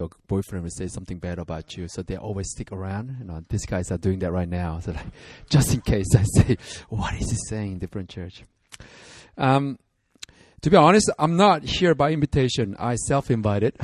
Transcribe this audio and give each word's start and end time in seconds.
your 0.00 0.10
boyfriend 0.28 0.62
will 0.62 0.70
say 0.70 0.86
something 0.86 1.18
bad 1.18 1.40
about 1.40 1.76
you, 1.76 1.88
so 1.88 2.02
they 2.02 2.16
always 2.16 2.48
stick 2.50 2.70
around. 2.70 3.16
You 3.18 3.24
know, 3.24 3.42
these 3.48 3.66
guys 3.66 3.90
are 3.90 3.98
doing 3.98 4.20
that 4.20 4.30
right 4.30 4.48
now. 4.48 4.78
So, 4.84 4.92
like, 4.92 5.06
just 5.50 5.74
in 5.74 5.80
case 5.80 6.06
I 6.16 6.22
say, 6.22 6.56
"What 6.88 7.14
is 7.14 7.30
he 7.30 7.36
saying?" 7.48 7.72
in 7.72 7.78
Different 7.78 8.08
church. 8.08 8.44
Um, 9.36 9.76
to 10.60 10.70
be 10.70 10.76
honest, 10.76 11.10
I'm 11.18 11.36
not 11.36 11.64
here 11.64 11.96
by 11.96 12.12
invitation. 12.12 12.76
I 12.78 12.94
self-invited. 12.94 13.74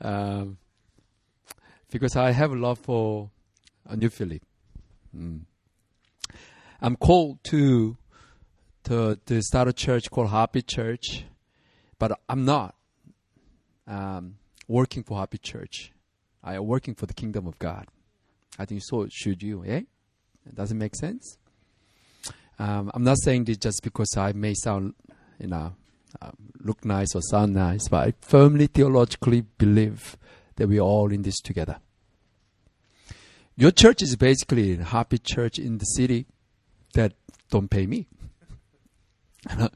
um, 0.00 0.58
because 1.90 2.14
I 2.14 2.30
have 2.30 2.52
a 2.52 2.56
love 2.56 2.78
for 2.78 3.30
a 3.86 3.96
New 3.96 4.08
Philly. 4.08 4.40
Mm. 5.16 5.40
I'm 6.80 6.94
called 6.94 7.42
to 7.44 7.96
to 8.84 9.18
to 9.26 9.42
start 9.42 9.66
a 9.66 9.72
church 9.72 10.12
called 10.12 10.30
Happy 10.30 10.62
Church, 10.62 11.24
but 11.98 12.20
I'm 12.28 12.44
not 12.44 12.76
um, 13.90 14.36
working 14.68 15.02
for 15.02 15.18
Happy 15.18 15.38
Church. 15.38 15.92
I 16.42 16.54
am 16.54 16.66
working 16.66 16.94
for 16.94 17.06
the 17.06 17.12
kingdom 17.12 17.46
of 17.46 17.58
God. 17.58 17.86
I 18.58 18.64
think 18.64 18.82
so 18.84 19.06
should 19.10 19.42
you, 19.42 19.64
eh? 19.66 19.82
Does 20.54 20.70
it 20.70 20.76
make 20.76 20.96
sense? 20.96 21.36
Um, 22.58 22.90
I'm 22.94 23.04
not 23.04 23.18
saying 23.22 23.44
this 23.44 23.58
just 23.58 23.82
because 23.82 24.16
I 24.16 24.32
may 24.32 24.54
sound, 24.54 24.94
you 25.38 25.48
know, 25.48 25.74
uh, 26.22 26.30
look 26.60 26.84
nice 26.84 27.14
or 27.14 27.20
sound 27.22 27.54
nice, 27.54 27.88
but 27.88 28.08
I 28.08 28.14
firmly 28.20 28.66
theologically 28.68 29.42
believe 29.58 30.16
that 30.56 30.68
we're 30.68 30.80
all 30.80 31.12
in 31.12 31.22
this 31.22 31.40
together. 31.40 31.78
Your 33.56 33.70
church 33.70 34.02
is 34.02 34.16
basically 34.16 34.74
a 34.74 34.84
happy 34.84 35.18
church 35.18 35.58
in 35.58 35.78
the 35.78 35.84
city 35.84 36.26
that 36.94 37.12
don't 37.50 37.70
pay 37.70 37.86
me. 37.86 38.06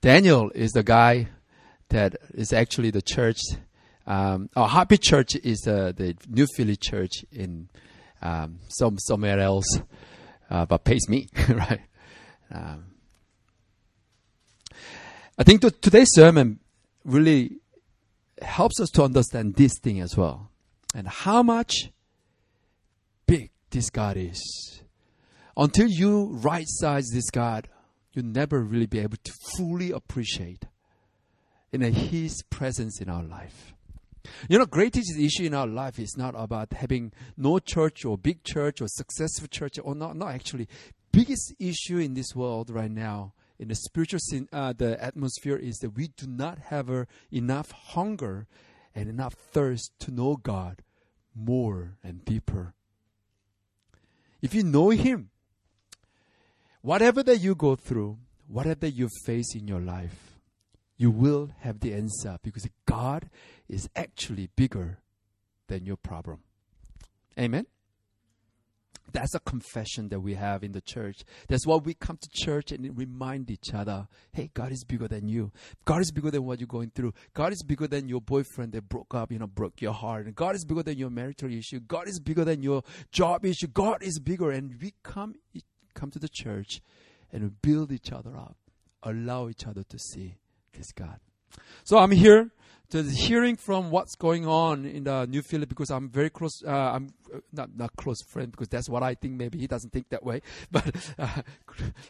Daniel 0.00 0.50
is 0.54 0.72
the 0.72 0.82
guy 0.82 1.28
that 1.90 2.16
is 2.34 2.52
actually 2.52 2.90
the 2.90 3.02
church. 3.02 3.40
Um, 4.06 4.48
oh, 4.56 4.66
Happy 4.66 4.96
Church 4.96 5.36
is 5.36 5.60
the, 5.60 5.94
the 5.96 6.16
New 6.28 6.46
Philly 6.56 6.76
church 6.76 7.24
in 7.30 7.68
um, 8.22 8.58
some 8.68 8.98
somewhere 8.98 9.38
else, 9.38 9.66
uh, 10.50 10.66
but 10.66 10.84
pays 10.84 11.08
me, 11.08 11.28
right? 11.48 11.80
Um, 12.52 12.86
I 15.38 15.44
think 15.44 15.60
that 15.62 15.80
today's 15.80 16.10
sermon 16.12 16.60
really 17.04 17.58
helps 18.42 18.80
us 18.80 18.90
to 18.90 19.04
understand 19.04 19.54
this 19.54 19.72
thing 19.80 20.00
as 20.00 20.16
well, 20.16 20.50
and 20.94 21.06
how 21.06 21.42
much 21.42 21.90
big 23.26 23.50
this 23.70 23.90
God 23.90 24.16
is. 24.16 24.82
Until 25.56 25.88
you 25.88 26.26
right 26.32 26.66
size 26.66 27.06
this 27.12 27.30
God, 27.30 27.68
you'll 28.12 28.24
never 28.24 28.60
really 28.60 28.86
be 28.86 28.98
able 28.98 29.18
to 29.22 29.32
fully 29.56 29.90
appreciate 29.92 30.64
in 31.72 31.80
His 31.80 32.42
presence 32.50 33.00
in 33.00 33.08
our 33.08 33.22
life. 33.22 33.74
You 34.48 34.58
know, 34.58 34.66
greatest 34.66 35.18
issue 35.18 35.44
in 35.44 35.54
our 35.54 35.66
life 35.66 35.98
is 35.98 36.16
not 36.16 36.34
about 36.36 36.72
having 36.72 37.12
no 37.36 37.58
church 37.58 38.04
or 38.04 38.18
big 38.18 38.44
church 38.44 38.80
or 38.80 38.86
successful 38.88 39.48
church 39.48 39.78
or 39.82 39.94
not. 39.94 40.16
Not 40.16 40.34
actually. 40.34 40.68
Biggest 41.12 41.54
issue 41.58 41.98
in 41.98 42.14
this 42.14 42.34
world 42.34 42.70
right 42.70 42.90
now 42.90 43.32
in 43.60 43.68
the 43.68 43.74
spiritual 43.74 44.20
sin, 44.20 44.48
uh, 44.54 44.72
the 44.72 45.02
atmosphere 45.04 45.56
is 45.56 45.76
that 45.78 45.90
we 45.90 46.08
do 46.08 46.26
not 46.26 46.58
have 46.58 46.90
uh, 46.90 47.04
enough 47.30 47.70
hunger 47.70 48.46
and 48.94 49.06
enough 49.08 49.34
thirst 49.34 49.92
to 50.00 50.10
know 50.10 50.36
God 50.36 50.82
more 51.34 51.96
and 52.02 52.24
deeper. 52.24 52.72
If 54.40 54.54
you 54.54 54.64
know 54.64 54.88
Him, 54.88 55.28
whatever 56.80 57.22
that 57.22 57.36
you 57.36 57.54
go 57.54 57.76
through, 57.76 58.16
whatever 58.48 58.80
that 58.80 58.92
you 58.92 59.10
face 59.26 59.54
in 59.54 59.68
your 59.68 59.80
life, 59.80 60.29
you 61.00 61.10
will 61.10 61.48
have 61.60 61.80
the 61.80 61.94
answer 61.94 62.36
because 62.42 62.68
God 62.84 63.30
is 63.70 63.88
actually 63.96 64.50
bigger 64.54 64.98
than 65.66 65.86
your 65.86 65.96
problem. 65.96 66.40
Amen? 67.38 67.64
That's 69.10 69.34
a 69.34 69.40
confession 69.40 70.10
that 70.10 70.20
we 70.20 70.34
have 70.34 70.62
in 70.62 70.72
the 70.72 70.82
church. 70.82 71.24
That's 71.48 71.66
why 71.66 71.76
we 71.76 71.94
come 71.94 72.18
to 72.18 72.28
church 72.30 72.70
and 72.70 72.98
remind 72.98 73.50
each 73.50 73.72
other 73.72 74.08
hey, 74.34 74.50
God 74.52 74.72
is 74.72 74.84
bigger 74.84 75.08
than 75.08 75.26
you. 75.26 75.52
God 75.86 76.02
is 76.02 76.12
bigger 76.12 76.30
than 76.30 76.44
what 76.44 76.60
you're 76.60 76.66
going 76.66 76.92
through. 76.94 77.14
God 77.32 77.54
is 77.54 77.62
bigger 77.62 77.86
than 77.86 78.06
your 78.06 78.20
boyfriend 78.20 78.72
that 78.72 78.86
broke 78.86 79.14
up, 79.14 79.32
you 79.32 79.38
know, 79.38 79.46
broke 79.46 79.80
your 79.80 79.94
heart. 79.94 80.34
God 80.34 80.54
is 80.54 80.66
bigger 80.66 80.82
than 80.82 80.98
your 80.98 81.08
marital 81.08 81.50
issue. 81.50 81.80
God 81.80 82.08
is 82.08 82.20
bigger 82.20 82.44
than 82.44 82.62
your 82.62 82.82
job 83.10 83.46
issue. 83.46 83.68
God 83.68 84.02
is 84.02 84.18
bigger. 84.18 84.50
And 84.50 84.78
we 84.78 84.92
come, 85.02 85.36
come 85.94 86.10
to 86.10 86.18
the 86.18 86.28
church 86.28 86.82
and 87.32 87.62
build 87.62 87.90
each 87.90 88.12
other 88.12 88.36
up, 88.36 88.58
allow 89.02 89.48
each 89.48 89.66
other 89.66 89.82
to 89.84 89.98
see 89.98 90.39
is 90.74 90.92
God. 90.92 91.18
So 91.84 91.98
I'm 91.98 92.10
here 92.10 92.50
to 92.90 93.02
hearing 93.04 93.56
from 93.56 93.90
what's 93.90 94.16
going 94.16 94.46
on 94.46 94.84
in 94.84 95.04
the 95.04 95.26
New 95.26 95.42
Philly 95.42 95.66
because 95.66 95.90
I'm 95.90 96.08
very 96.08 96.28
close. 96.28 96.62
Uh, 96.66 96.70
I'm 96.70 97.14
uh, 97.32 97.38
not 97.52 97.76
not 97.76 97.96
close 97.96 98.20
friend 98.22 98.50
because 98.50 98.68
that's 98.68 98.88
what 98.88 99.02
I 99.02 99.14
think. 99.14 99.34
Maybe 99.34 99.58
he 99.58 99.66
doesn't 99.66 99.90
think 99.90 100.08
that 100.10 100.24
way, 100.24 100.42
but 100.70 100.94
uh, 101.18 101.42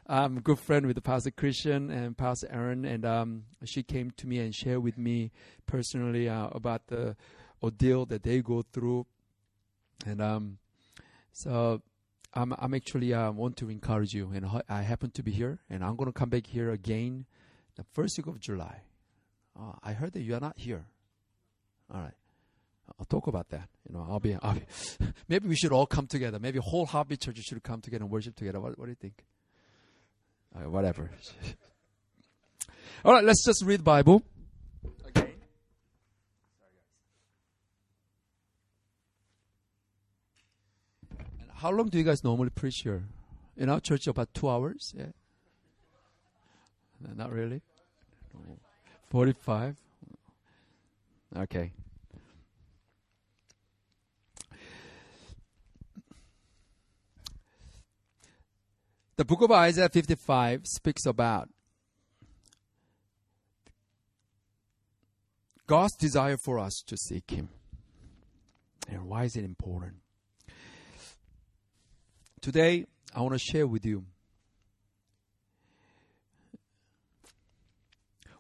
I'm 0.07 0.39
a 0.39 0.41
good 0.41 0.59
friend 0.59 0.87
with 0.87 1.03
Pastor 1.03 1.31
Christian 1.31 1.91
and 1.91 2.17
Pastor 2.17 2.49
Aaron, 2.51 2.85
and 2.85 3.05
um, 3.05 3.45
she 3.65 3.83
came 3.83 4.11
to 4.13 4.27
me 4.27 4.39
and 4.39 4.55
shared 4.55 4.83
with 4.83 4.97
me 4.97 5.31
personally 5.67 6.29
uh, 6.29 6.49
about 6.49 6.87
the 6.87 7.17
ordeal 7.63 8.07
that 8.07 8.23
they 8.23 8.41
go 8.41 8.63
through, 8.73 9.07
and 10.07 10.23
um, 10.23 10.59
so 11.33 11.83
I'm 12.33 12.55
I'm 12.59 12.73
actually 12.73 13.13
uh, 13.13 13.31
want 13.33 13.59
to 13.59 13.69
encourage 13.69 14.15
you, 14.15 14.31
and 14.35 14.63
I 14.69 14.83
happen 14.83 15.11
to 15.11 15.23
be 15.23 15.31
here, 15.31 15.61
and 15.69 15.85
I'm 15.85 15.97
going 15.97 16.11
to 16.11 16.19
come 16.19 16.31
back 16.31 16.47
here 16.47 16.71
again 16.71 17.27
the 17.81 17.87
first 17.95 18.19
week 18.19 18.27
of 18.27 18.39
July. 18.39 18.83
Uh, 19.59 19.73
I 19.83 19.95
heard 19.95 20.13
that 20.13 20.21
you 20.21 20.35
are 20.35 20.41
not 20.41 20.59
here. 20.59 20.85
All 21.93 22.03
right. 22.03 22.13
I'll 22.99 23.07
talk 23.07 23.27
about 23.27 23.49
that. 23.51 23.69
You 23.89 23.95
know, 23.95 24.07
I'll 24.07 24.21
be, 24.21 24.37
I'll 24.43 24.55
be 24.55 24.67
maybe 25.29 25.49
we 25.49 25.57
should 25.57 25.73
all 25.73 25.87
come 25.87 26.07
together. 26.07 26.39
Maybe 26.39 26.59
whole 26.59 26.85
hobby 26.85 27.17
churches 27.17 27.45
should 27.45 27.63
come 27.63 27.81
together 27.81 28.05
and 28.05 28.13
worship 28.13 28.37
together. 28.37 28.61
What, 28.61 28.79
what 28.79 28.85
do 28.85 28.91
you 28.91 28.97
think? 28.97 29.25
Whatever. 30.53 31.11
all 33.05 33.15
right, 33.15 33.25
let's 33.25 33.47
just 33.47 33.65
read 33.65 33.81
the 33.81 33.85
Bible. 33.85 34.23
Again. 35.07 35.31
And 41.19 41.51
how 41.55 41.71
long 41.71 41.89
do 41.89 41.97
you 41.97 42.05
guys 42.05 42.23
normally 42.23 42.51
preach 42.51 42.81
here? 42.83 43.05
In 43.57 43.71
our 43.71 43.81
church, 43.81 44.07
about 44.07 44.35
two 44.35 44.51
hours. 44.51 44.93
Yeah. 44.95 45.07
Not 47.15 47.33
really. 47.33 47.63
45? 49.11 49.77
Okay. 51.37 51.73
The 59.17 59.25
book 59.25 59.43
of 59.43 59.53
Isaiah 59.53 59.91
55 59.91 60.63
speaks 60.65 61.05
about 61.05 61.51
God's 65.67 65.95
desire 65.97 66.37
for 66.37 66.59
us 66.59 66.83
to 66.87 66.97
seek 66.97 67.31
Him. 67.31 67.51
And 68.89 69.05
why 69.05 69.25
is 69.25 69.37
it 69.37 69.45
important? 69.45 69.97
Today, 72.41 72.87
I 73.15 73.21
want 73.21 73.35
to 73.35 73.39
share 73.39 73.67
with 73.67 73.85
you 73.85 74.05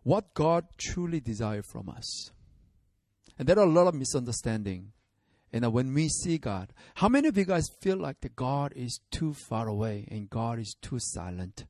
what 0.02 0.34
God 0.34 0.66
truly 0.78 1.20
desires 1.20 1.66
from 1.66 1.88
us. 1.88 2.30
And 3.38 3.48
there 3.48 3.58
are 3.58 3.66
a 3.66 3.70
lot 3.70 3.86
of 3.86 3.94
misunderstanding. 3.94 4.92
And 5.52 5.72
when 5.72 5.92
we 5.92 6.08
see 6.08 6.38
God, 6.38 6.72
how 6.94 7.08
many 7.08 7.28
of 7.28 7.36
you 7.36 7.44
guys 7.44 7.68
feel 7.80 7.96
like 7.96 8.20
that 8.20 8.36
God 8.36 8.72
is 8.76 9.00
too 9.10 9.34
far 9.34 9.66
away 9.66 10.06
and 10.10 10.30
God 10.30 10.58
is 10.58 10.76
too 10.80 10.98
silent? 11.00 11.64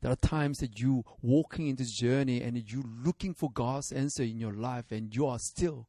There 0.00 0.10
are 0.10 0.16
times 0.16 0.58
that 0.58 0.78
you 0.78 1.04
walking 1.20 1.68
in 1.68 1.76
this 1.76 1.92
journey 1.92 2.40
and 2.42 2.56
you 2.70 2.84
looking 3.04 3.34
for 3.34 3.50
God's 3.50 3.92
answer 3.92 4.22
in 4.22 4.38
your 4.38 4.52
life 4.52 4.92
and 4.92 5.14
you 5.14 5.26
are 5.26 5.38
still 5.38 5.88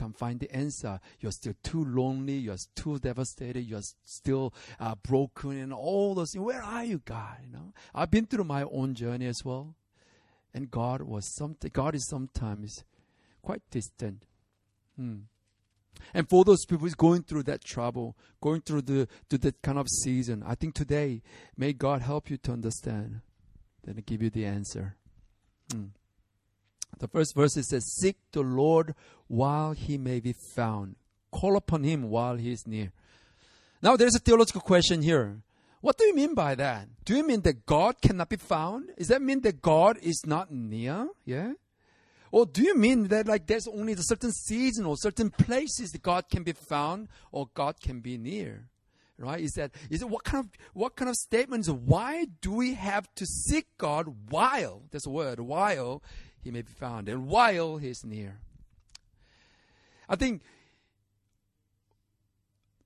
can't 0.00 0.16
find 0.16 0.40
the 0.40 0.50
answer. 0.50 0.98
You're 1.20 1.32
still 1.32 1.52
too 1.62 1.84
lonely. 1.84 2.38
You're 2.38 2.56
too 2.74 2.98
devastated. 2.98 3.66
You're 3.66 3.82
still 4.02 4.54
uh, 4.78 4.94
broken 4.94 5.58
and 5.58 5.74
all 5.74 6.14
those. 6.14 6.34
Where 6.34 6.62
are 6.62 6.84
you, 6.84 7.02
God? 7.04 7.36
You 7.44 7.52
know, 7.52 7.72
I've 7.94 8.10
been 8.10 8.24
through 8.24 8.44
my 8.44 8.62
own 8.62 8.94
journey 8.94 9.26
as 9.26 9.44
well. 9.44 9.74
And 10.52 10.70
God 10.70 11.02
was 11.02 11.34
something. 11.36 11.70
God 11.72 11.94
is 11.94 12.06
sometimes 12.08 12.84
quite 13.42 13.62
distant. 13.70 14.24
Hmm. 14.96 15.18
And 16.14 16.28
for 16.28 16.44
those 16.44 16.64
people 16.64 16.84
who's 16.84 16.94
going 16.94 17.22
through 17.22 17.44
that 17.44 17.64
trouble, 17.64 18.16
going 18.40 18.62
through 18.62 18.82
the 18.82 19.08
to 19.28 19.38
that 19.38 19.62
kind 19.62 19.78
of 19.78 19.88
season, 19.88 20.42
I 20.46 20.54
think 20.54 20.74
today 20.74 21.22
may 21.56 21.72
God 21.72 22.02
help 22.02 22.30
you 22.30 22.36
to 22.38 22.52
understand, 22.52 23.20
then 23.84 24.02
give 24.06 24.22
you 24.22 24.30
the 24.30 24.44
answer. 24.44 24.96
Hmm. 25.70 25.86
The 26.98 27.08
first 27.08 27.34
verse 27.34 27.56
it 27.56 27.64
says, 27.64 27.84
"Seek 28.00 28.16
the 28.32 28.42
Lord 28.42 28.94
while 29.28 29.72
He 29.72 29.98
may 29.98 30.20
be 30.20 30.34
found; 30.54 30.96
call 31.30 31.56
upon 31.56 31.84
Him 31.84 32.10
while 32.10 32.36
He 32.36 32.50
is 32.50 32.66
near." 32.66 32.92
Now, 33.82 33.96
there's 33.96 34.14
a 34.14 34.18
theological 34.18 34.60
question 34.60 35.02
here. 35.02 35.42
What 35.80 35.96
do 35.96 36.04
you 36.04 36.14
mean 36.14 36.34
by 36.34 36.54
that? 36.56 36.88
Do 37.04 37.16
you 37.16 37.26
mean 37.26 37.40
that 37.42 37.64
God 37.64 38.00
cannot 38.02 38.28
be 38.28 38.36
found? 38.36 38.90
Does 38.98 39.08
that 39.08 39.22
mean 39.22 39.40
that 39.42 39.62
God 39.62 39.98
is 40.02 40.26
not 40.26 40.50
near? 40.50 41.08
Yeah? 41.24 41.54
Or 42.32 42.46
do 42.46 42.62
you 42.62 42.76
mean 42.76 43.08
that 43.08 43.26
like 43.26 43.46
there's 43.46 43.66
only 43.66 43.94
a 43.94 44.02
certain 44.02 44.32
season 44.32 44.86
or 44.86 44.96
certain 44.96 45.30
places 45.30 45.92
that 45.92 46.02
God 46.02 46.28
can 46.30 46.42
be 46.42 46.52
found 46.52 47.08
or 47.32 47.48
God 47.54 47.80
can 47.80 48.00
be 48.00 48.18
near? 48.18 48.68
Right? 49.18 49.40
Is 49.40 49.52
that 49.52 49.72
is 49.90 50.02
it 50.02 50.08
what 50.08 50.24
kind 50.24 50.44
of 50.44 50.50
what 50.72 50.96
kind 50.96 51.08
of 51.08 51.16
statements? 51.16 51.68
Why 51.68 52.26
do 52.40 52.52
we 52.52 52.74
have 52.74 53.12
to 53.16 53.26
seek 53.26 53.66
God 53.76 54.30
while 54.30 54.82
a 54.92 55.10
word 55.10 55.40
while 55.40 56.02
He 56.42 56.50
may 56.50 56.62
be 56.62 56.72
found 56.72 57.08
and 57.08 57.26
while 57.26 57.78
He's 57.78 58.04
near? 58.04 58.40
I 60.08 60.16
think 60.16 60.42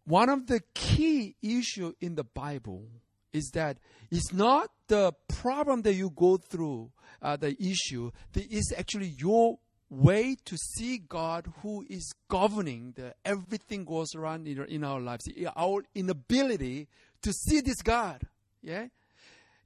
one 0.04 0.28
of 0.28 0.46
the 0.46 0.60
key 0.74 1.36
issue 1.42 1.94
in 2.00 2.14
the 2.14 2.24
Bible 2.24 2.86
is 3.32 3.50
that 3.54 3.78
it's 4.10 4.32
not 4.32 4.70
the 4.88 5.12
problem 5.28 5.82
that 5.82 5.94
you 5.94 6.10
go 6.10 6.36
through, 6.36 6.90
uh, 7.20 7.36
the 7.36 7.56
issue. 7.60 8.10
That 8.32 8.50
is 8.50 8.72
actually 8.76 9.14
your 9.18 9.58
way 9.90 10.36
to 10.44 10.56
see 10.56 10.98
God 10.98 11.52
who 11.62 11.84
is 11.88 12.12
governing 12.28 12.92
the 12.96 13.14
everything 13.24 13.84
goes 13.84 14.14
around 14.14 14.46
in, 14.46 14.64
in 14.64 14.84
our 14.84 15.00
lives. 15.00 15.28
Our 15.56 15.84
inability 15.94 16.88
to 17.22 17.32
see 17.32 17.60
this 17.60 17.82
God. 17.82 18.22
Yeah. 18.62 18.86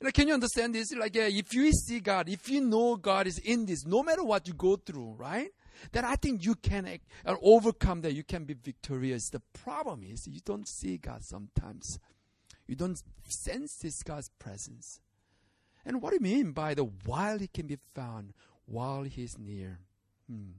Like, 0.01 0.15
can 0.15 0.29
you 0.29 0.35
understand 0.35 0.75
this? 0.75 0.93
Like, 0.95 1.17
yeah, 1.17 1.27
if 1.27 1.53
you 1.53 1.73
see 1.73 1.99
God, 1.99 2.29
if 2.29 2.49
you 2.49 2.61
know 2.61 2.97
God 2.97 3.27
is 3.27 3.39
in 3.39 3.67
this, 3.67 3.85
no 3.85 4.05
matter 4.05 4.23
what 4.23 4.47
you 4.47 4.55
go 4.55 4.77
through, 4.77 5.17
right? 5.19 5.51
Then 5.93 6.05
I 6.05 6.17
think 6.17 6.45
you 6.45 6.55
can 6.55 6.99
uh, 7.25 7.35
overcome 7.43 8.01
that. 8.03 8.15
You 8.15 8.25
can 8.25 8.45
be 8.45 8.55
victorious. 8.55 9.31
The 9.31 9.43
problem 9.53 10.03
is 10.03 10.27
you 10.27 10.41
don't 10.45 10.69
see 10.69 10.99
God 10.99 11.25
sometimes. 11.25 11.99
You 12.67 12.77
don't 12.77 13.03
sense 13.27 13.77
this 13.77 14.03
God's 14.03 14.31
presence. 14.39 15.01
And 15.85 16.03
what 16.03 16.11
do 16.11 16.17
you 16.17 16.21
mean 16.21 16.53
by 16.53 16.75
the 16.75 16.85
while 16.85 17.39
he 17.39 17.49
can 17.49 17.67
be 17.67 17.79
found, 17.95 18.35
while 18.67 19.05
he's 19.05 19.39
near? 19.39 19.81
Hmm. 20.29 20.59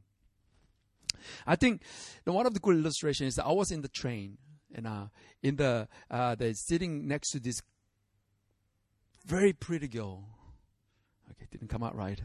I 1.46 1.56
think 1.56 1.84
one 2.24 2.46
of 2.46 2.54
the 2.54 2.60
good 2.60 2.78
illustrations 2.78 3.34
is 3.34 3.40
I 3.40 3.52
was 3.52 3.72
in 3.72 3.82
the 3.82 3.88
train 3.88 4.38
and 4.74 4.88
uh, 4.88 5.08
in 5.44 5.58
the 5.58 5.88
uh, 6.10 6.36
the 6.36 6.54
sitting 6.54 7.08
next 7.08 7.32
to 7.32 7.40
this 7.40 7.62
very 9.26 9.54
pretty 9.54 9.88
girl. 9.88 10.24
Okay, 11.50 11.58
didn't 11.58 11.70
come 11.70 11.84
out 11.84 11.96
right. 11.96 12.22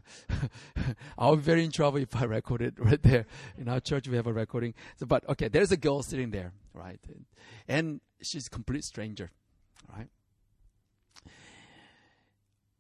I'll 1.19 1.37
be 1.37 1.43
very 1.43 1.65
in 1.65 1.71
trouble 1.71 1.99
if 1.99 2.15
I 2.15 2.25
record 2.25 2.63
it 2.63 2.75
right 2.79 3.03
there. 3.03 3.27
In 3.59 3.69
our 3.69 3.81
church, 3.81 4.09
we 4.09 4.17
have 4.17 4.27
a 4.27 4.33
recording. 4.33 4.75
So, 4.97 5.07
but 5.07 5.29
okay, 5.29 5.49
there's 5.49 5.73
a 5.73 5.77
girl 5.77 6.03
sitting 6.03 6.31
there, 6.31 6.53
right, 6.73 7.01
and 7.69 8.01
she's 8.23 8.47
a 8.47 8.51
complete 8.51 8.85
stranger 8.85 9.31
right? 9.93 10.09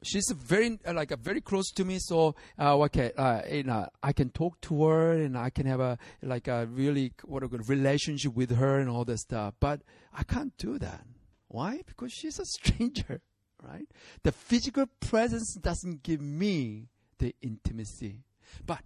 She's 0.03 0.31
very 0.37 0.79
uh, 0.87 0.93
like 0.93 1.13
uh, 1.13 1.17
very 1.17 1.41
close 1.41 1.71
to 1.73 1.85
me, 1.85 1.99
so 1.99 2.35
uh, 2.59 2.77
okay, 2.81 3.13
uh, 3.17 3.41
know, 3.63 3.89
I 4.03 4.13
can 4.13 4.29
talk 4.29 4.61
to 4.63 4.85
her 4.85 5.13
and 5.13 5.37
I 5.37 5.49
can 5.49 5.65
have 5.65 5.81
a 5.81 5.97
like 6.23 6.47
a 6.47 6.67
really 6.67 7.13
what 7.25 7.43
a 7.43 7.49
good 7.49 7.69
relationship 7.71 8.35
with 8.35 8.55
her 8.57 8.79
and 8.79 8.91
all 8.91 9.07
that 9.07 9.19
stuff. 9.19 9.55
But 9.61 9.81
I 10.13 10.23
can't 10.23 10.55
do 10.59 10.79
that. 10.79 11.07
Why? 11.49 11.81
Because 11.87 12.13
she's 12.13 12.39
a 12.39 12.45
stranger, 12.45 13.23
right? 13.67 13.87
The 14.23 14.33
physical 14.33 14.87
presence 15.01 15.55
doesn't 15.55 16.03
give 16.03 16.21
me 16.21 16.89
the 17.19 17.35
intimacy, 17.43 18.25
but 18.67 18.81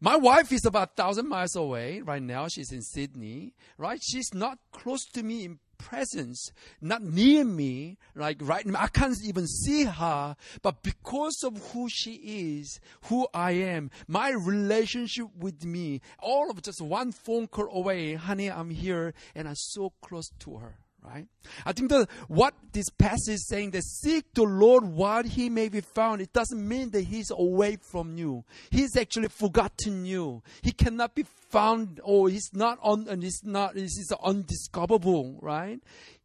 my 0.00 0.16
wife 0.16 0.50
is 0.50 0.64
about 0.64 0.96
thousand 0.96 1.28
miles 1.28 1.54
away 1.54 2.00
right 2.00 2.22
now. 2.22 2.48
She's 2.48 2.72
in 2.72 2.82
Sydney, 2.82 3.54
right? 3.76 4.00
She's 4.02 4.32
not 4.32 4.58
close 4.72 5.04
to 5.12 5.22
me 5.22 5.44
in 5.44 5.58
presence, 5.76 6.52
not 6.80 7.02
near 7.02 7.44
me, 7.44 7.98
like 8.14 8.38
right 8.40 8.64
now. 8.64 8.80
I 8.80 8.86
can't 8.88 9.16
even 9.24 9.46
see 9.46 9.84
her, 9.84 10.36
but 10.62 10.82
because 10.82 11.42
of 11.44 11.72
who 11.72 11.88
she 11.90 12.14
is, 12.14 12.80
who 13.04 13.26
I 13.34 13.52
am, 13.52 13.90
my 14.06 14.30
relationship 14.30 15.26
with 15.38 15.64
me, 15.64 16.00
all 16.18 16.50
of 16.50 16.62
just 16.62 16.80
one 16.80 17.12
phone 17.12 17.46
call 17.46 17.68
away, 17.70 18.14
honey, 18.14 18.50
I'm 18.50 18.70
here, 18.70 19.12
and 19.34 19.48
I'm 19.48 19.54
so 19.54 19.92
close 20.00 20.30
to 20.40 20.56
her 20.56 20.78
right? 21.02 21.26
I 21.64 21.72
think 21.72 21.90
that 21.90 22.08
what 22.28 22.54
this 22.72 22.88
passage 22.90 23.34
is 23.34 23.48
saying 23.48 23.70
that 23.72 23.84
seek 23.84 24.32
the 24.34 24.42
Lord 24.42 24.84
while 24.84 25.24
he 25.24 25.48
may 25.48 25.68
be 25.68 25.80
found, 25.80 26.20
it 26.20 26.32
doesn't 26.32 26.66
mean 26.66 26.90
that 26.90 27.02
he's 27.02 27.30
away 27.30 27.76
from 27.76 28.16
you. 28.16 28.44
He's 28.70 28.96
actually 28.96 29.28
forgotten 29.28 30.04
you. 30.04 30.42
He 30.62 30.72
cannot 30.72 31.14
be 31.14 31.24
found 31.50 32.00
or 32.02 32.28
he's 32.28 32.50
not 32.52 32.78
on 32.82 33.08
and 33.08 33.22
he's 33.22 33.42
not 33.44 33.76
he's 33.76 34.12
undiscoverable, 34.22 35.38
right? 35.40 35.80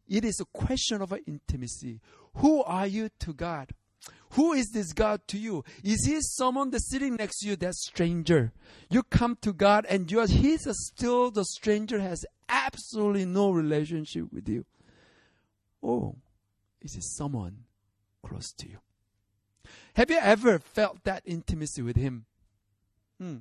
It 0.08 0.24
is 0.24 0.40
a 0.40 0.44
question 0.44 1.02
of 1.02 1.12
intimacy. 1.26 2.00
Who 2.36 2.62
are 2.62 2.86
you 2.86 3.08
to 3.20 3.32
God? 3.32 3.70
Who 4.30 4.52
is 4.52 4.70
this 4.70 4.92
God 4.92 5.26
to 5.28 5.38
you? 5.38 5.64
Is 5.82 6.04
he 6.04 6.18
someone 6.20 6.70
that's 6.70 6.90
sitting 6.90 7.16
next 7.16 7.38
to 7.40 7.48
you 7.48 7.56
that's 7.56 7.86
stranger? 7.86 8.52
You 8.90 9.02
come 9.02 9.38
to 9.42 9.52
God 9.52 9.86
and 9.88 10.10
you 10.10 10.20
are 10.20 10.26
he's 10.26 10.66
still 10.68 11.30
the 11.30 11.44
stranger 11.44 12.00
has 12.00 12.24
absolutely 12.48 13.24
no 13.24 13.50
relationship 13.50 14.32
with 14.32 14.48
you. 14.48 14.64
Oh, 15.82 16.16
is 16.80 16.96
it 16.96 17.04
someone 17.04 17.64
close 18.24 18.52
to 18.58 18.68
you? 18.68 18.78
Have 19.94 20.10
you 20.10 20.18
ever 20.18 20.58
felt 20.58 21.04
that 21.04 21.22
intimacy 21.24 21.82
with 21.82 21.96
him? 21.96 22.26
Hmm. 23.20 23.36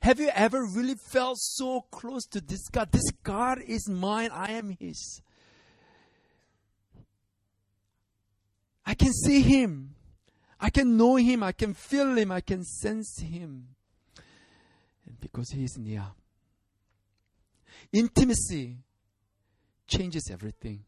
Have 0.00 0.18
you 0.18 0.30
ever 0.34 0.64
really 0.64 0.94
felt 0.94 1.38
so 1.38 1.82
close 1.90 2.24
to 2.26 2.40
this 2.40 2.68
God? 2.68 2.90
This 2.92 3.10
God 3.22 3.60
is 3.60 3.88
mine, 3.88 4.30
I 4.32 4.52
am 4.52 4.76
his. 4.80 5.20
I 8.86 8.94
can 8.94 9.12
see 9.12 9.42
him. 9.42 9.94
I 10.60 10.70
can 10.70 10.96
know 10.96 11.16
him. 11.16 11.42
I 11.42 11.52
can 11.52 11.74
feel 11.74 12.16
him. 12.16 12.32
I 12.32 12.40
can 12.40 12.64
sense 12.64 13.18
him. 13.20 13.68
And 15.06 15.20
because 15.20 15.50
he 15.50 15.64
is 15.64 15.76
near. 15.78 16.06
Intimacy 17.94 18.76
changes 19.86 20.28
everything. 20.30 20.84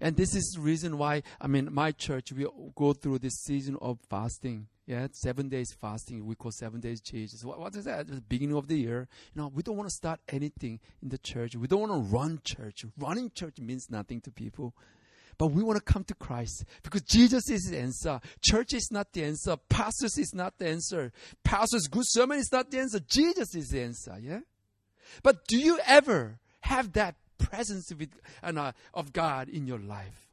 And 0.00 0.16
this 0.16 0.34
is 0.36 0.52
the 0.54 0.60
reason 0.60 0.96
why, 0.96 1.24
I 1.40 1.48
mean, 1.48 1.68
my 1.72 1.90
church, 1.90 2.32
we 2.32 2.46
go 2.76 2.92
through 2.92 3.18
this 3.18 3.42
season 3.42 3.76
of 3.82 3.98
fasting. 4.08 4.68
Yeah, 4.86 5.08
seven 5.12 5.48
days 5.48 5.72
fasting. 5.80 6.24
We 6.24 6.36
call 6.36 6.52
seven 6.52 6.80
days 6.80 7.00
Jesus. 7.00 7.44
What, 7.44 7.58
what 7.58 7.74
is 7.74 7.84
that? 7.84 8.00
At 8.00 8.06
the 8.08 8.20
beginning 8.20 8.56
of 8.56 8.68
the 8.68 8.76
year. 8.76 9.08
You 9.34 9.42
know, 9.42 9.52
we 9.52 9.62
don't 9.64 9.76
want 9.76 9.88
to 9.88 9.94
start 9.94 10.20
anything 10.28 10.78
in 11.02 11.08
the 11.08 11.18
church. 11.18 11.56
We 11.56 11.66
don't 11.66 11.88
want 11.88 11.92
to 11.92 12.16
run 12.16 12.40
church. 12.44 12.84
Running 12.98 13.30
church 13.34 13.58
means 13.58 13.90
nothing 13.90 14.20
to 14.22 14.30
people. 14.30 14.74
But 15.38 15.48
we 15.48 15.62
want 15.62 15.84
to 15.84 15.92
come 15.92 16.04
to 16.04 16.14
Christ 16.14 16.64
because 16.84 17.02
Jesus 17.02 17.50
is 17.50 17.70
the 17.70 17.78
answer. 17.78 18.20
Church 18.42 18.74
is 18.74 18.90
not 18.92 19.12
the 19.12 19.24
answer. 19.24 19.56
Pastors 19.68 20.18
is 20.18 20.32
not 20.34 20.58
the 20.58 20.68
answer. 20.68 21.12
Pastors' 21.42 21.88
good 21.88 22.06
sermon 22.06 22.38
is 22.38 22.50
not 22.52 22.70
the 22.70 22.78
answer. 22.78 23.00
Jesus 23.00 23.54
is 23.54 23.68
the 23.68 23.82
answer. 23.82 24.18
Yeah. 24.20 24.40
But 25.22 25.46
do 25.46 25.58
you 25.58 25.78
ever 25.86 26.38
have 26.60 26.92
that 26.92 27.16
presence 27.38 27.92
with, 27.92 28.10
uh, 28.42 28.72
of 28.94 29.12
God 29.12 29.48
in 29.48 29.66
your 29.66 29.78
life? 29.78 30.28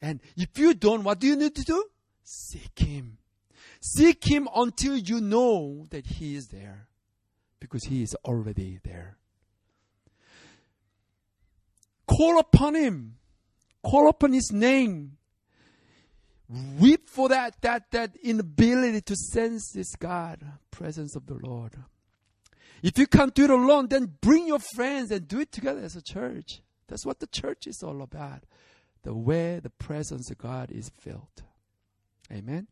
And 0.00 0.20
if 0.36 0.58
you 0.58 0.74
don't, 0.74 1.04
what 1.04 1.20
do 1.20 1.26
you 1.26 1.36
need 1.36 1.54
to 1.54 1.62
do? 1.62 1.84
Seek 2.24 2.78
Him. 2.78 3.18
Seek 3.80 4.24
Him 4.24 4.48
until 4.54 4.96
you 4.96 5.20
know 5.20 5.86
that 5.90 6.06
He 6.06 6.34
is 6.34 6.48
there. 6.48 6.88
Because 7.60 7.84
He 7.84 8.02
is 8.02 8.14
already 8.24 8.80
there. 8.82 9.16
Call 12.06 12.38
upon 12.38 12.74
Him 12.74 13.16
Call 13.82 14.08
upon 14.08 14.32
his 14.32 14.50
name. 14.52 15.18
Weep 16.78 17.08
for 17.08 17.28
that, 17.28 17.60
that, 17.62 17.90
that 17.92 18.16
inability 18.22 19.00
to 19.02 19.16
sense 19.16 19.72
this 19.72 19.96
God, 19.96 20.40
presence 20.70 21.16
of 21.16 21.26
the 21.26 21.34
Lord. 21.34 21.76
If 22.82 22.98
you 22.98 23.06
can't 23.06 23.34
do 23.34 23.44
it 23.44 23.50
alone, 23.50 23.88
then 23.88 24.16
bring 24.20 24.48
your 24.48 24.58
friends 24.74 25.10
and 25.10 25.28
do 25.28 25.40
it 25.40 25.52
together 25.52 25.80
as 25.80 25.94
a 25.94 26.02
church. 26.02 26.62
That's 26.88 27.06
what 27.06 27.20
the 27.20 27.28
church 27.28 27.66
is 27.66 27.82
all 27.82 28.02
about. 28.02 28.44
The 29.04 29.14
way 29.14 29.60
the 29.60 29.70
presence 29.70 30.30
of 30.30 30.38
God 30.38 30.70
is 30.70 30.90
felt. 30.90 31.42
Amen. 32.30 32.66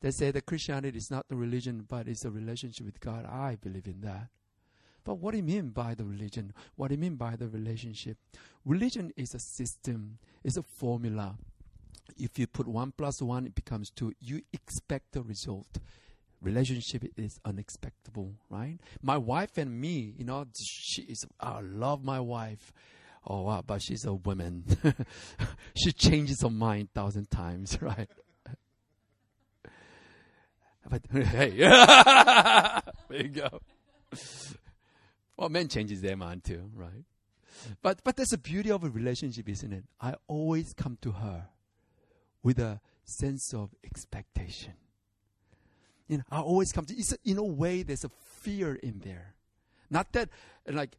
They 0.00 0.10
say 0.10 0.30
that 0.30 0.44
Christianity 0.44 0.98
is 0.98 1.10
not 1.10 1.28
the 1.28 1.36
religion, 1.36 1.86
but 1.88 2.08
it's 2.08 2.26
a 2.26 2.30
relationship 2.30 2.84
with 2.84 3.00
God. 3.00 3.24
I 3.24 3.56
believe 3.56 3.86
in 3.86 4.02
that. 4.02 4.28
But 5.02 5.14
what 5.14 5.32
do 5.32 5.38
you 5.38 5.42
mean 5.42 5.70
by 5.70 5.94
the 5.94 6.04
religion? 6.04 6.52
What 6.76 6.88
do 6.88 6.94
you 6.94 7.00
mean 7.00 7.16
by 7.16 7.36
the 7.36 7.48
relationship? 7.48 8.18
Religion 8.64 9.12
is 9.16 9.34
a 9.34 9.38
system, 9.38 10.18
it's 10.42 10.56
a 10.56 10.62
formula. 10.62 11.36
If 12.18 12.38
you 12.38 12.46
put 12.46 12.66
one 12.66 12.92
plus 12.92 13.20
one, 13.22 13.46
it 13.46 13.54
becomes 13.54 13.90
two. 13.90 14.12
You 14.20 14.42
expect 14.52 15.12
the 15.12 15.22
result. 15.22 15.78
Relationship 16.44 17.04
is 17.16 17.40
unexpectable, 17.44 18.34
right? 18.50 18.78
My 19.02 19.16
wife 19.16 19.56
and 19.56 19.80
me, 19.80 20.14
you 20.18 20.24
know, 20.24 20.44
she 20.54 21.02
is. 21.02 21.24
I 21.40 21.60
love 21.60 22.04
my 22.04 22.20
wife. 22.20 22.72
Oh 23.26 23.42
wow, 23.42 23.62
but 23.66 23.80
she's 23.82 24.04
a 24.04 24.12
woman. 24.12 24.64
she 25.74 25.92
changes 25.92 26.42
her 26.42 26.50
mind 26.50 26.90
thousand 26.94 27.30
times, 27.30 27.78
right? 27.82 28.08
but 30.90 31.02
hey, 31.12 31.50
there 31.50 32.82
you 33.10 33.28
go. 33.28 33.60
Well, 35.38 35.48
men 35.48 35.68
changes 35.68 36.02
their 36.02 36.16
mind 36.16 36.44
too, 36.44 36.70
right? 36.74 37.04
But 37.80 38.04
but 38.04 38.16
that's 38.16 38.32
the 38.32 38.38
beauty 38.38 38.70
of 38.70 38.84
a 38.84 38.90
relationship, 38.90 39.48
isn't 39.48 39.72
it? 39.72 39.84
I 39.98 40.14
always 40.28 40.74
come 40.74 40.98
to 41.00 41.12
her 41.12 41.48
with 42.42 42.58
a 42.58 42.80
sense 43.04 43.54
of 43.54 43.70
expectation. 43.82 44.74
You 46.08 46.18
know, 46.18 46.24
I 46.30 46.40
always 46.40 46.72
come 46.72 46.84
to. 46.86 46.94
It's 46.94 47.14
in 47.24 47.38
a 47.38 47.44
way, 47.44 47.82
there's 47.82 48.04
a 48.04 48.10
fear 48.42 48.74
in 48.74 49.00
there, 49.04 49.34
not 49.90 50.12
that 50.12 50.28
like 50.68 50.96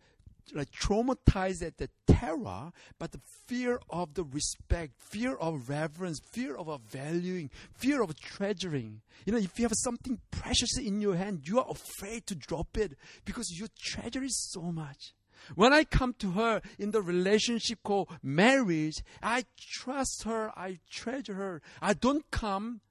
like 0.53 0.69
traumatized 0.71 1.63
at 1.63 1.77
the 1.77 1.89
terror, 2.07 2.71
but 2.99 3.11
the 3.11 3.21
fear 3.47 3.79
of 3.89 4.13
the 4.13 4.23
respect, 4.23 4.93
fear 4.97 5.35
of 5.35 5.69
reverence, 5.69 6.19
fear 6.31 6.55
of 6.55 6.79
valuing, 6.89 7.49
fear 7.73 8.01
of 8.01 8.15
treasuring. 8.19 9.01
You 9.25 9.33
know, 9.33 9.39
if 9.39 9.57
you 9.57 9.65
have 9.65 9.73
something 9.75 10.19
precious 10.31 10.77
in 10.77 11.01
your 11.01 11.15
hand, 11.15 11.47
you 11.47 11.59
are 11.59 11.69
afraid 11.69 12.27
to 12.27 12.35
drop 12.35 12.77
it 12.77 12.93
because 13.25 13.49
you 13.49 13.67
treasure 13.79 14.23
it 14.23 14.31
so 14.31 14.61
much. 14.61 15.13
When 15.53 15.73
I 15.73 15.83
come 15.83 16.13
to 16.19 16.31
her 16.31 16.61
in 16.79 16.91
the 16.91 17.01
relationship 17.01 17.79
called 17.83 18.09
marriage, 18.23 19.03
I 19.21 19.45
trust 19.59 20.23
her, 20.23 20.51
I 20.57 20.79
treasure 20.89 21.35
her. 21.35 21.61
I 21.81 21.93
don't 21.93 22.29
come 22.31 22.81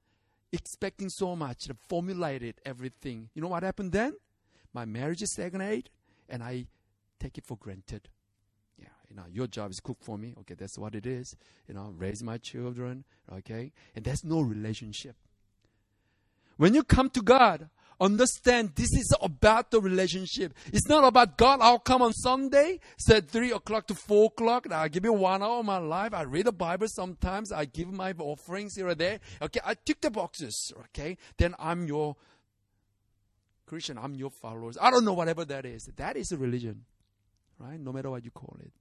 expecting 0.55 1.09
so 1.09 1.35
much, 1.35 1.69
formulated 1.87 2.55
everything. 2.65 3.29
You 3.33 3.41
know 3.41 3.47
what 3.47 3.63
happened 3.63 3.91
then? 3.91 4.13
My 4.73 4.85
marriage 4.85 5.21
is 5.21 5.31
stagnate, 5.31 5.89
and 6.27 6.43
I 6.43 6.65
take 7.19 7.37
it 7.37 7.45
for 7.45 7.57
granted. 7.57 8.09
Yeah, 8.77 8.87
you 9.09 9.15
know, 9.15 9.23
your 9.31 9.47
job 9.47 9.71
is 9.71 9.79
cook 9.79 9.97
for 10.01 10.17
me. 10.17 10.33
Okay, 10.41 10.55
that's 10.55 10.77
what 10.77 10.95
it 10.95 11.05
is. 11.05 11.35
You 11.67 11.75
know, 11.75 11.93
raise 11.95 12.21
my 12.23 12.37
children. 12.37 13.05
Okay, 13.31 13.71
and 13.95 14.03
there's 14.03 14.23
no 14.23 14.41
relationship. 14.41 15.15
When 16.57 16.73
you 16.73 16.83
come 16.83 17.09
to 17.11 17.21
God, 17.21 17.69
understand 17.99 18.71
this 18.75 18.93
is 18.93 19.13
about 19.21 19.71
the 19.71 19.79
relationship. 19.79 20.53
It's 20.73 20.87
not 20.87 21.03
about 21.03 21.37
God. 21.37 21.59
I'll 21.61 21.79
come 21.79 22.01
on 22.01 22.13
Sunday, 22.13 22.79
said 22.97 23.29
three 23.29 23.51
o'clock 23.51 23.87
to 23.87 23.95
four 23.95 24.25
o'clock. 24.25 24.71
I 24.71 24.87
give 24.87 25.05
you 25.05 25.13
one 25.13 25.41
hour 25.41 25.59
of 25.59 25.65
my 25.65 25.77
life. 25.77 26.13
I 26.13 26.23
read 26.23 26.45
the 26.45 26.51
Bible 26.51 26.87
sometimes. 26.87 27.51
I 27.51 27.65
give 27.65 27.91
my 27.91 28.13
offerings 28.17 28.75
here 28.75 28.87
or 28.87 28.95
there. 28.95 29.19
Okay, 29.41 29.59
I 29.65 29.75
tick 29.75 30.01
the 30.01 30.11
boxes. 30.11 30.73
Okay, 30.85 31.17
then 31.37 31.55
I'm 31.59 31.87
your 31.87 32.15
Christian. 33.65 33.97
I'm 33.97 34.15
your 34.15 34.29
followers. 34.29 34.77
I 34.79 34.91
don't 34.91 35.05
know 35.05 35.13
whatever 35.13 35.45
that 35.45 35.65
is. 35.65 35.89
That 35.97 36.17
is 36.17 36.31
a 36.31 36.37
religion 36.37 36.85
right? 37.59 37.79
No 37.79 37.91
matter 37.91 38.09
what 38.09 38.23
you 38.23 38.31
call 38.31 38.57
it. 38.59 38.71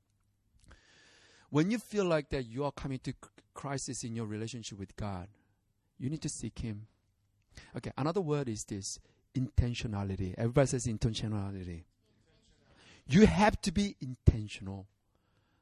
When 1.51 1.71
you 1.71 1.79
feel 1.79 2.05
like 2.05 2.31
that 2.31 2.47
you 2.47 2.65
are 2.65 2.73
coming 2.73 2.99
to 3.01 3.15
crisis 3.55 4.03
in 4.03 4.17
your 4.17 4.27
relationship 4.27 4.79
with 4.79 4.97
God, 4.97 5.29
you 5.99 6.11
need 6.11 6.23
to 6.23 6.29
seek 6.29 6.59
Him. 6.59 6.87
Okay, 7.77 7.93
another 7.97 8.21
word 8.21 8.49
is 8.49 8.65
this 8.65 8.99
intentionality. 9.37 10.35
Everybody 10.37 10.67
says 10.69 10.87
intentionality. 10.87 11.85
You 13.07 13.27
have 13.27 13.61
to 13.63 13.73
be 13.73 13.97
intentional. 14.01 14.87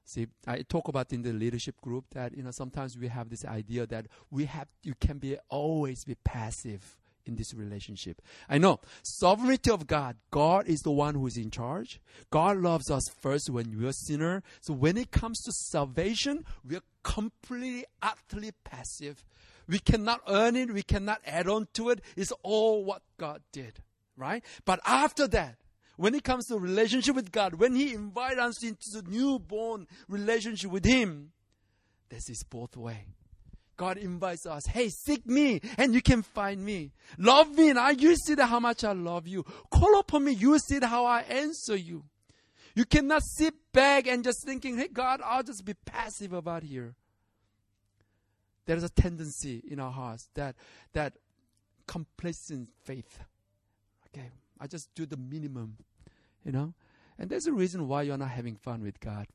See, 0.04 0.26
I 0.46 0.62
talk 0.62 0.88
about 0.88 1.12
in 1.12 1.22
the 1.22 1.32
leadership 1.32 1.80
group 1.80 2.06
that 2.12 2.36
you 2.36 2.42
know 2.42 2.50
sometimes 2.50 2.98
we 2.98 3.08
have 3.08 3.30
this 3.30 3.44
idea 3.44 3.86
that 3.86 4.06
we 4.30 4.44
have 4.46 4.68
you 4.82 4.94
can 5.00 5.18
be 5.18 5.36
always 5.48 6.04
be 6.04 6.16
passive 6.24 6.98
in 7.24 7.36
this 7.36 7.54
relationship. 7.54 8.20
I 8.48 8.58
know 8.58 8.80
sovereignty 9.02 9.70
of 9.70 9.86
God. 9.86 10.16
God 10.30 10.66
is 10.66 10.80
the 10.80 10.90
one 10.90 11.14
who 11.14 11.26
is 11.26 11.36
in 11.36 11.50
charge. 11.50 12.00
God 12.30 12.58
loves 12.58 12.90
us 12.90 13.04
first 13.20 13.50
when 13.50 13.78
we're 13.78 13.92
sinner. 13.92 14.42
So 14.60 14.74
when 14.74 14.96
it 14.96 15.10
comes 15.10 15.40
to 15.42 15.52
salvation, 15.52 16.44
we're 16.68 16.82
completely, 17.02 17.84
utterly 18.00 18.52
passive. 18.64 19.24
We 19.68 19.78
cannot 19.78 20.22
earn 20.28 20.56
it. 20.56 20.72
We 20.72 20.82
cannot 20.82 21.20
add 21.26 21.48
on 21.48 21.68
to 21.74 21.90
it. 21.90 22.00
It's 22.16 22.32
all 22.42 22.84
what 22.84 23.02
God 23.18 23.42
did, 23.52 23.80
right? 24.16 24.44
But 24.64 24.80
after 24.84 25.26
that, 25.28 25.56
when 25.96 26.14
it 26.14 26.24
comes 26.24 26.46
to 26.46 26.58
relationship 26.58 27.14
with 27.14 27.30
God, 27.30 27.54
when 27.54 27.74
He 27.74 27.94
invites 27.94 28.38
us 28.38 28.64
into 28.64 29.02
the 29.02 29.02
newborn 29.08 29.86
relationship 30.08 30.70
with 30.70 30.84
Him, 30.84 31.32
this 32.08 32.28
is 32.28 32.42
both 32.42 32.76
way. 32.76 33.06
God 33.76 33.98
invites 33.98 34.46
us, 34.46 34.66
hey, 34.66 34.90
seek 34.90 35.26
me 35.26 35.60
and 35.76 35.94
you 35.94 36.02
can 36.02 36.22
find 36.22 36.64
me. 36.64 36.92
Love 37.18 37.56
me 37.56 37.70
and 37.70 37.78
I, 37.78 37.90
you 37.90 38.14
see 38.16 38.36
how 38.38 38.60
much 38.60 38.84
I 38.84 38.92
love 38.92 39.26
you. 39.26 39.44
Call 39.70 39.98
upon 39.98 40.24
me, 40.24 40.32
you 40.32 40.58
see 40.58 40.78
how 40.80 41.04
I 41.04 41.22
answer 41.22 41.74
you. 41.74 42.04
You 42.74 42.84
cannot 42.84 43.22
sit 43.22 43.54
back 43.72 44.06
and 44.06 44.24
just 44.24 44.44
thinking, 44.44 44.78
hey, 44.78 44.88
God, 44.88 45.20
I'll 45.24 45.42
just 45.42 45.64
be 45.64 45.74
passive 45.74 46.32
about 46.32 46.62
here. 46.62 46.94
There 48.66 48.76
is 48.76 48.84
a 48.84 48.88
tendency 48.88 49.62
in 49.68 49.80
our 49.80 49.90
hearts 49.90 50.28
that, 50.34 50.54
that 50.92 51.14
complacent 51.86 52.68
faith. 52.84 53.20
Okay, 54.08 54.28
I 54.60 54.66
just 54.66 54.94
do 54.94 55.06
the 55.06 55.16
minimum, 55.16 55.78
you 56.44 56.52
know? 56.52 56.74
And 57.18 57.28
there's 57.30 57.46
a 57.46 57.52
reason 57.52 57.88
why 57.88 58.02
you're 58.02 58.18
not 58.18 58.30
having 58.30 58.56
fun 58.56 58.82
with 58.82 59.00
God. 59.00 59.26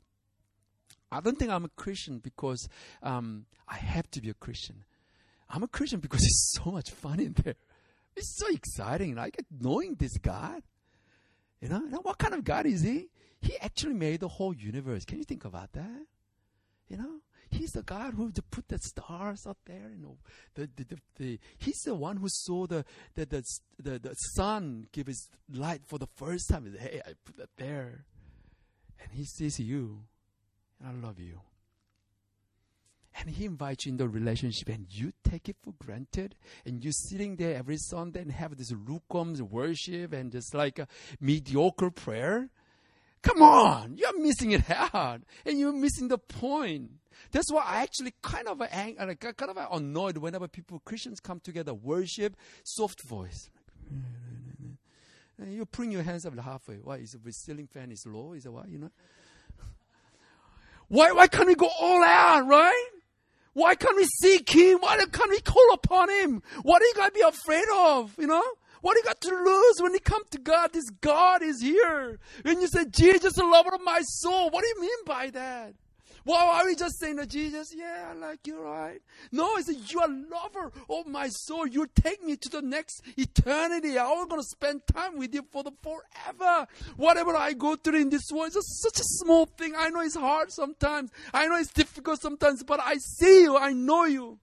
I 1.12 1.22
don't 1.22 1.38
think 1.38 1.51
I'm 1.51 1.65
a 1.65 1.69
Christian 1.69 2.19
because 2.19 2.67
um, 3.01 3.46
I 3.67 3.75
have 3.75 4.10
to 4.12 4.22
be 4.22 4.29
a 4.29 4.34
Christian. 4.34 4.84
I'm 5.50 5.63
a 5.63 5.67
Christian 5.67 6.00
because 6.00 6.22
it's 6.24 6.60
so 6.62 6.72
much 6.72 6.91
fun 6.91 7.19
in 7.19 7.34
there. 7.43 7.55
It's 8.15 8.38
so 8.38 8.48
exciting, 8.50 9.15
like 9.15 9.38
knowing 9.51 9.96
this 9.96 10.17
God. 10.17 10.63
You 11.62 11.69
know, 11.69 11.79
now 11.79 12.00
what 12.01 12.17
kind 12.17 12.34
of 12.34 12.43
God 12.43 12.65
is 12.65 12.81
He? 12.81 13.10
He 13.39 13.57
actually 13.60 13.93
made 13.93 14.19
the 14.19 14.27
whole 14.27 14.53
universe. 14.53 15.05
Can 15.05 15.19
you 15.19 15.24
think 15.24 15.46
about 15.46 15.72
that? 15.74 16.05
You 16.89 16.98
know, 16.98 17.19
He's 17.57 17.71
the 17.71 17.83
God 17.83 18.13
who 18.13 18.31
put 18.51 18.67
the 18.67 18.77
stars 18.79 19.45
up 19.45 19.57
there. 19.65 19.91
You 19.95 20.01
know, 20.01 20.17
the, 20.55 20.69
the, 20.75 20.83
the, 20.83 20.97
the 21.17 21.39
He's 21.57 21.81
the 21.81 21.95
one 21.95 22.17
who 22.17 22.27
saw 22.29 22.67
the 22.67 22.85
the, 23.15 23.25
the 23.25 23.43
the 23.79 23.99
the 23.99 24.13
sun 24.35 24.87
give 24.91 25.09
its 25.09 25.29
light 25.51 25.81
for 25.85 25.97
the 25.97 26.07
first 26.15 26.49
time. 26.49 26.73
Hey, 26.79 27.01
I 27.05 27.11
put 27.25 27.37
that 27.37 27.49
there, 27.57 28.05
and 29.01 29.11
He 29.11 29.25
sees 29.25 29.59
you 29.59 30.03
and 30.79 31.03
I 31.03 31.07
love 31.07 31.19
you. 31.19 31.41
And 33.19 33.31
he 33.31 33.45
invites 33.45 33.85
you 33.85 33.93
in 33.93 33.97
the 33.97 34.07
relationship 34.07 34.69
and 34.69 34.85
you 34.89 35.11
take 35.27 35.49
it 35.49 35.55
for 35.63 35.73
granted 35.83 36.35
and 36.65 36.83
you're 36.83 36.93
sitting 36.93 37.35
there 37.35 37.55
every 37.55 37.77
Sunday 37.77 38.21
and 38.21 38.31
have 38.31 38.55
this 38.55 38.71
lukewarm 38.71 39.33
worship 39.49 40.13
and 40.13 40.31
just 40.31 40.53
like 40.53 40.77
a 40.77 40.87
mediocre 41.19 41.89
prayer. 41.89 42.49
Come 43.21 43.41
on, 43.41 43.97
you're 43.97 44.19
missing 44.19 44.51
it 44.51 44.69
out 44.69 45.21
and 45.45 45.59
you're 45.59 45.74
missing 45.74 46.07
the 46.07 46.17
point. 46.17 46.91
That's 47.31 47.51
why 47.51 47.63
I 47.65 47.81
actually 47.81 48.13
kind 48.21 48.47
of 48.47 48.62
ang- 48.62 48.95
kind 48.95 49.51
of 49.51 49.57
annoyed 49.71 50.17
whenever 50.17 50.47
people 50.47 50.81
Christians 50.86 51.19
come 51.19 51.39
together 51.39 51.74
worship 51.74 52.36
soft 52.63 53.01
voice. 53.03 53.50
And 55.39 55.53
you 55.53 55.65
bring 55.65 55.91
your 55.91 56.03
hands 56.03 56.25
up 56.25 56.38
halfway. 56.39 56.75
Why 56.75 56.97
is 56.97 57.12
the 57.12 57.31
ceiling 57.31 57.67
fan 57.67 57.91
is 57.91 58.05
low? 58.07 58.33
Is 58.33 58.43
that 58.43 58.51
why 58.51 58.65
you 58.67 58.79
know? 58.79 58.91
Why, 60.88 61.12
why 61.12 61.27
can't 61.27 61.47
we 61.47 61.55
go 61.55 61.69
all 61.79 62.03
out, 62.03 62.47
right? 62.47 62.89
Why 63.53 63.75
can't 63.75 63.95
we 63.97 64.05
seek 64.21 64.50
Him? 64.50 64.79
Why 64.79 64.97
can't 64.97 65.29
we 65.29 65.41
call 65.41 65.74
upon 65.74 66.09
Him? 66.09 66.41
What 66.62 66.81
are 66.81 66.86
you 66.86 66.93
going 66.93 67.09
to 67.09 67.13
be 67.13 67.21
afraid 67.21 67.65
of, 67.75 68.15
you 68.17 68.27
know? 68.27 68.43
What 68.81 68.93
do 68.93 69.00
you 69.00 69.05
got 69.05 69.22
to 69.22 69.29
lose 69.29 69.81
when 69.81 69.93
you 69.93 70.00
come 70.00 70.24
to 70.31 70.38
God? 70.38 70.74
This 70.74 70.89
God 70.89 71.41
is 71.41 71.62
here. 71.62 72.19
When 72.43 72.62
you 72.62 72.67
say, 72.67 72.86
Jesus, 72.86 73.34
the 73.34 73.46
lover 73.46 73.75
of 73.75 73.81
my 73.81 74.01
soul, 74.01 74.50
what 74.50 74.63
do 74.63 74.67
you 74.67 74.81
mean 74.81 75.05
by 75.05 75.29
that? 75.31 75.74
Why 76.27 76.60
are 76.60 76.65
we 76.65 76.75
just 76.75 77.00
saying 77.00 77.15
to 77.17 77.25
Jesus, 77.25 77.74
yeah, 77.74 78.10
I 78.12 78.13
like 78.13 78.46
you, 78.48 78.60
right? 78.60 79.00
No, 79.31 79.55
it's 79.55 79.69
you 79.93 80.01
are 80.01 80.10
lover 80.10 80.74
of 80.89 81.07
my 81.07 81.29
soul. 81.29 81.65
You 81.65 81.88
take 81.96 82.22
me 82.22 82.36
to 82.36 82.50
the 82.50 82.62
next 82.62 83.01
eternity. 83.15 83.98
I'm 83.98 84.27
going 84.27 84.41
to 84.41 84.48
spend 84.48 84.81
time 84.88 85.17
with 85.17 85.34
you 85.34 85.46
for 85.50 85.63
the 85.63 85.72
forever. 85.81 86.67
Whatever 86.98 87.34
I 87.34 87.53
go 87.53 87.77
through 87.77 88.01
in 88.01 88.10
this 88.10 88.29
world, 88.29 88.51
it's 88.53 88.81
such 88.84 89.00
a 89.00 89.05
small 89.05 89.46
thing. 89.46 89.74
I 89.77 89.89
know 89.89 90.01
it's 90.01 90.17
hard 90.17 90.51
sometimes. 90.51 91.12
I 91.34 91.48
know 91.48 91.55
it's 91.55 91.72
difficult 91.72 92.19
sometimes, 92.19 92.62
but 92.62 92.81
I 92.81 92.96
see 92.98 93.43
you. 93.43 93.55
I 93.55 93.72
know 93.72 94.03
you. 94.03 94.38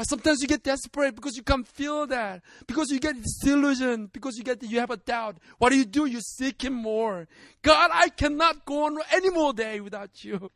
But 0.00 0.08
sometimes 0.08 0.40
you 0.40 0.48
get 0.48 0.62
desperate 0.62 1.14
because 1.14 1.36
you 1.36 1.42
can't 1.42 1.68
feel 1.68 2.06
that. 2.06 2.40
Because 2.66 2.90
you 2.90 2.98
get 2.98 3.22
disillusioned. 3.22 4.14
Because 4.14 4.38
you 4.38 4.42
get 4.42 4.62
you 4.62 4.80
have 4.80 4.90
a 4.90 4.96
doubt. 4.96 5.36
What 5.58 5.72
do 5.72 5.76
you 5.76 5.84
do? 5.84 6.06
You 6.06 6.22
seek 6.22 6.64
Him 6.64 6.72
more. 6.72 7.28
God, 7.60 7.90
I 7.92 8.08
cannot 8.08 8.64
go 8.64 8.86
on 8.86 8.96
any 9.12 9.28
more 9.28 9.52
day 9.52 9.78
without 9.80 10.24
you. 10.24 10.50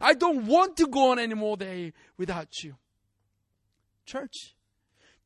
I 0.00 0.14
don't 0.14 0.46
want 0.46 0.78
to 0.78 0.86
go 0.86 1.10
on 1.10 1.18
any 1.18 1.34
more 1.34 1.58
day 1.58 1.92
without 2.16 2.48
you. 2.64 2.76
Church, 4.06 4.56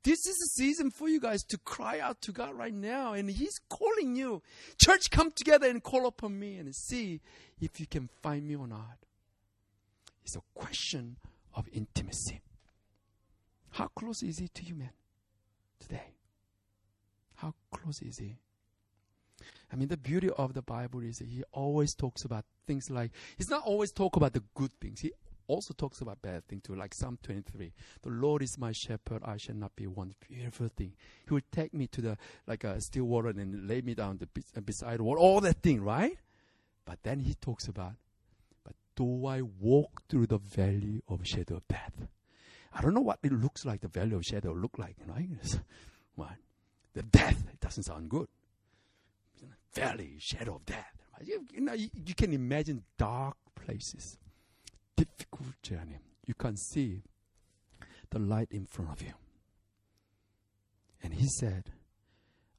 this 0.02 0.26
is 0.26 0.42
a 0.42 0.60
season 0.60 0.90
for 0.90 1.08
you 1.08 1.20
guys 1.20 1.44
to 1.44 1.56
cry 1.56 2.00
out 2.00 2.20
to 2.22 2.32
God 2.32 2.54
right 2.54 2.74
now, 2.74 3.12
and 3.12 3.30
He's 3.30 3.60
calling 3.68 4.16
you. 4.16 4.42
Church, 4.76 5.08
come 5.08 5.30
together 5.30 5.68
and 5.68 5.80
call 5.80 6.08
upon 6.08 6.36
me 6.36 6.56
and 6.56 6.74
see 6.74 7.20
if 7.60 7.78
you 7.78 7.86
can 7.86 8.08
find 8.24 8.44
me 8.44 8.56
or 8.56 8.66
not. 8.66 8.98
It's 10.24 10.34
a 10.34 10.42
question 10.52 11.18
of 11.54 11.68
intimacy. 11.72 12.40
How 13.72 13.88
close 13.88 14.22
is 14.22 14.38
He 14.38 14.48
to 14.48 14.62
you, 14.64 14.74
man, 14.74 14.90
today? 15.80 16.14
How 17.36 17.54
close 17.70 18.02
is 18.02 18.18
He? 18.18 18.36
I 19.72 19.76
mean, 19.76 19.88
the 19.88 19.96
beauty 19.96 20.28
of 20.30 20.52
the 20.52 20.62
Bible 20.62 21.00
is 21.00 21.18
he 21.18 21.42
always 21.52 21.94
talks 21.94 22.24
about 22.24 22.44
things 22.66 22.90
like, 22.90 23.10
he's 23.38 23.48
not 23.48 23.64
always 23.64 23.90
talk 23.90 24.16
about 24.16 24.34
the 24.34 24.42
good 24.54 24.70
things. 24.80 25.00
He 25.00 25.12
also 25.46 25.72
talks 25.72 26.02
about 26.02 26.20
bad 26.20 26.46
things 26.46 26.62
too, 26.62 26.74
like 26.74 26.94
Psalm 26.94 27.18
23. 27.22 27.72
The 28.02 28.08
Lord 28.10 28.42
is 28.42 28.58
my 28.58 28.72
shepherd, 28.72 29.22
I 29.24 29.38
shall 29.38 29.54
not 29.54 29.74
be 29.74 29.86
one 29.86 30.14
beautiful 30.28 30.68
thing. 30.76 30.92
He 31.26 31.34
will 31.34 31.40
take 31.50 31.72
me 31.72 31.86
to 31.88 32.00
the, 32.02 32.18
like 32.46 32.64
a 32.64 32.80
still 32.82 33.04
water 33.04 33.28
and 33.28 33.66
lay 33.66 33.80
me 33.80 33.94
down 33.94 34.18
the, 34.18 34.28
uh, 34.56 34.60
beside 34.60 34.98
the 34.98 35.04
water, 35.04 35.20
all 35.20 35.40
that 35.40 35.62
thing, 35.62 35.82
right? 35.82 36.18
But 36.84 37.02
then 37.02 37.20
he 37.20 37.34
talks 37.34 37.66
about, 37.66 37.94
but 38.64 38.74
do 38.94 39.26
I 39.26 39.40
walk 39.40 40.02
through 40.08 40.26
the 40.26 40.38
valley 40.38 41.02
of 41.08 41.26
shadow 41.26 41.56
of 41.56 41.68
death? 41.68 42.08
I 42.74 42.80
don't 42.80 42.94
know 42.94 43.00
what 43.00 43.18
it 43.22 43.32
looks 43.32 43.64
like, 43.64 43.80
the 43.80 43.88
valley 43.88 44.14
of 44.14 44.24
shadow 44.24 44.52
look 44.52 44.78
like, 44.78 44.96
right? 45.06 45.28
what? 46.14 46.36
the 46.94 47.02
death. 47.02 47.44
It 47.52 47.60
doesn't 47.60 47.84
sound 47.84 48.08
good. 48.08 48.28
Valley, 49.74 50.16
shadow 50.18 50.56
of 50.56 50.66
death. 50.66 50.92
You, 51.24 51.44
you 51.52 51.60
know, 51.60 51.72
you, 51.72 51.88
you 52.04 52.14
can 52.14 52.32
imagine 52.32 52.82
dark 52.98 53.36
places, 53.54 54.18
difficult 54.96 55.62
journey. 55.62 55.98
You 56.26 56.34
can 56.34 56.56
see 56.56 57.02
the 58.10 58.18
light 58.18 58.48
in 58.50 58.66
front 58.66 58.90
of 58.90 59.02
you. 59.02 59.12
And 61.02 61.14
he 61.14 61.26
said, 61.26 61.70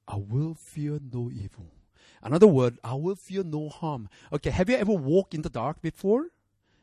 I 0.08 0.16
will 0.16 0.56
fear 0.56 1.00
no 1.12 1.30
evil. 1.32 1.68
Another 2.22 2.48
word, 2.48 2.78
I 2.84 2.96
will 2.96 3.16
fear 3.16 3.44
no 3.44 3.70
harm. 3.70 4.10
Okay, 4.32 4.50
have 4.50 4.70
you 4.70 4.76
ever 4.78 4.94
walked 4.94 5.34
in 5.34 5.42
the 5.42 5.50
dark 5.50 5.82
before? 5.82 6.28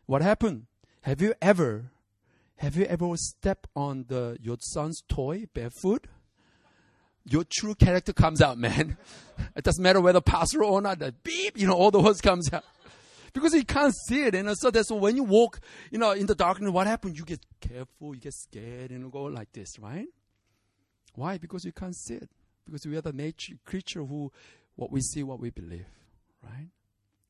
What 0.07 0.23
happened? 0.23 0.67
Have 1.03 1.21
you 1.21 1.35
ever, 1.41 1.91
have 2.61 2.77
you 2.77 2.85
ever 2.85 3.17
stepped 3.17 3.69
on 3.75 4.05
the 4.09 4.37
your 4.39 4.59
son's 4.61 5.03
toy 5.09 5.47
barefoot? 5.55 6.07
Your 7.25 7.43
true 7.43 7.75
character 7.75 8.13
comes 8.13 8.43
out, 8.43 8.59
man. 8.59 8.99
it 9.57 9.65
doesn't 9.65 9.83
matter 9.83 9.99
whether 9.99 10.21
pastor 10.21 10.63
or 10.63 10.83
not. 10.83 10.99
The 10.99 11.13
beep, 11.23 11.59
you 11.59 11.67
know, 11.67 11.73
all 11.73 11.91
the 11.91 12.01
words 12.01 12.21
comes 12.21 12.53
out 12.53 12.65
because 13.33 13.55
you 13.55 13.65
can't 13.65 13.95
see 13.95 14.25
it. 14.25 14.35
And 14.35 14.55
so 14.59 14.71
that's 14.71 14.91
when 14.91 15.17
you 15.17 15.25
walk, 15.25 15.61
you 15.91 15.99
know, 15.99 16.11
in 16.11 16.27
the 16.27 16.35
darkness. 16.35 16.71
What 16.71 16.87
happens? 16.87 17.19
You 17.19 17.25
get 17.25 17.41
careful, 17.63 18.15
you 18.15 18.21
get 18.21 18.35
scared, 18.35 18.91
and 18.91 19.05
you 19.05 19.09
go 19.09 19.23
like 19.25 19.53
this, 19.53 19.79
right? 19.79 20.09
Why? 21.15 21.39
Because 21.39 21.65
you 21.65 21.73
can't 21.73 21.97
see 21.97 22.17
it. 22.17 22.29
Because 22.67 22.85
we 22.85 22.95
are 22.95 23.01
the 23.01 23.15
nature 23.15 23.55
creature 23.65 24.05
who, 24.05 24.31
what 24.77 24.93
we 24.93 25.01
see, 25.01 25.23
what 25.23 25.41
we 25.41 25.49
believe, 25.49 25.87
right? 26.43 26.69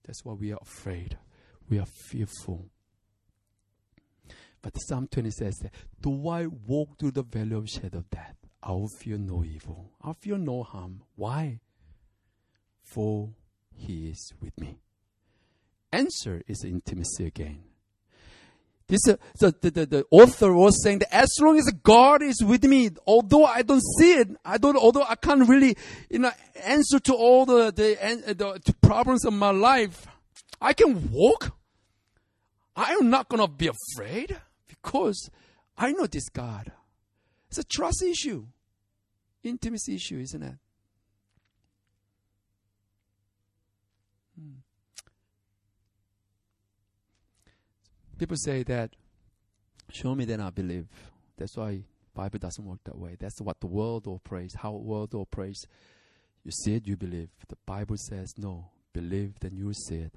That's 0.05 0.25
why 0.25 0.33
we 0.33 0.51
are 0.51 0.59
afraid. 0.61 1.19
We 1.69 1.79
are 1.79 1.87
fearful. 1.87 2.69
But 4.63 4.81
Psalm 4.81 5.09
20 5.11 5.31
says 5.31 5.63
Do 6.01 6.29
I 6.29 6.47
walk 6.47 6.99
through 6.99 7.13
the 7.13 7.23
valley 7.23 7.57
of 7.57 7.69
shadow 7.69 7.99
of 7.99 8.11
death? 8.11 8.37
I 8.63 8.73
will 8.73 8.89
fear 8.89 9.17
no 9.17 9.43
evil. 9.43 9.91
I'll 10.03 10.15
fear 10.15 10.37
no 10.37 10.63
harm. 10.63 11.03
Why? 11.17 11.61
For 12.83 13.31
he 13.75 14.09
is 14.09 14.33
with 14.41 14.59
me. 14.61 14.79
Answer 15.93 16.43
is 16.47 16.65
intimacy 16.65 17.27
again. 17.27 17.63
This, 18.87 19.07
uh, 19.09 19.17
so 19.37 19.53
the, 19.53 19.71
the, 19.71 19.87
the 19.87 20.05
author 20.11 20.53
was 20.53 20.83
saying 20.83 20.99
that 20.99 21.15
as 21.15 21.29
long 21.41 21.57
as 21.59 21.73
God 21.85 22.23
is 22.23 22.43
with 22.43 22.65
me, 22.65 22.91
although 23.07 23.45
I 23.45 23.63
don't 23.63 23.83
see 23.99 24.15
it, 24.15 24.29
I 24.45 24.59
don't, 24.59 24.77
although 24.77 25.05
I 25.09 25.15
can't 25.15 25.49
really, 25.49 25.77
you 26.11 26.19
know, 26.19 26.33
answer 26.65 26.99
to 26.99 27.15
all 27.15 27.47
the, 27.47 27.71
the, 27.71 28.35
the 28.35 28.75
problems 28.83 29.25
of 29.25 29.33
my 29.33 29.51
life, 29.51 30.07
I 30.61 30.73
can 30.73 31.11
walk. 31.13 31.57
I 32.75 32.93
am 32.95 33.11
not 33.11 33.29
going 33.29 33.41
to 33.41 33.49
be 33.49 33.69
afraid 33.69 34.37
because 34.83 35.31
I 35.77 35.93
know 35.93 36.07
this 36.07 36.29
God. 36.29 36.73
It's 37.49 37.59
a 37.59 37.65
trust 37.65 38.03
issue, 38.03 38.47
intimacy 39.43 39.97
issue, 39.97 40.19
isn't 40.19 40.43
it? 40.43 40.55
Hmm. 44.39 44.59
People 48.19 48.37
say 48.37 48.63
that, 48.65 48.95
show 49.91 50.15
me 50.15 50.25
then 50.25 50.41
I 50.41 50.51
believe. 50.51 50.87
That's 51.37 51.57
why 51.57 51.83
Bible 52.15 52.39
doesn't 52.39 52.65
work 52.65 52.81
that 52.85 52.99
way. 52.99 53.17
That's 53.19 53.41
what 53.41 53.61
the 53.61 53.67
world 53.67 54.07
operates, 54.07 54.55
how 54.55 54.73
world 54.73 55.15
operates. 55.15 55.65
You 56.45 56.53
see 56.53 56.75
it, 56.75 56.87
you 56.87 56.97
believe. 56.97 57.31
The 57.49 57.57
Bible 57.67 57.97
says, 57.97 58.35
no, 58.39 58.71
believe, 58.93 59.41
then 59.41 59.57
you 59.57 59.73
see 59.75 59.97
it. 59.97 60.15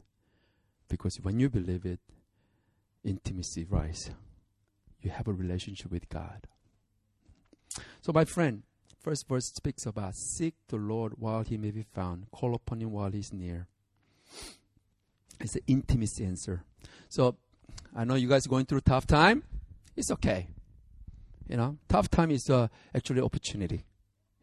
Because 0.87 1.17
when 1.21 1.39
you 1.39 1.49
believe 1.49 1.85
it, 1.85 1.99
intimacy 3.03 3.65
rise. 3.67 4.11
You 5.03 5.11
have 5.11 5.27
a 5.27 5.33
relationship 5.33 5.91
with 5.91 6.09
God. 6.09 6.47
So, 8.01 8.11
my 8.13 8.25
friend, 8.25 8.63
first 8.99 9.27
verse 9.27 9.45
speaks 9.45 9.85
about 9.85 10.15
seek 10.15 10.55
the 10.69 10.77
Lord 10.77 11.13
while 11.17 11.43
he 11.43 11.57
may 11.57 11.71
be 11.71 11.83
found, 11.83 12.31
call 12.31 12.55
upon 12.55 12.81
him 12.81 12.91
while 12.91 13.11
he's 13.11 13.33
near. 13.33 13.67
It's 15.39 15.55
an 15.55 15.61
intimacy 15.67 16.25
answer. 16.25 16.63
So, 17.09 17.35
I 17.95 18.05
know 18.05 18.15
you 18.15 18.29
guys 18.29 18.45
are 18.45 18.49
going 18.49 18.65
through 18.65 18.81
tough 18.81 19.05
time. 19.05 19.43
It's 19.95 20.09
okay. 20.11 20.47
You 21.47 21.57
know, 21.57 21.77
tough 21.89 22.09
time 22.09 22.31
is 22.31 22.49
uh, 22.49 22.69
actually 22.95 23.21
opportunity. 23.21 23.85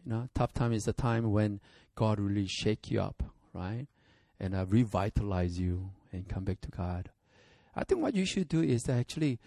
You 0.04 0.12
know, 0.12 0.28
tough 0.34 0.52
time 0.52 0.72
is 0.72 0.84
the 0.84 0.92
time 0.92 1.30
when 1.32 1.60
God 1.94 2.20
really 2.20 2.46
shake 2.46 2.90
you 2.90 3.00
up, 3.00 3.22
right? 3.52 3.86
And 4.38 4.54
uh, 4.54 4.66
revitalize 4.68 5.58
you 5.58 5.90
and 6.12 6.28
come 6.28 6.44
back 6.44 6.60
to 6.62 6.70
God. 6.70 7.10
I 7.74 7.84
think 7.84 8.02
what 8.02 8.14
you 8.14 8.24
should 8.24 8.48
do 8.48 8.62
is 8.62 8.88
actually, 8.88 9.38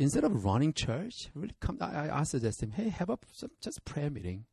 instead 0.00 0.24
of 0.24 0.44
running 0.44 0.72
church, 0.72 1.28
really 1.34 1.54
come. 1.60 1.78
I, 1.80 2.10
I 2.10 2.22
suggest 2.24 2.62
him, 2.62 2.72
hey, 2.72 2.88
have 2.88 3.10
a 3.10 3.18
just 3.60 3.84
prayer 3.84 4.10
meeting. 4.10 4.46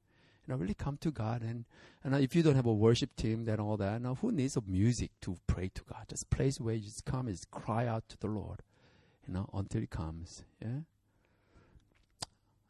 You 0.46 0.54
know, 0.54 0.60
really 0.60 0.76
come 0.76 0.98
to 0.98 1.12
God. 1.12 1.42
And, 1.42 1.66
and 2.04 2.16
if 2.16 2.36
you 2.36 2.44
don't 2.44 2.56
have 2.56 2.66
a 2.66 2.74
worship 2.74 3.16
team, 3.16 3.46
then 3.46 3.60
all 3.60 3.76
that, 3.78 4.02
now 4.02 4.16
who 4.16 4.32
needs 4.32 4.56
a 4.56 4.62
music 4.62 5.12
to 5.22 5.38
pray 5.48 5.70
to 5.74 5.82
God? 5.84 6.06
Just 6.08 6.30
place 6.30 6.60
where 6.60 6.76
you 6.76 6.84
just 6.84 7.04
come 7.06 7.28
and 7.28 7.38
cry 7.52 7.86
out 7.86 8.08
to 8.10 8.18
the 8.20 8.28
Lord 8.28 8.62
you 9.28 9.34
know, 9.34 9.50
until 9.54 9.82
He 9.82 9.88
comes. 9.88 10.44
Yeah. 10.62 10.82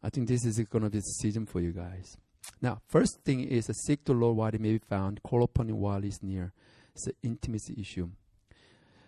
I 0.03 0.09
think 0.09 0.27
this 0.27 0.45
is 0.45 0.57
going 0.59 0.83
to 0.83 0.89
be 0.89 0.99
the 0.99 1.03
season 1.03 1.45
for 1.45 1.59
you 1.59 1.71
guys. 1.71 2.17
Now, 2.61 2.81
first 2.87 3.19
thing 3.25 3.41
is 3.41 3.69
uh, 3.69 3.73
seek 3.73 4.05
the 4.05 4.13
Lord 4.13 4.37
while 4.37 4.51
he 4.51 4.57
may 4.57 4.73
be 4.73 4.77
found, 4.77 5.21
call 5.23 5.43
upon 5.43 5.69
him 5.69 5.79
while 5.79 6.01
he's 6.01 6.23
near. 6.23 6.53
It's 6.95 7.07
an 7.07 7.13
intimacy 7.23 7.75
issue. 7.77 8.09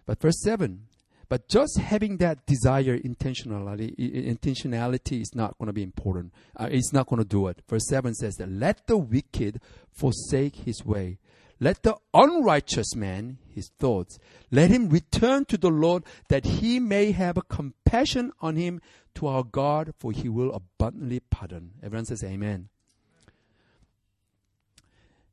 But 0.06 0.20
verse 0.20 0.42
7, 0.42 0.88
but 1.30 1.48
just 1.48 1.78
having 1.78 2.18
that 2.18 2.46
desire 2.48 2.98
intentionality, 2.98 3.96
intentionality 3.98 5.22
is 5.22 5.36
not 5.36 5.56
going 5.60 5.68
to 5.68 5.74
be 5.74 5.84
important. 5.84 6.34
Uh, 6.56 6.68
it's 6.72 6.92
not 6.92 7.06
going 7.06 7.22
to 7.22 7.28
do 7.28 7.48
it. 7.48 7.62
Verse 7.70 7.88
7 7.88 8.16
says 8.16 8.36
that 8.36 8.50
let 8.50 8.88
the 8.88 8.98
wicked 8.98 9.62
forsake 9.92 10.56
his 10.56 10.84
way, 10.84 11.20
let 11.60 11.84
the 11.84 11.96
unrighteous 12.16 12.96
man, 12.96 13.38
his 13.54 13.70
thoughts, 13.80 14.18
let 14.50 14.72
him 14.72 14.90
return 14.90 15.46
to 15.46 15.58
the 15.58 15.70
Lord 15.70 16.04
that 16.30 16.46
he 16.46 16.80
may 16.80 17.12
have 17.12 17.38
compassion 17.48 18.32
on 18.42 18.56
him 18.56 18.82
to 19.16 19.28
our 19.28 19.44
God, 19.44 19.94
for 20.00 20.12
he 20.12 20.30
will 20.30 20.52
abundantly 20.52 21.20
pardon. 21.20 21.72
Everyone 21.84 22.06
says 22.06 22.24
amen. 22.24 22.70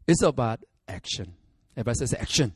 It's 0.06 0.22
about 0.22 0.60
action. 0.86 1.34
Everybody 1.74 1.98
says 1.98 2.14
action. 2.14 2.54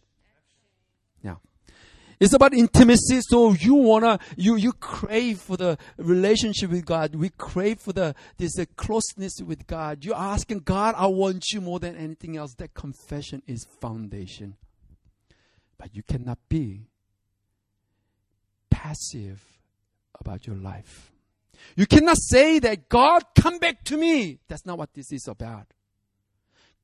It's 2.21 2.35
about 2.35 2.53
intimacy. 2.53 3.21
So 3.23 3.53
you 3.53 3.75
wanna, 3.75 4.19
you, 4.37 4.57
you 4.57 4.75
crave 4.75 5.41
for 5.41 5.57
the 5.57 5.79
relationship 5.97 6.71
with 6.71 6.85
God. 6.85 7.15
We 7.15 7.31
crave 7.31 7.81
for 7.81 7.95
the, 7.95 8.15
this 8.37 8.53
closeness 8.77 9.41
with 9.41 9.67
God. 9.67 10.05
You're 10.05 10.15
asking 10.15 10.61
God, 10.61 10.95
I 10.99 11.07
want 11.07 11.51
you 11.53 11.63
more 11.63 11.81
than 11.81 11.97
anything 11.97 12.37
else. 12.37 12.55
That 12.57 12.75
confession 12.75 13.43
is 13.47 13.67
foundation. 13.81 14.57
But 15.79 15.97
you 15.97 16.03
cannot 16.03 16.39
be 16.51 16.83
passive 18.69 19.43
about 20.21 20.47
your 20.47 20.57
life. 20.57 21.11
You 21.75 21.87
cannot 21.87 22.19
say 22.19 22.59
that 22.59 22.91
God 22.91 23.23
come 23.35 23.59
back 23.59 23.83
to 23.85 23.97
me. 23.97 24.41
That's 24.47 24.67
not 24.67 24.77
what 24.77 24.93
this 24.93 25.11
is 25.11 25.27
about. 25.27 25.69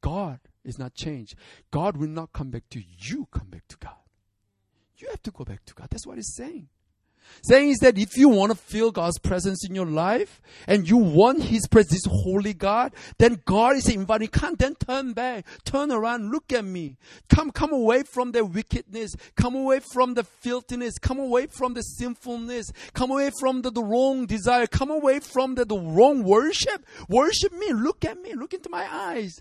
God 0.00 0.40
is 0.64 0.78
not 0.78 0.94
changed. 0.94 1.34
God 1.70 1.98
will 1.98 2.08
not 2.08 2.32
come 2.32 2.50
back 2.50 2.64
to 2.70 2.82
you, 2.98 3.26
come 3.30 3.48
back 3.48 3.68
to 3.68 3.76
God. 3.76 4.05
You 4.98 5.08
have 5.10 5.22
to 5.24 5.30
go 5.30 5.44
back 5.44 5.64
to 5.66 5.74
God. 5.74 5.88
That's 5.90 6.06
what 6.06 6.16
he's 6.16 6.34
saying. 6.34 6.68
Saying 7.42 7.70
is 7.70 7.78
that 7.78 7.98
if 7.98 8.16
you 8.16 8.28
want 8.28 8.50
to 8.50 8.58
feel 8.58 8.90
God's 8.90 9.18
presence 9.18 9.66
in 9.68 9.74
your 9.74 9.86
life 9.86 10.40
and 10.66 10.88
you 10.88 10.96
want 10.96 11.44
His 11.44 11.66
presence, 11.68 12.02
this 12.02 12.12
holy 12.12 12.54
God, 12.54 12.92
then 13.18 13.40
God 13.44 13.76
is 13.76 13.88
inviting, 13.88 14.28
come, 14.28 14.54
then 14.54 14.74
turn 14.74 15.12
back, 15.12 15.44
turn 15.64 15.92
around, 15.92 16.30
look 16.30 16.52
at 16.52 16.64
me. 16.64 16.96
Come, 17.28 17.50
come 17.50 17.72
away 17.72 18.02
from 18.02 18.32
the 18.32 18.44
wickedness, 18.44 19.14
come 19.36 19.54
away 19.54 19.80
from 19.92 20.14
the 20.14 20.24
filthiness, 20.24 20.98
come 20.98 21.18
away 21.18 21.46
from 21.46 21.74
the 21.74 21.82
sinfulness, 21.82 22.72
come 22.94 23.10
away 23.10 23.30
from 23.38 23.62
the, 23.62 23.70
the 23.70 23.84
wrong 23.84 24.26
desire, 24.26 24.66
come 24.66 24.90
away 24.90 25.20
from 25.20 25.54
the, 25.54 25.64
the 25.64 25.78
wrong 25.78 26.24
worship. 26.24 26.84
Worship 27.08 27.52
me, 27.52 27.72
look 27.72 28.04
at 28.04 28.20
me, 28.20 28.34
look 28.34 28.54
into 28.54 28.70
my 28.70 28.86
eyes. 28.90 29.40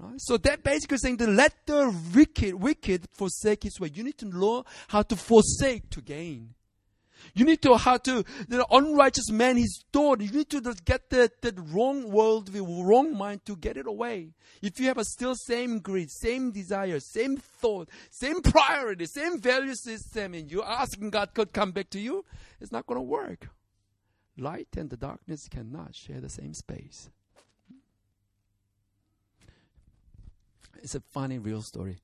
Right? 0.00 0.18
So 0.18 0.38
that 0.38 0.62
basically 0.62 0.96
saying 0.96 1.18
that 1.18 1.28
let 1.28 1.66
the 1.66 1.94
wicked, 2.14 2.54
wicked 2.54 3.06
forsake 3.12 3.64
his 3.64 3.78
way. 3.78 3.90
You 3.92 4.02
need 4.02 4.16
to 4.18 4.26
know 4.26 4.64
how 4.88 5.02
to 5.02 5.14
forsake 5.14 5.90
to 5.90 6.00
gain. 6.00 6.54
You 7.34 7.44
need 7.44 7.60
to 7.62 7.76
how 7.76 7.98
to 7.98 8.24
the 8.48 8.66
unrighteous 8.70 9.30
man 9.30 9.58
his 9.58 9.84
thought. 9.92 10.22
You 10.22 10.30
need 10.30 10.48
to 10.50 10.74
get 10.86 11.10
the, 11.10 11.30
the 11.42 11.52
wrong 11.70 12.10
world, 12.10 12.48
the 12.48 12.62
wrong 12.62 13.14
mind 13.14 13.44
to 13.44 13.56
get 13.56 13.76
it 13.76 13.86
away. 13.86 14.32
If 14.62 14.80
you 14.80 14.86
have 14.86 14.96
a 14.96 15.04
still 15.04 15.34
same 15.34 15.80
greed, 15.80 16.10
same 16.10 16.50
desire, 16.50 16.98
same 16.98 17.36
thought, 17.36 17.90
same 18.10 18.40
priority, 18.40 19.04
same 19.04 19.38
value 19.38 19.74
system, 19.74 20.32
and 20.32 20.50
you're 20.50 20.64
asking 20.64 21.10
God 21.10 21.34
could 21.34 21.52
come 21.52 21.72
back 21.72 21.90
to 21.90 22.00
you, 22.00 22.24
it's 22.58 22.72
not 22.72 22.86
going 22.86 22.98
to 22.98 23.02
work. 23.02 23.48
Light 24.38 24.68
and 24.78 24.88
the 24.88 24.96
darkness 24.96 25.46
cannot 25.48 25.94
share 25.94 26.20
the 26.20 26.30
same 26.30 26.54
space. 26.54 27.10
It's 30.82 30.94
a 30.94 31.00
funny 31.00 31.38
real 31.38 31.62
story. 31.62 31.98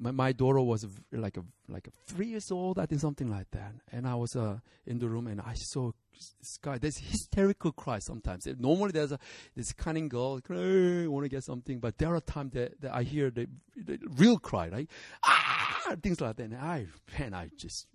My, 0.00 0.12
my 0.12 0.32
daughter 0.32 0.60
was 0.60 0.86
like 1.10 1.36
a 1.36 1.44
like 1.68 1.88
a 1.88 1.90
three 2.06 2.26
years 2.26 2.50
old, 2.50 2.78
I 2.78 2.86
think 2.86 3.00
something 3.00 3.28
like 3.28 3.50
that. 3.50 3.72
And 3.90 4.06
I 4.06 4.14
was 4.14 4.36
uh, 4.36 4.58
in 4.86 4.98
the 4.98 5.08
room 5.08 5.26
and 5.26 5.40
I 5.40 5.54
saw 5.54 5.90
this 6.12 6.58
guy, 6.62 6.78
there's 6.78 6.98
hysterical 6.98 7.72
cry 7.72 7.98
sometimes. 7.98 8.46
Normally 8.58 8.92
there's 8.92 9.12
a 9.12 9.18
this 9.56 9.72
cunning 9.72 10.08
girl, 10.08 10.40
want 10.48 11.24
to 11.24 11.28
get 11.28 11.44
something, 11.44 11.78
but 11.80 11.98
there 11.98 12.14
are 12.14 12.20
times 12.20 12.52
that, 12.52 12.80
that 12.80 12.94
I 12.94 13.02
hear 13.02 13.30
the, 13.30 13.48
the 13.76 13.98
real 14.16 14.38
cry, 14.38 14.68
right? 14.68 14.88
Ah, 15.24 15.94
things 16.02 16.20
like 16.20 16.36
that. 16.36 16.44
And 16.44 16.56
I, 16.56 16.86
man, 17.18 17.34
I 17.34 17.50
just 17.56 17.86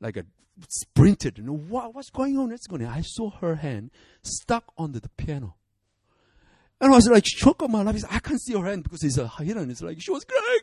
like 0.00 0.16
a 0.16 0.24
sprinted. 0.68 1.38
You 1.38 1.44
know 1.44 1.56
what? 1.56 1.94
What's 1.94 2.10
going 2.10 2.38
on? 2.38 2.50
What's 2.50 2.66
going 2.66 2.84
on? 2.84 2.92
I 2.92 3.02
saw 3.02 3.30
her 3.30 3.56
hand 3.56 3.90
stuck 4.22 4.72
under 4.78 5.00
the 5.00 5.08
piano. 5.10 5.54
And 6.80 6.92
I 6.92 6.96
was 6.96 7.08
like 7.08 7.24
shook 7.26 7.62
on 7.62 7.72
my 7.72 7.82
life. 7.82 8.04
I 8.10 8.18
can't 8.18 8.40
see 8.40 8.52
her 8.52 8.66
hand 8.66 8.82
because 8.82 9.02
it's 9.02 9.16
a 9.16 9.28
hidden. 9.28 9.70
It's 9.70 9.82
like 9.82 10.00
she 10.00 10.10
was 10.10 10.24
crying. 10.24 10.60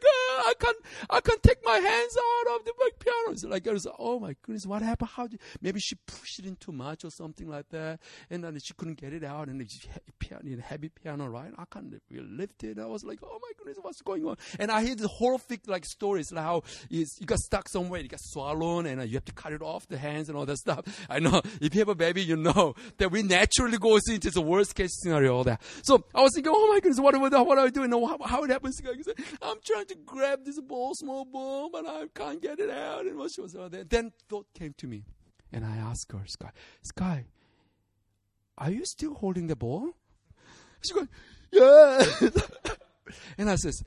I 0.53 0.63
can't, 0.65 0.77
I 1.09 1.21
can't 1.21 1.43
take 1.43 1.63
my 1.63 1.77
hands 1.77 2.17
out 2.17 2.55
of 2.55 2.65
the 2.65 2.73
piano. 2.99 3.31
It's 3.31 3.43
like, 3.43 3.67
I 3.67 3.71
was, 3.71 3.87
oh 3.97 4.19
my 4.19 4.35
goodness, 4.41 4.65
what 4.65 4.81
happened? 4.81 5.09
How 5.13 5.27
did, 5.27 5.39
maybe 5.61 5.79
she 5.79 5.95
pushed 6.05 6.39
it 6.39 6.45
in 6.45 6.55
too 6.55 6.71
much 6.71 7.03
or 7.03 7.09
something 7.09 7.49
like 7.49 7.69
that. 7.69 7.99
And 8.29 8.43
then 8.43 8.59
she 8.59 8.73
couldn't 8.73 8.99
get 8.99 9.13
it 9.13 9.23
out. 9.23 9.47
And 9.47 9.61
it's 9.61 9.79
piano, 10.19 10.61
heavy 10.61 10.89
piano, 10.89 11.27
right? 11.27 11.51
I 11.57 11.63
can't 11.71 11.93
really 12.09 12.27
lift 12.27 12.63
it. 12.63 12.79
I 12.79 12.85
was 12.85 13.03
like, 13.03 13.19
oh 13.23 13.39
my 13.41 13.51
goodness, 13.57 13.77
what's 13.81 14.01
going 14.01 14.25
on? 14.25 14.37
And 14.59 14.71
I 14.71 14.83
hear 14.83 14.95
the 14.95 15.07
horrific 15.07 15.67
like 15.67 15.85
stories, 15.85 16.31
like 16.31 16.43
how 16.43 16.63
you 16.89 17.05
got 17.25 17.39
stuck 17.39 17.69
somewhere, 17.69 18.01
you 18.01 18.09
got 18.09 18.21
swallowed, 18.21 18.85
and 18.85 19.01
uh, 19.01 19.03
you 19.03 19.15
have 19.15 19.25
to 19.25 19.33
cut 19.33 19.53
it 19.53 19.61
off 19.61 19.87
the 19.87 19.97
hands 19.97 20.29
and 20.29 20.37
all 20.37 20.45
that 20.45 20.57
stuff. 20.57 20.85
I 21.09 21.19
know 21.19 21.41
if 21.61 21.73
you 21.73 21.81
have 21.81 21.89
a 21.89 21.95
baby, 21.95 22.23
you 22.23 22.35
know 22.35 22.75
that 22.97 23.11
we 23.11 23.23
naturally 23.23 23.77
go 23.77 23.95
into 23.95 24.29
the 24.29 24.41
worst 24.41 24.75
case 24.75 24.91
scenario, 25.01 25.35
all 25.35 25.43
that. 25.45 25.61
So 25.83 26.05
I 26.13 26.21
was 26.21 26.31
thinking, 26.35 26.53
oh 26.55 26.67
my 26.67 26.79
goodness, 26.79 26.99
what, 26.99 27.19
what, 27.19 27.47
what 27.47 27.57
I 27.57 27.69
doing? 27.69 27.91
How, 27.91 28.17
how 28.23 28.43
it 28.43 28.49
happens? 28.49 28.81
I'm 29.41 29.57
trying 29.65 29.85
to 29.87 29.95
grab 30.05 30.42
this 30.45 30.59
ball, 30.59 30.93
small 30.95 31.25
ball, 31.25 31.69
but 31.71 31.85
I 31.87 32.05
can't 32.13 32.41
get 32.41 32.59
it 32.59 32.69
out. 32.69 33.05
And 33.05 33.31
she 33.31 33.41
was 33.41 33.53
there. 33.53 33.83
Then 33.83 34.11
thought 34.29 34.47
came 34.53 34.73
to 34.77 34.87
me, 34.87 35.03
and 35.51 35.65
I 35.65 35.77
asked 35.77 36.11
her, 36.11 36.23
Sky, 36.25 36.51
Sky, 36.81 37.25
are 38.57 38.71
you 38.71 38.85
still 38.85 39.13
holding 39.13 39.47
the 39.47 39.55
ball? 39.55 39.89
She 40.81 40.93
goes, 40.93 41.07
yeah. 41.51 42.05
and 43.37 43.49
I 43.49 43.55
says, 43.55 43.83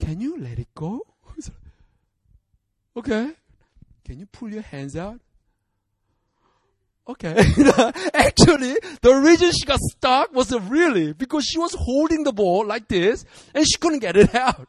can 0.00 0.20
you 0.20 0.38
let 0.38 0.58
it 0.58 0.68
go? 0.74 1.00
okay. 2.96 3.30
Can 4.04 4.18
you 4.18 4.26
pull 4.26 4.50
your 4.50 4.62
hands 4.62 4.96
out? 4.96 5.20
Okay. 7.06 7.34
Actually, 8.14 8.76
the 9.02 9.14
reason 9.24 9.52
she 9.52 9.66
got 9.66 9.80
stuck 9.80 10.32
was 10.32 10.52
really 10.52 11.12
because 11.12 11.44
she 11.44 11.58
was 11.58 11.74
holding 11.74 12.24
the 12.24 12.32
ball 12.32 12.66
like 12.66 12.88
this 12.88 13.24
and 13.54 13.64
she 13.66 13.78
couldn't 13.78 13.98
get 13.98 14.16
it 14.16 14.34
out. 14.34 14.68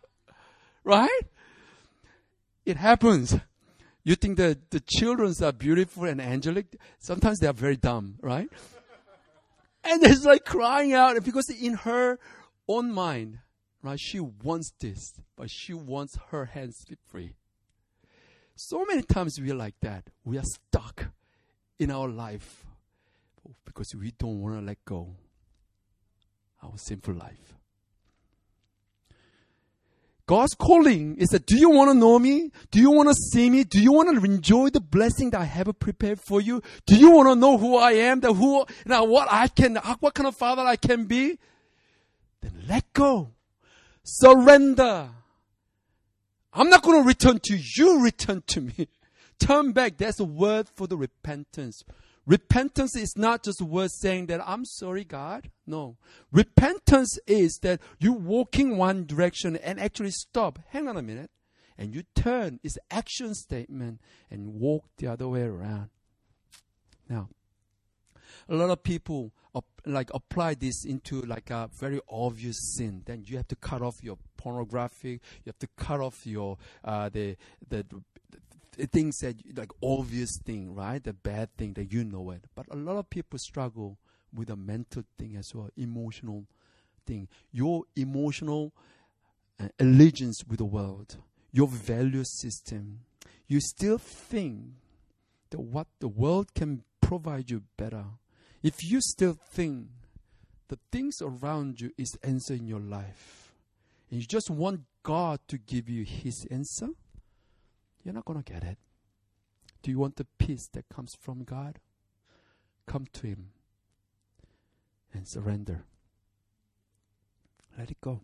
Right? 0.85 1.21
It 2.65 2.77
happens. 2.77 3.37
You 4.03 4.15
think 4.15 4.37
that 4.37 4.69
the 4.69 4.79
children 4.79 5.33
are 5.43 5.51
beautiful 5.51 6.05
and 6.05 6.21
angelic? 6.21 6.77
Sometimes 6.99 7.39
they 7.39 7.47
are 7.47 7.53
very 7.53 7.75
dumb, 7.75 8.15
right? 8.21 8.47
and 9.83 10.03
it's 10.03 10.23
like 10.23 10.45
crying 10.45 10.93
out 10.93 11.21
because 11.23 11.49
in 11.49 11.73
her 11.73 12.19
own 12.67 12.91
mind, 12.91 13.39
right, 13.81 13.99
she 13.99 14.19
wants 14.19 14.71
this, 14.79 15.19
but 15.35 15.49
she 15.49 15.73
wants 15.73 16.17
her 16.29 16.45
hands 16.45 16.77
to 16.85 16.91
be 16.91 16.97
free. 17.07 17.33
So 18.55 18.85
many 18.85 19.01
times 19.01 19.39
we 19.41 19.51
are 19.51 19.55
like 19.55 19.75
that. 19.81 20.09
We 20.23 20.37
are 20.37 20.43
stuck 20.43 21.07
in 21.79 21.89
our 21.89 22.07
life 22.07 22.63
because 23.65 23.93
we 23.95 24.11
don't 24.11 24.39
want 24.39 24.59
to 24.59 24.65
let 24.65 24.85
go 24.85 25.15
our 26.63 26.77
sinful 26.77 27.15
life. 27.15 27.54
God's 30.27 30.55
calling 30.55 31.17
is 31.17 31.29
that 31.29 31.45
do 31.45 31.55
you 31.55 31.69
want 31.69 31.91
to 31.91 31.93
know 31.93 32.17
me? 32.17 32.51
Do 32.71 32.79
you 32.79 32.89
want 32.89 33.09
to 33.09 33.13
see 33.13 33.49
me? 33.49 33.63
Do 33.63 33.79
you 33.79 33.93
want 33.93 34.09
to 34.09 34.25
enjoy 34.25 34.69
the 34.69 34.81
blessing 34.81 35.29
that 35.31 35.41
I 35.41 35.45
have 35.45 35.77
prepared 35.79 36.19
for 36.19 36.41
you? 36.41 36.63
Do 36.87 36.95
you 36.95 37.11
want 37.11 37.29
to 37.29 37.35
know 37.35 37.57
who 37.57 37.77
I 37.77 37.91
am? 37.91 38.21
That 38.21 38.33
who 38.33 38.65
now 38.85 39.03
what 39.05 39.27
I 39.31 39.47
can 39.47 39.75
what 39.99 40.15
kind 40.15 40.27
of 40.27 40.35
father 40.35 40.63
I 40.63 40.77
can 40.77 41.05
be? 41.05 41.37
Then 42.41 42.53
let 42.67 42.91
go. 42.93 43.31
Surrender. 44.03 45.09
I'm 46.53 46.69
not 46.69 46.81
going 46.81 47.03
to 47.03 47.07
return 47.07 47.39
to 47.43 47.57
you, 47.57 48.01
return 48.01 48.41
to 48.47 48.61
me. 48.61 48.87
Turn 49.39 49.73
back. 49.73 49.97
That's 49.97 50.19
a 50.19 50.25
word 50.25 50.69
for 50.69 50.87
the 50.87 50.97
repentance. 50.97 51.83
Repentance 52.25 52.95
is 52.95 53.13
not 53.15 53.43
just 53.43 53.61
a 53.61 53.65
word 53.65 53.91
saying 53.91 54.27
that 54.27 54.41
I'm 54.45 54.65
sorry, 54.65 55.03
God. 55.03 55.51
No. 55.67 55.97
Repentance 56.31 57.19
is 57.27 57.59
that 57.61 57.79
you 57.99 58.13
walking 58.13 58.77
one 58.77 59.05
direction 59.05 59.55
and 59.57 59.79
actually 59.79 60.11
stop. 60.11 60.59
Hang 60.69 60.87
on 60.87 60.97
a 60.97 61.01
minute. 61.03 61.29
And 61.77 61.93
you 61.93 62.03
turn. 62.15 62.59
It's 62.63 62.77
action 62.89 63.35
statement 63.35 64.01
and 64.31 64.55
walk 64.55 64.85
the 64.97 65.07
other 65.07 65.27
way 65.27 65.41
around. 65.41 65.89
Now, 67.07 67.29
a 68.49 68.55
lot 68.55 68.69
of 68.69 68.81
people 68.83 69.33
like 69.85 70.09
apply 70.13 70.55
this 70.55 70.83
into 70.85 71.21
like 71.21 71.49
a 71.49 71.69
very 71.79 71.99
obvious 72.09 72.57
sin. 72.75 73.03
Then 73.05 73.23
you 73.25 73.37
have 73.37 73.47
to 73.49 73.55
cut 73.55 73.81
off 73.81 74.03
your 74.03 74.17
pornography. 74.37 75.21
You 75.43 75.47
have 75.47 75.59
to 75.59 75.67
cut 75.77 76.01
off 76.01 76.25
your 76.25 76.57
uh, 76.83 77.09
the 77.09 77.37
the 77.69 77.85
things 78.75 79.17
that 79.19 79.35
like 79.55 79.71
obvious 79.81 80.37
thing, 80.43 80.75
right? 80.75 81.03
The 81.03 81.13
bad 81.13 81.55
thing 81.57 81.73
that 81.73 81.91
you 81.91 82.03
know 82.03 82.31
it. 82.31 82.45
But 82.55 82.67
a 82.71 82.75
lot 82.75 82.97
of 82.97 83.09
people 83.09 83.39
struggle 83.39 83.97
with 84.33 84.49
a 84.49 84.55
mental 84.55 85.03
thing 85.17 85.35
as 85.35 85.53
well, 85.53 85.69
emotional 85.77 86.45
thing. 87.05 87.27
Your 87.51 87.83
emotional 87.95 88.73
uh, 89.59 89.69
allegiance 89.79 90.43
with 90.47 90.59
the 90.59 90.65
world, 90.65 91.17
your 91.51 91.67
value 91.67 92.23
system. 92.25 93.01
You 93.47 93.59
still 93.61 93.97
think 93.97 94.63
that 95.51 95.61
what 95.61 95.87
the 95.99 96.07
world 96.07 96.53
can 96.53 96.83
provide 97.01 97.49
you 97.49 97.63
better. 97.77 98.05
If 98.63 98.83
you 98.83 98.99
still 98.99 99.37
think 99.51 99.87
the 100.67 100.79
things 100.91 101.21
around 101.21 101.79
you 101.79 101.91
is 101.97 102.17
answer 102.23 102.55
in 102.55 102.67
your 102.67 102.79
life, 102.79 103.53
and 104.09 104.19
you 104.19 104.25
just 104.25 104.49
want 104.49 104.81
God 105.03 105.39
to 105.47 105.57
give 105.57 105.87
you 105.87 106.03
His 106.03 106.45
answer, 106.49 106.89
you're 108.05 108.13
not 108.13 108.23
going 108.23 108.41
to 108.41 108.53
get 108.53 108.63
it. 108.63 108.77
Do 109.81 109.91
you 109.91 109.99
want 109.99 110.15
the 110.15 110.27
peace 110.37 110.69
that 110.73 110.87
comes 110.87 111.15
from 111.19 111.43
God? 111.43 111.79
Come 112.87 113.07
to 113.13 113.27
Him 113.27 113.49
and 115.13 115.27
surrender. 115.27 115.83
Let 117.77 117.91
it 117.91 117.99
go. 117.99 118.21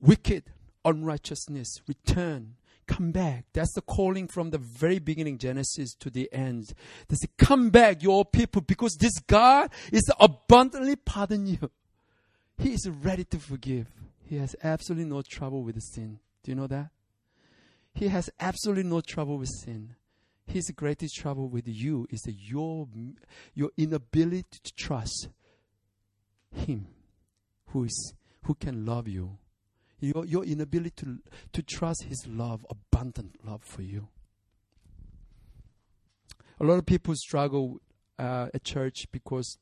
Wicked 0.00 0.44
unrighteousness, 0.84 1.80
return, 1.86 2.56
come 2.86 3.10
back. 3.12 3.46
That's 3.52 3.72
the 3.72 3.80
calling 3.80 4.28
from 4.28 4.50
the 4.50 4.58
very 4.58 4.98
beginning, 4.98 5.38
Genesis 5.38 5.94
to 6.00 6.10
the 6.10 6.30
end. 6.32 6.72
They 7.08 7.16
say, 7.16 7.28
come 7.38 7.70
back, 7.70 8.02
your 8.02 8.24
people, 8.24 8.62
because 8.62 8.96
this 8.96 9.18
God 9.20 9.70
is 9.92 10.10
abundantly 10.20 10.96
pardon 10.96 11.46
you. 11.46 11.70
He 12.58 12.72
is 12.74 12.88
ready 12.88 13.24
to 13.24 13.38
forgive. 13.38 13.86
He 14.26 14.36
has 14.36 14.54
absolutely 14.62 15.06
no 15.06 15.22
trouble 15.22 15.62
with 15.62 15.80
sin. 15.80 16.18
Do 16.42 16.50
you 16.50 16.54
know 16.54 16.66
that? 16.66 16.90
He 17.94 18.08
has 18.08 18.28
absolutely 18.40 18.82
no 18.82 19.00
trouble 19.00 19.38
with 19.38 19.48
sin. 19.48 19.94
His 20.46 20.70
greatest 20.70 21.14
trouble 21.16 21.48
with 21.48 21.66
you 21.66 22.06
is 22.10 22.22
your, 22.26 22.88
your 23.54 23.70
inability 23.76 24.58
to 24.62 24.74
trust 24.74 25.28
Him 26.52 26.88
who, 27.66 27.84
is, 27.84 28.14
who 28.42 28.54
can 28.54 28.84
love 28.84 29.08
you. 29.08 29.38
Your, 30.00 30.26
your 30.26 30.44
inability 30.44 30.92
to, 30.96 31.18
to 31.52 31.62
trust 31.62 32.04
His 32.04 32.26
love, 32.26 32.66
abundant 32.68 33.36
love 33.46 33.62
for 33.62 33.82
you. 33.82 34.08
A 36.60 36.64
lot 36.64 36.78
of 36.78 36.86
people 36.86 37.14
struggle 37.16 37.80
uh, 38.18 38.48
at 38.52 38.64
church 38.64 39.06
because 39.12 39.58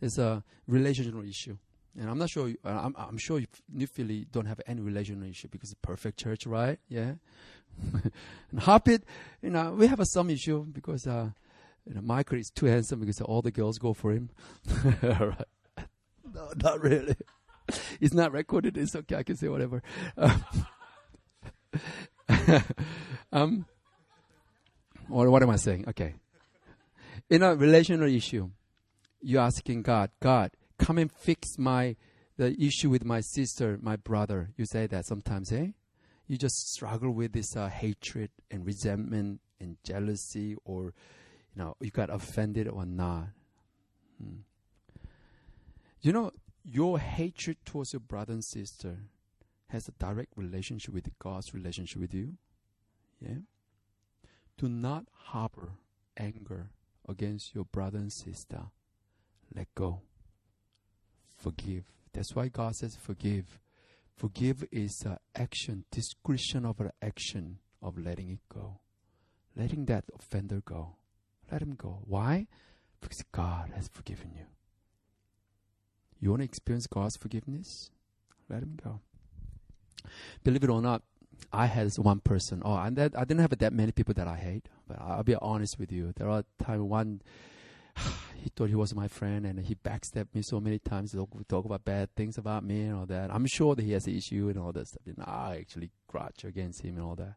there's 0.00 0.18
a 0.18 0.44
relational 0.66 1.24
issue. 1.24 1.58
And 1.96 2.10
I'm 2.10 2.18
not 2.18 2.30
sure. 2.30 2.50
Uh, 2.64 2.68
I'm, 2.68 2.94
I'm 2.96 3.18
sure 3.18 3.40
you 3.40 3.86
Philly 3.86 4.26
don't 4.30 4.46
have 4.46 4.60
any 4.66 4.80
relationship 4.80 5.50
because 5.50 5.70
it's 5.72 5.80
perfect 5.82 6.18
church, 6.18 6.46
right? 6.46 6.78
Yeah. 6.88 7.14
and 7.92 8.60
Harpit, 8.60 9.02
you 9.42 9.50
know, 9.50 9.72
we 9.72 9.86
have 9.86 10.00
a 10.00 10.06
some 10.06 10.30
issue 10.30 10.64
because 10.64 11.06
uh, 11.06 11.30
you 11.86 11.94
know, 11.94 12.00
Michael 12.02 12.38
is 12.38 12.50
too 12.50 12.66
handsome 12.66 13.00
because 13.00 13.20
all 13.20 13.42
the 13.42 13.50
girls 13.50 13.78
go 13.78 13.94
for 13.94 14.12
him. 14.12 14.30
right. 15.02 15.44
No, 16.34 16.52
not 16.62 16.82
really. 16.82 17.16
it's 18.00 18.14
not 18.14 18.32
recorded. 18.32 18.76
It's 18.76 18.94
okay. 18.94 19.16
I 19.16 19.22
can 19.22 19.36
say 19.36 19.48
whatever. 19.48 19.82
um, 23.32 23.64
what, 25.08 25.30
what 25.30 25.42
am 25.42 25.50
I 25.50 25.56
saying? 25.56 25.86
Okay. 25.88 26.14
In 27.30 27.42
a 27.42 27.54
relational 27.54 28.08
issue, 28.08 28.50
you're 29.20 29.42
asking 29.42 29.82
God, 29.82 30.10
God, 30.20 30.50
come 30.78 30.98
and 30.98 31.10
fix 31.12 31.58
my 31.58 31.96
the 32.36 32.54
issue 32.60 32.88
with 32.88 33.04
my 33.04 33.20
sister, 33.20 33.78
my 33.82 33.96
brother. 33.96 34.50
You 34.56 34.64
say 34.64 34.86
that 34.86 35.06
sometimes, 35.06 35.52
eh? 35.52 35.68
You 36.26 36.36
just 36.36 36.72
struggle 36.72 37.10
with 37.10 37.32
this 37.32 37.56
uh, 37.56 37.68
hatred 37.68 38.30
and 38.50 38.64
resentment 38.64 39.40
and 39.60 39.76
jealousy, 39.82 40.56
or 40.64 40.94
you 41.54 41.62
know, 41.62 41.76
you 41.80 41.90
got 41.90 42.10
offended 42.10 42.68
or 42.68 42.86
not. 42.86 43.28
Hmm. 44.22 44.36
You 46.00 46.12
know, 46.12 46.30
your 46.64 46.98
hatred 46.98 47.56
towards 47.64 47.92
your 47.92 48.00
brother 48.00 48.32
and 48.32 48.44
sister 48.44 48.98
has 49.70 49.88
a 49.88 49.92
direct 49.92 50.32
relationship 50.36 50.94
with 50.94 51.10
God's 51.18 51.52
relationship 51.52 52.00
with 52.00 52.14
you. 52.14 52.34
Yeah. 53.20 53.38
Do 54.56 54.68
not 54.68 55.06
harbor 55.12 55.72
anger 56.16 56.70
against 57.08 57.54
your 57.54 57.64
brother 57.64 57.98
and 57.98 58.12
sister, 58.12 58.66
let 59.54 59.74
go. 59.74 60.02
Forgive. 61.38 61.84
That's 62.12 62.34
why 62.34 62.48
God 62.48 62.74
says 62.74 62.96
forgive. 62.96 63.60
Forgive 64.16 64.64
is 64.72 65.02
an 65.06 65.18
action, 65.36 65.84
discretion 65.92 66.66
of 66.66 66.80
an 66.80 66.90
action 67.00 67.58
of 67.80 67.96
letting 67.96 68.30
it 68.30 68.40
go. 68.52 68.80
Letting 69.56 69.86
that 69.86 70.04
offender 70.18 70.60
go. 70.64 70.96
Let 71.50 71.62
him 71.62 71.74
go. 71.76 72.00
Why? 72.04 72.48
Because 73.00 73.22
God 73.30 73.70
has 73.74 73.88
forgiven 73.88 74.32
you. 74.36 74.46
You 76.20 76.30
want 76.30 76.40
to 76.40 76.44
experience 76.44 76.88
God's 76.88 77.16
forgiveness? 77.16 77.90
Let 78.48 78.62
him 78.62 78.76
go. 78.82 79.00
Believe 80.42 80.64
it 80.64 80.70
or 80.70 80.82
not, 80.82 81.02
I 81.52 81.66
had 81.66 81.92
one 81.96 82.18
person. 82.18 82.62
Oh, 82.64 82.76
and 82.76 82.96
that, 82.96 83.16
I 83.16 83.20
didn't 83.24 83.40
have 83.40 83.56
that 83.56 83.72
many 83.72 83.92
people 83.92 84.14
that 84.14 84.26
I 84.26 84.36
hate. 84.36 84.68
But 84.88 85.00
I'll 85.00 85.22
be 85.22 85.36
honest 85.36 85.78
with 85.78 85.92
you. 85.92 86.12
There 86.16 86.28
are 86.28 86.44
times 86.58 86.82
one 86.82 87.22
he 88.42 88.50
thought 88.50 88.68
he 88.68 88.74
was 88.74 88.94
my 88.94 89.08
friend 89.08 89.46
and 89.46 89.58
he 89.60 89.74
backstabbed 89.74 90.34
me 90.34 90.42
so 90.42 90.60
many 90.60 90.78
times 90.78 91.12
to 91.12 91.26
talk 91.48 91.64
about 91.64 91.84
bad 91.84 92.14
things 92.14 92.38
about 92.38 92.64
me 92.64 92.82
and 92.82 92.94
all 92.94 93.06
that. 93.06 93.32
I'm 93.32 93.46
sure 93.46 93.74
that 93.74 93.82
he 93.82 93.92
has 93.92 94.06
an 94.06 94.16
issue 94.16 94.48
and 94.48 94.58
all 94.58 94.72
that 94.72 94.86
stuff. 94.88 95.02
And 95.06 95.22
I 95.24 95.58
actually 95.60 95.90
grudge 96.06 96.44
against 96.44 96.82
him 96.82 96.96
and 96.96 97.04
all 97.04 97.16
that. 97.16 97.34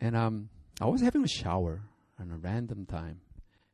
And 0.00 0.16
um, 0.16 0.50
I 0.80 0.86
was 0.86 1.00
having 1.00 1.24
a 1.24 1.28
shower 1.28 1.82
on 2.20 2.30
a 2.30 2.36
random 2.36 2.86
time. 2.86 3.20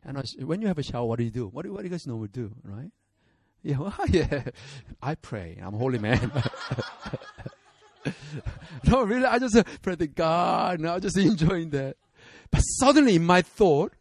And 0.05 0.23
when 0.41 0.61
you 0.61 0.69
have 0.69 0.79
a 0.79 0.83
shower, 0.83 1.07
what 1.07 1.19
do 1.19 1.25
you 1.25 1.31
do? 1.31 1.47
What 1.47 1.65
do, 1.65 1.73
what 1.73 1.79
do 1.79 1.85
you 1.85 1.91
guys 1.91 2.07
normally 2.07 2.29
do, 2.29 2.53
right? 2.65 2.91
Yeah, 3.63 3.79
well, 3.81 3.95
yeah. 4.09 4.45
I 5.01 5.15
pray. 5.15 5.59
I'm 5.63 5.75
holy 5.75 5.99
man. 5.99 6.33
no, 8.87 9.03
really, 9.03 9.25
I 9.27 9.39
just 9.39 9.57
uh, 9.57 9.63
pray 9.81 9.97
to 9.97 10.07
God. 10.07 10.81
And 10.81 10.89
I 10.89 10.95
was 10.95 11.03
just 11.03 11.17
enjoying 11.19 11.71
that. 11.71 11.97
But 12.51 12.61
suddenly, 12.61 13.17
in 13.17 13.25
my 13.25 13.43
thought, 13.43 13.95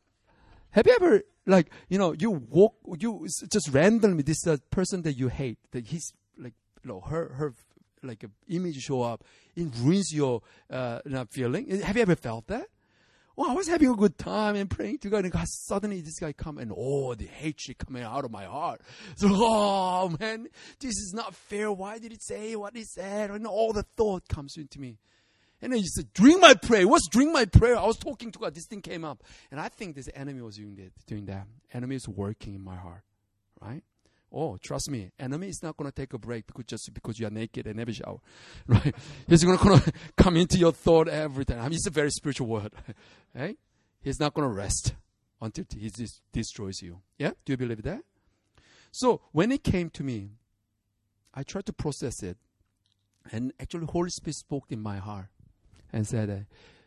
have 0.72 0.88
you 0.88 0.96
ever 1.00 1.22
like 1.46 1.70
you 1.90 1.98
know 1.98 2.14
you 2.14 2.32
walk 2.32 2.76
you 3.00 3.28
just 3.52 3.70
randomly 3.72 4.24
this 4.24 4.46
uh, 4.48 4.58
person 4.70 5.02
that 5.04 5.14
you 5.14 5.28
hate 5.28 5.60
that 5.72 5.88
he's 5.88 6.14
like 6.38 6.54
you 6.84 6.90
know 6.90 7.02
her 7.02 7.34
her 7.34 7.54
like 8.04 8.26
image 8.48 8.78
show 8.78 9.02
up 9.02 9.24
it 9.56 9.68
ruins 9.80 10.12
your 10.12 10.42
uh 10.70 11.00
feeling 11.30 11.82
have 11.82 11.96
you 11.96 12.02
ever 12.02 12.16
felt 12.16 12.48
that 12.48 12.68
well, 13.36 13.50
I 13.50 13.54
was 13.54 13.68
having 13.68 13.90
a 13.90 13.96
good 13.96 14.18
time 14.18 14.56
and 14.56 14.70
praying 14.70 15.00
to 15.00 15.10
God, 15.10 15.24
and 15.24 15.32
God 15.32 15.48
suddenly 15.48 16.02
this 16.02 16.20
guy 16.20 16.34
come 16.34 16.58
and 16.58 16.72
oh, 16.76 17.16
the 17.16 17.26
hatred 17.26 17.78
coming 17.78 18.04
out 18.04 18.26
of 18.26 18.32
my 18.32 18.44
heart. 18.44 18.82
So, 19.16 19.30
oh 19.32 20.16
man, 20.20 20.48
this 20.80 20.92
is 20.92 21.14
not 21.16 21.34
fair. 21.34 21.72
Why 21.72 21.98
did 21.98 22.12
it 22.12 22.22
say 22.22 22.56
what 22.56 22.76
he 22.76 22.84
said? 22.84 23.32
And 23.32 23.48
all 23.48 23.72
the 23.74 23.84
thought 23.96 24.28
comes 24.28 24.58
into 24.58 24.80
me. 24.80 25.00
And 25.62 25.72
then 25.72 25.80
he 25.80 25.88
said, 25.88 26.12
Drink 26.14 26.42
my 26.42 26.56
prayer. 26.56 26.88
What's 26.88 27.08
drink 27.08 27.32
my 27.32 27.46
prayer? 27.46 27.78
I 27.78 27.86
was 27.86 27.98
talking 27.98 28.32
to 28.32 28.40
God. 28.40 28.56
This 28.56 28.66
thing 28.66 28.82
came 28.82 29.06
up. 29.06 29.24
And 29.52 29.60
I 29.60 29.70
think 29.70 29.96
this 29.96 30.10
enemy 30.16 30.42
was 30.42 30.58
doing 30.58 30.76
that. 30.76 30.92
Doing 31.06 31.26
that. 31.26 31.46
Enemy 31.74 31.96
is 31.96 32.08
working 32.08 32.56
in 32.56 32.64
my 32.64 32.76
heart. 32.76 33.04
Right? 33.62 33.84
Oh, 34.34 34.58
trust 34.58 34.90
me, 34.90 35.12
enemy 35.20 35.50
is 35.50 35.60
not 35.62 35.76
going 35.76 35.92
to 35.92 35.96
take 35.96 36.14
a 36.14 36.18
break 36.18 36.48
because 36.48 36.64
just 36.64 36.94
because 36.94 37.20
you 37.20 37.28
are 37.28 37.32
naked 37.32 37.68
and 37.68 37.76
never 37.76 37.92
shower, 37.92 38.20
right? 38.68 38.96
He's 39.28 39.44
going 39.44 39.58
to 39.58 39.94
come 40.16 40.38
into 40.38 40.58
your 40.58 40.72
thought 40.72 41.10
every 41.10 41.44
time. 41.44 41.60
I 41.60 41.64
mean, 41.64 41.74
it's 41.74 41.88
a 41.88 41.92
very 41.92 42.10
spiritual 42.12 42.48
word, 42.48 42.72
right? 43.36 43.58
He's 44.02 44.22
not 44.22 44.34
going 44.34 44.48
to 44.48 44.56
rest 44.56 44.94
until 45.42 45.66
he 45.78 45.92
destroys 46.32 46.82
you. 46.82 47.02
Yeah, 47.20 47.32
do 47.44 47.52
you 47.52 47.58
believe 47.58 47.84
that? 47.84 48.04
So 48.92 49.22
when 49.34 49.52
it 49.52 49.66
came 49.66 49.90
to 49.92 50.04
me, 50.04 50.30
I 51.34 51.44
tried 51.44 51.66
to 51.66 51.74
process 51.74 52.24
it, 52.24 52.38
and 53.34 53.52
actually, 53.60 53.86
Holy 53.88 54.10
Spirit 54.10 54.36
spoke 54.36 54.66
in 54.70 54.82
my 54.82 54.98
heart 54.98 55.28
and 55.94 56.08
said, 56.08 56.30
uh, 56.30 56.36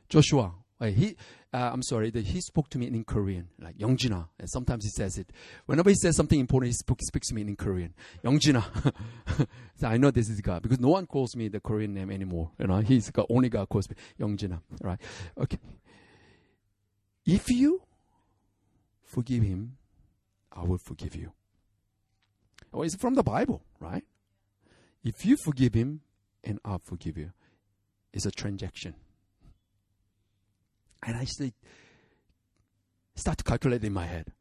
Joshua, 0.09 0.53
uh, 0.81 0.87
he, 0.87 1.17
uh, 1.53 1.71
I'm 1.73 1.83
sorry, 1.83 2.11
that 2.11 2.25
he 2.27 2.41
spoke 2.41 2.69
to 2.71 2.79
me 2.79 2.87
in 2.87 3.05
Korean, 3.05 3.49
like 3.61 3.79
Youngjina. 3.79 4.29
And 4.39 4.51
sometimes 4.51 4.85
he 4.85 4.91
says 4.91 5.19
it. 5.19 5.31
Whenever 5.67 5.91
he 5.91 5.97
says 5.97 6.17
something 6.17 6.39
important, 6.39 6.69
he, 6.69 6.75
spoke, 6.75 6.99
speaks 7.03 7.29
to 7.29 7.35
me 7.35 7.43
in 7.43 7.57
Korean. 7.57 7.95
Youngjina. 8.25 8.65
so 9.77 9.87
I 9.87 9.97
know 9.97 10.11
this 10.11 10.29
is 10.29 10.41
God 10.41 10.63
because 10.63 10.81
no 10.81 10.89
one 10.89 11.07
calls 11.07 11.37
me 11.37 11.49
the 11.49 11.61
Korean 11.61 11.95
name 11.95 12.11
anymore. 12.11 12.51
You 12.59 12.67
know, 12.67 12.81
he's 12.81 13.11
God, 13.11 13.27
only 13.31 13.49
God 13.49 13.69
calls 13.69 13.89
me 13.89 13.97
Youngjina. 14.21 14.61
Right? 14.83 15.01
Okay. 15.39 15.59
If 17.25 17.49
you 17.51 17.83
forgive 19.05 19.43
him, 19.43 19.77
I 20.53 20.65
will 20.65 20.79
forgive 20.79 21.15
you. 21.15 21.33
Oh, 22.73 22.83
it's 22.83 22.97
from 22.97 23.15
the 23.15 23.23
Bible, 23.23 23.63
right? 23.79 24.05
If 25.05 25.25
you 25.25 25.37
forgive 25.37 25.75
him, 25.75 26.01
and 26.43 26.59
I'll 26.65 26.81
forgive 26.81 27.17
you 27.17 27.33
is 28.15 28.25
a 28.25 28.31
transaction. 28.31 28.95
And 31.07 31.17
I 31.17 31.25
say, 31.25 31.53
start 33.15 33.39
to 33.39 33.45
calculate 33.45 33.85
in 33.85 33.93
my 33.93 34.07
head. 34.07 34.33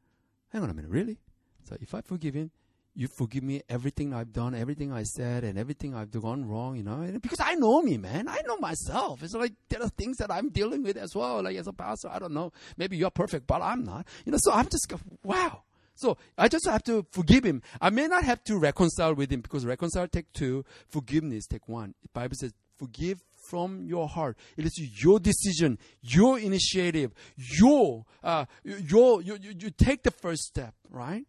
Hang 0.49 0.63
on 0.63 0.69
a 0.69 0.73
minute, 0.73 0.91
really? 0.91 1.17
So 1.65 1.75
if 1.81 1.93
I 1.93 2.01
forgive 2.01 2.35
him, 2.35 2.51
you 2.95 3.07
forgive 3.07 3.43
me 3.43 3.63
everything 3.67 4.13
I've 4.13 4.31
done, 4.31 4.53
everything 4.53 4.93
I 4.93 5.01
said, 5.01 5.43
and 5.43 5.57
everything 5.57 5.95
I've 5.95 6.11
done 6.11 6.45
wrong, 6.47 6.75
you 6.75 6.83
know? 6.83 7.09
Because 7.19 7.39
I 7.39 7.55
know 7.55 7.81
me, 7.81 7.97
man. 7.97 8.27
I 8.27 8.41
know 8.45 8.57
myself. 8.57 9.23
It's 9.23 9.33
like 9.33 9.53
there 9.69 9.81
are 9.81 9.89
things 9.89 10.17
that 10.17 10.31
I'm 10.31 10.49
dealing 10.49 10.83
with 10.83 10.95
as 10.95 11.15
well. 11.15 11.41
Like 11.41 11.57
as 11.57 11.67
a 11.67 11.73
pastor, 11.73 12.09
I 12.09 12.19
don't 12.19 12.33
know. 12.33 12.53
Maybe 12.77 12.95
you're 12.95 13.09
perfect, 13.09 13.47
but 13.47 13.63
I'm 13.63 13.83
not. 13.83 14.07
You 14.25 14.31
know, 14.31 14.37
so 14.39 14.51
I'm 14.53 14.65
just, 14.69 14.93
wow. 15.23 15.63
So 15.95 16.17
I 16.37 16.47
just 16.47 16.67
have 16.67 16.83
to 16.83 17.05
forgive 17.11 17.43
him. 17.43 17.63
I 17.81 17.89
may 17.89 18.07
not 18.07 18.23
have 18.23 18.43
to 18.45 18.57
reconcile 18.57 19.15
with 19.15 19.31
him 19.31 19.41
because 19.41 19.65
reconcile 19.65 20.07
take 20.07 20.31
two, 20.33 20.63
forgiveness 20.87 21.47
take 21.47 21.67
one. 21.67 21.95
The 22.03 22.09
Bible 22.13 22.35
says 22.39 22.53
forgive 22.77 23.21
from 23.49 23.85
your 23.85 24.07
heart. 24.07 24.37
It 24.57 24.65
is 24.65 25.03
your 25.03 25.19
decision, 25.19 25.77
your 26.01 26.39
initiative, 26.39 27.13
your, 27.35 28.05
uh, 28.23 28.45
your, 28.63 29.21
you, 29.21 29.37
you, 29.41 29.53
you 29.57 29.69
take 29.69 30.03
the 30.03 30.11
first 30.11 30.43
step, 30.43 30.73
right? 30.89 31.25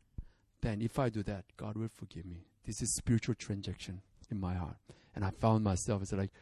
Then 0.60 0.80
if 0.80 0.98
I 0.98 1.08
do 1.10 1.22
that, 1.24 1.44
God 1.56 1.76
will 1.76 1.88
forgive 1.88 2.24
me. 2.24 2.46
This 2.64 2.80
is 2.80 2.94
spiritual 2.94 3.34
transaction 3.34 4.00
in 4.30 4.40
my 4.40 4.54
heart. 4.54 4.76
And 5.14 5.24
I 5.24 5.30
found 5.30 5.64
myself, 5.64 6.02
it's 6.02 6.12
like, 6.12 6.32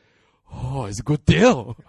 oh, 0.53 0.85
it's 0.85 1.01
a 1.01 1.03
good 1.03 1.25
deal. 1.25 1.77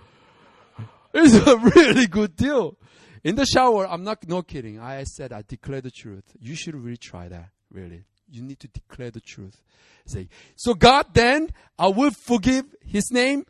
It's 1.15 1.35
a 1.35 1.57
really 1.57 2.07
good 2.07 2.35
deal. 2.35 2.75
In 3.23 3.35
the 3.35 3.45
shower, 3.45 3.87
I'm 3.87 4.03
not, 4.03 4.27
no 4.27 4.41
kidding. 4.41 4.79
I 4.79 5.03
said, 5.03 5.31
I 5.31 5.43
declare 5.47 5.79
the 5.79 5.91
truth. 5.91 6.23
You 6.39 6.55
should 6.55 6.73
really 6.73 6.97
try 6.97 7.27
that, 7.27 7.49
really. 7.71 8.05
You 8.31 8.41
need 8.41 8.59
to 8.61 8.67
declare 8.67 9.11
the 9.11 9.21
truth. 9.21 9.61
Say, 10.07 10.27
so 10.55 10.73
God 10.73 11.13
then, 11.13 11.51
I 11.77 11.89
will 11.89 12.09
forgive 12.09 12.65
his 12.83 13.11
name 13.11 13.45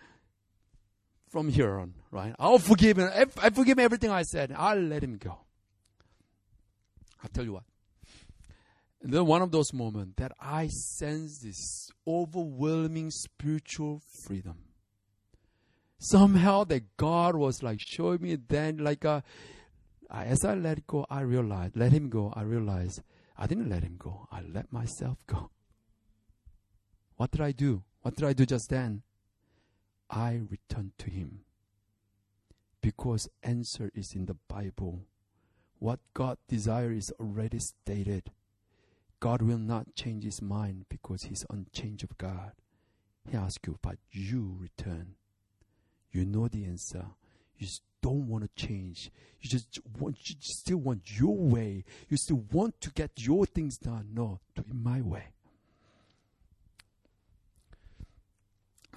from 1.34 1.50
here 1.50 1.80
on, 1.80 1.96
right? 2.12 2.36
I'll 2.38 2.60
forgive 2.60 3.00
him. 3.00 3.10
I 3.12 3.50
forgive 3.50 3.80
him 3.80 3.84
everything 3.84 4.12
I 4.12 4.22
said. 4.22 4.54
I'll 4.56 4.80
let 4.80 5.04
him 5.04 5.18
go. 5.18 5.40
I'll 7.24 7.30
tell 7.34 7.44
you 7.44 7.54
what. 7.54 7.64
And 9.02 9.12
then 9.12 9.26
one 9.26 9.42
of 9.42 9.52
those 9.52 9.74
moments 9.74 10.14
that 10.18 10.32
I 10.40 10.68
sense 10.68 11.40
this 11.40 11.90
overwhelming 12.08 13.10
spiritual 13.10 14.02
freedom. 14.24 14.60
Somehow 15.98 16.66
that 16.66 16.98
God 16.98 17.36
was 17.36 17.64
like 17.64 17.80
showing 17.82 18.22
me 18.22 18.36
then 18.36 18.78
like 18.78 19.04
uh, 19.04 19.22
a, 20.12 20.18
as 20.18 20.46
I 20.46 20.54
let 20.54 20.86
go, 20.86 21.08
I 21.10 21.22
realized, 21.22 21.76
let 21.76 21.92
him 21.92 22.10
go, 22.10 22.32
I 22.36 22.44
realized 22.44 23.02
I 23.36 23.48
didn't 23.48 23.70
let 23.70 23.82
him 23.82 23.96
go. 23.98 24.28
I 24.32 24.42
let 24.42 24.72
myself 24.72 25.18
go. 25.26 25.50
What 27.16 27.32
did 27.32 27.42
I 27.42 27.54
do? 27.54 27.84
What 28.04 28.16
did 28.16 28.26
I 28.26 28.34
do 28.34 28.46
just 28.46 28.70
then? 28.70 29.02
I 30.14 30.42
return 30.48 30.92
to 31.00 31.10
him. 31.10 31.40
Because 32.82 33.30
answer 33.42 33.90
is 33.96 34.14
in 34.14 34.28
the 34.28 34.36
Bible. 34.48 35.00
What 35.80 36.02
God 36.14 36.38
desires 36.48 37.06
is 37.06 37.14
already 37.20 37.58
stated. 37.58 38.30
God 39.20 39.42
will 39.42 39.58
not 39.58 39.96
change 39.96 40.24
his 40.24 40.40
mind 40.40 40.86
because 40.88 41.24
he's 41.24 41.46
unchangeable 41.50 42.16
God. 42.20 42.52
He 43.28 43.36
asks 43.36 43.68
you, 43.68 43.80
but 43.82 43.98
you 44.12 44.56
return. 44.60 45.16
You 46.12 46.26
know 46.26 46.48
the 46.48 46.66
answer. 46.66 47.06
You 47.58 47.68
don't 48.04 48.28
want 48.28 48.44
to 48.44 48.68
change. 48.68 49.10
You 49.42 49.50
just 49.50 49.80
want, 49.98 50.30
you 50.30 50.36
still 50.42 50.78
want 50.78 51.20
your 51.20 51.36
way. 51.36 51.86
You 52.10 52.18
still 52.18 52.44
want 52.52 52.80
to 52.82 52.92
get 52.92 53.12
your 53.16 53.48
things 53.48 53.80
done. 53.80 54.10
No, 54.14 54.42
do 54.54 54.62
it 54.62 54.76
my 54.76 55.02
way. 55.02 55.33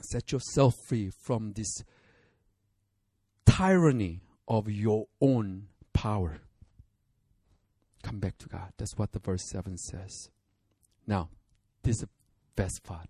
Set 0.00 0.32
yourself 0.32 0.74
free 0.76 1.10
from 1.10 1.52
this 1.52 1.82
tyranny 3.46 4.20
of 4.48 4.68
your 4.68 5.06
own 5.20 5.68
power. 5.92 6.38
Come 8.02 8.20
back 8.20 8.38
to 8.38 8.48
God. 8.48 8.72
That's 8.76 8.96
what 8.96 9.12
the 9.12 9.18
verse 9.18 9.48
7 9.50 9.76
says. 9.78 10.30
Now, 11.06 11.30
this 11.82 11.96
is 11.96 12.02
the 12.02 12.08
best 12.54 12.82
part. 12.84 13.08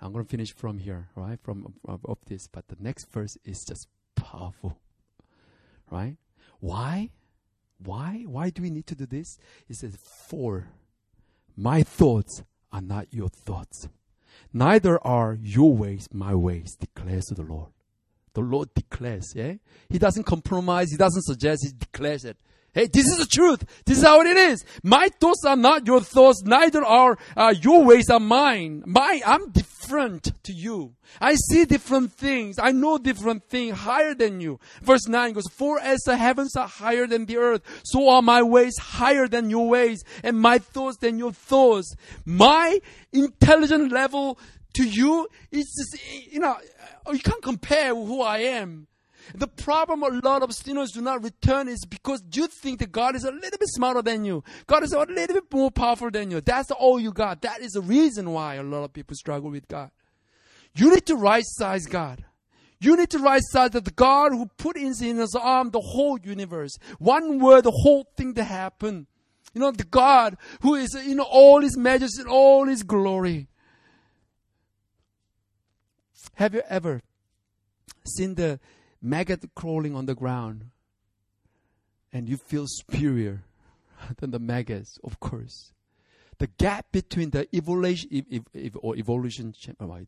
I'm 0.00 0.12
going 0.12 0.24
to 0.24 0.30
finish 0.30 0.54
from 0.54 0.78
here, 0.78 1.08
right? 1.16 1.38
From 1.42 1.74
of, 1.86 2.04
of 2.04 2.18
this, 2.26 2.46
but 2.46 2.68
the 2.68 2.76
next 2.78 3.10
verse 3.10 3.36
is 3.44 3.64
just 3.64 3.88
powerful. 4.14 4.78
Right? 5.90 6.16
Why? 6.60 7.10
Why? 7.82 8.24
Why 8.26 8.50
do 8.50 8.62
we 8.62 8.70
need 8.70 8.86
to 8.88 8.94
do 8.94 9.06
this? 9.06 9.38
It 9.68 9.76
says, 9.76 9.96
For 10.28 10.68
my 11.56 11.82
thoughts 11.82 12.44
are 12.72 12.80
not 12.80 13.12
your 13.12 13.28
thoughts. 13.28 13.88
Neither 14.52 15.04
are 15.06 15.38
your 15.40 15.76
ways 15.76 16.08
my 16.12 16.34
ways, 16.34 16.76
declares 16.76 17.26
the 17.26 17.42
Lord. 17.42 17.70
The 18.38 18.44
Lord 18.44 18.72
declares. 18.72 19.32
Yeah, 19.34 19.54
He 19.88 19.98
doesn't 19.98 20.22
compromise. 20.22 20.92
He 20.92 20.96
doesn't 20.96 21.22
suggest. 21.22 21.64
He 21.64 21.72
declares 21.76 22.24
it. 22.24 22.36
Hey, 22.72 22.86
this 22.86 23.06
is 23.06 23.18
the 23.18 23.26
truth. 23.26 23.64
This 23.84 23.98
is 23.98 24.04
how 24.04 24.20
it 24.20 24.26
is. 24.28 24.64
My 24.84 25.08
thoughts 25.08 25.42
are 25.44 25.56
not 25.56 25.86
your 25.86 26.00
thoughts. 26.00 26.42
Neither 26.44 26.84
are 26.84 27.18
uh, 27.36 27.52
your 27.60 27.82
ways 27.82 28.08
are 28.10 28.20
mine. 28.20 28.84
My, 28.86 29.20
I'm 29.26 29.50
different 29.50 30.30
to 30.44 30.52
you. 30.52 30.94
I 31.20 31.34
see 31.34 31.64
different 31.64 32.12
things. 32.12 32.56
I 32.60 32.70
know 32.70 32.98
different 32.98 33.42
things 33.48 33.78
higher 33.78 34.14
than 34.14 34.40
you. 34.40 34.60
Verse 34.82 35.08
9 35.08 35.32
goes, 35.32 35.48
For 35.50 35.80
as 35.80 36.00
the 36.02 36.16
heavens 36.16 36.54
are 36.54 36.68
higher 36.68 37.08
than 37.08 37.26
the 37.26 37.38
earth, 37.38 37.62
so 37.82 38.08
are 38.08 38.22
my 38.22 38.42
ways 38.42 38.78
higher 38.78 39.26
than 39.26 39.50
your 39.50 39.68
ways, 39.68 40.04
and 40.22 40.38
my 40.38 40.58
thoughts 40.58 40.98
than 40.98 41.18
your 41.18 41.32
thoughts. 41.32 41.96
My 42.24 42.78
intelligent 43.12 43.90
level 43.90 44.38
to 44.74 44.84
you 44.84 45.26
is 45.50 45.66
you 46.30 46.38
know, 46.38 46.56
Oh, 47.08 47.12
you 47.14 47.20
can't 47.20 47.42
compare 47.42 47.94
who 47.94 48.20
I 48.20 48.38
am. 48.40 48.86
The 49.34 49.48
problem 49.48 50.02
a 50.02 50.08
lot 50.08 50.42
of 50.42 50.52
sinners 50.54 50.92
do 50.92 51.00
not 51.00 51.24
return 51.24 51.66
is 51.66 51.86
because 51.86 52.22
you 52.32 52.48
think 52.48 52.80
that 52.80 52.92
God 52.92 53.16
is 53.16 53.24
a 53.24 53.30
little 53.30 53.58
bit 53.58 53.68
smarter 53.68 54.02
than 54.02 54.26
you. 54.26 54.44
God 54.66 54.82
is 54.82 54.92
a 54.92 54.98
little 54.98 55.34
bit 55.34 55.44
more 55.52 55.70
powerful 55.70 56.10
than 56.10 56.30
you. 56.30 56.42
That's 56.42 56.70
all 56.70 57.00
you 57.00 57.12
got. 57.12 57.40
That 57.42 57.62
is 57.62 57.72
the 57.72 57.80
reason 57.80 58.30
why 58.30 58.56
a 58.56 58.62
lot 58.62 58.84
of 58.84 58.92
people 58.92 59.16
struggle 59.16 59.50
with 59.50 59.68
God. 59.68 59.90
You 60.74 60.92
need 60.92 61.06
to 61.06 61.16
right 61.16 61.44
size 61.46 61.86
God. 61.86 62.24
You 62.78 62.94
need 62.96 63.10
to 63.10 63.18
right 63.18 63.42
size 63.42 63.70
that 63.70 63.86
the 63.86 63.90
God 63.90 64.32
who 64.32 64.46
put 64.58 64.76
in 64.76 64.94
his 64.94 65.34
arm 65.34 65.70
the 65.70 65.80
whole 65.80 66.18
universe. 66.22 66.78
One 66.98 67.38
word, 67.38 67.64
the 67.64 67.70
whole 67.70 68.06
thing 68.18 68.34
to 68.34 68.44
happen. 68.44 69.06
You 69.54 69.62
know, 69.62 69.70
the 69.70 69.84
God 69.84 70.36
who 70.60 70.74
is 70.74 70.94
in 70.94 71.20
all 71.20 71.62
his 71.62 71.76
majesty, 71.76 72.22
all 72.24 72.66
his 72.66 72.82
glory. 72.82 73.48
Have 76.38 76.54
you 76.54 76.62
ever 76.68 77.02
seen 78.06 78.36
the 78.36 78.60
maggot 79.02 79.44
crawling 79.56 79.96
on 79.96 80.06
the 80.06 80.14
ground 80.14 80.66
and 82.12 82.28
you 82.28 82.36
feel 82.36 82.66
superior 82.68 83.42
than 84.18 84.30
the 84.30 84.38
maggots, 84.38 85.00
of 85.02 85.18
course. 85.18 85.72
The 86.38 86.46
gap 86.46 86.86
between 86.92 87.30
the 87.30 87.48
evolution 87.54 88.08
ev, 88.12 88.42
ev, 88.54 88.76
or 88.80 88.96
evolution 88.96 89.54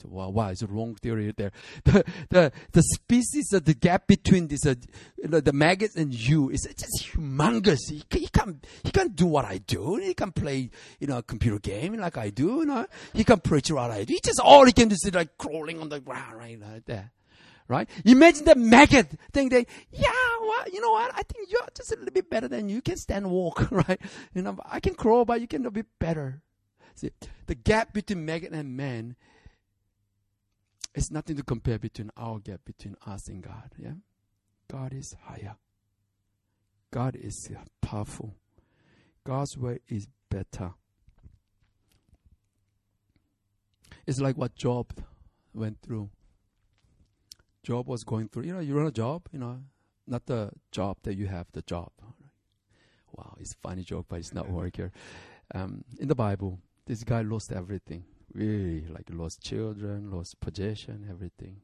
wow, 0.05 0.29
wow, 0.29 0.49
it's 0.49 0.63
a 0.63 0.67
wrong 0.67 0.95
theory 0.95 1.33
there. 1.37 1.51
The 1.85 2.05
the 2.29 2.53
the 2.73 2.83
species 2.83 3.49
the 3.49 3.75
gap 3.75 4.07
between 4.07 4.47
this 4.47 4.65
uh, 4.65 4.75
the 5.19 5.53
maggots 5.53 5.97
and 5.97 6.15
you 6.15 6.51
is 6.51 6.69
just 6.77 7.13
humongous. 7.13 7.81
He, 7.89 8.05
he 8.11 8.29
can 8.29 8.61
he 8.85 8.91
can 8.91 9.09
do 9.09 9.27
what 9.27 9.45
I 9.45 9.59
do. 9.59 9.97
He 9.97 10.15
can 10.15 10.33
play 10.33 10.71
you 11.01 11.07
know 11.07 11.19
a 11.19 11.23
computer 11.23 11.59
game 11.59 11.95
like 11.95 12.17
I 12.17 12.31
do. 12.31 12.61
You 12.61 12.67
know? 12.67 12.87
He 13.13 13.25
can 13.25 13.41
preach 13.41 13.71
what 13.71 13.91
I 13.91 14.05
do. 14.05 14.15
He 14.15 14.21
just 14.23 14.41
all 14.41 14.65
he 14.67 14.73
can 14.73 14.89
do 14.89 14.95
is 14.95 15.11
like 15.13 15.37
crawling 15.37 15.81
on 15.81 15.89
the 15.89 16.01
ground 16.01 16.37
right 16.37 16.61
like 16.61 16.85
that 16.87 17.11
right? 17.71 17.89
Imagine 18.05 18.45
the 18.45 18.57
maggot 18.57 19.09
thinking, 19.33 19.65
yeah, 19.93 20.11
well, 20.41 20.65
you 20.73 20.81
know 20.81 20.91
what? 20.91 21.13
I 21.15 21.23
think 21.23 21.51
you're 21.51 21.69
just 21.73 21.93
a 21.93 21.97
little 21.97 22.13
bit 22.13 22.29
better 22.29 22.49
than 22.49 22.69
you. 22.69 22.77
You 22.77 22.83
can 22.83 22.97
stand 22.97 23.31
walk, 23.31 23.71
right? 23.71 24.01
You 24.35 24.43
know, 24.43 24.59
I 24.67 24.81
can 24.81 24.95
crawl, 24.95 25.25
but 25.25 25.41
you 25.41 25.47
can 25.47 25.65
a 25.65 25.71
bit 25.71 25.87
better. 26.01 26.43
See, 26.97 27.13
the 27.47 27.55
gap 27.55 27.95
between 27.95 28.27
maggot 28.27 28.53
and 28.53 28.77
man 28.77 29.15
is 30.95 31.13
nothing 31.13 31.37
to 31.37 31.45
compare 31.45 31.79
between 31.79 32.11
our 32.17 32.41
gap 32.41 32.61
between 32.65 32.97
us 33.07 33.29
and 33.29 33.41
God. 33.41 33.71
Yeah, 33.79 33.93
God 34.69 34.93
is 34.93 35.15
higher. 35.23 35.55
God 36.91 37.15
is 37.15 37.51
powerful. 37.81 38.35
God's 39.23 39.57
way 39.57 39.79
is 39.89 40.09
better. 40.29 40.73
It's 44.09 44.21
like 44.21 44.37
what 44.37 44.57
Job 44.57 44.93
went 45.55 45.81
through. 45.83 46.11
Job 47.63 47.89
was 47.89 48.05
going 48.05 48.29
through, 48.29 48.45
you 48.45 48.53
know, 48.53 48.61
you 48.61 48.75
run 48.75 48.87
a 48.87 48.93
job, 48.93 49.29
you 49.33 49.39
know, 49.39 49.59
not 50.07 50.27
the 50.27 50.51
job 50.71 50.97
that 51.03 51.15
you 51.15 51.27
have, 51.27 51.47
the 51.53 51.63
job. 51.63 51.91
Wow, 53.13 53.37
it's 53.39 53.55
funny 53.55 53.83
joke, 53.83 54.07
but 54.09 54.19
it's 54.19 54.33
not 54.33 54.49
work 54.51 54.77
here. 54.77 54.93
Um, 55.55 55.85
in 55.99 56.09
the 56.09 56.15
Bible, 56.15 56.59
this 56.87 57.05
guy 57.05 57.23
lost 57.23 57.53
everything. 57.53 58.05
Really, 58.33 58.87
like 58.87 59.07
lost 59.11 59.43
children, 59.43 60.11
lost 60.11 60.41
possession, 60.41 61.07
everything. 61.11 61.57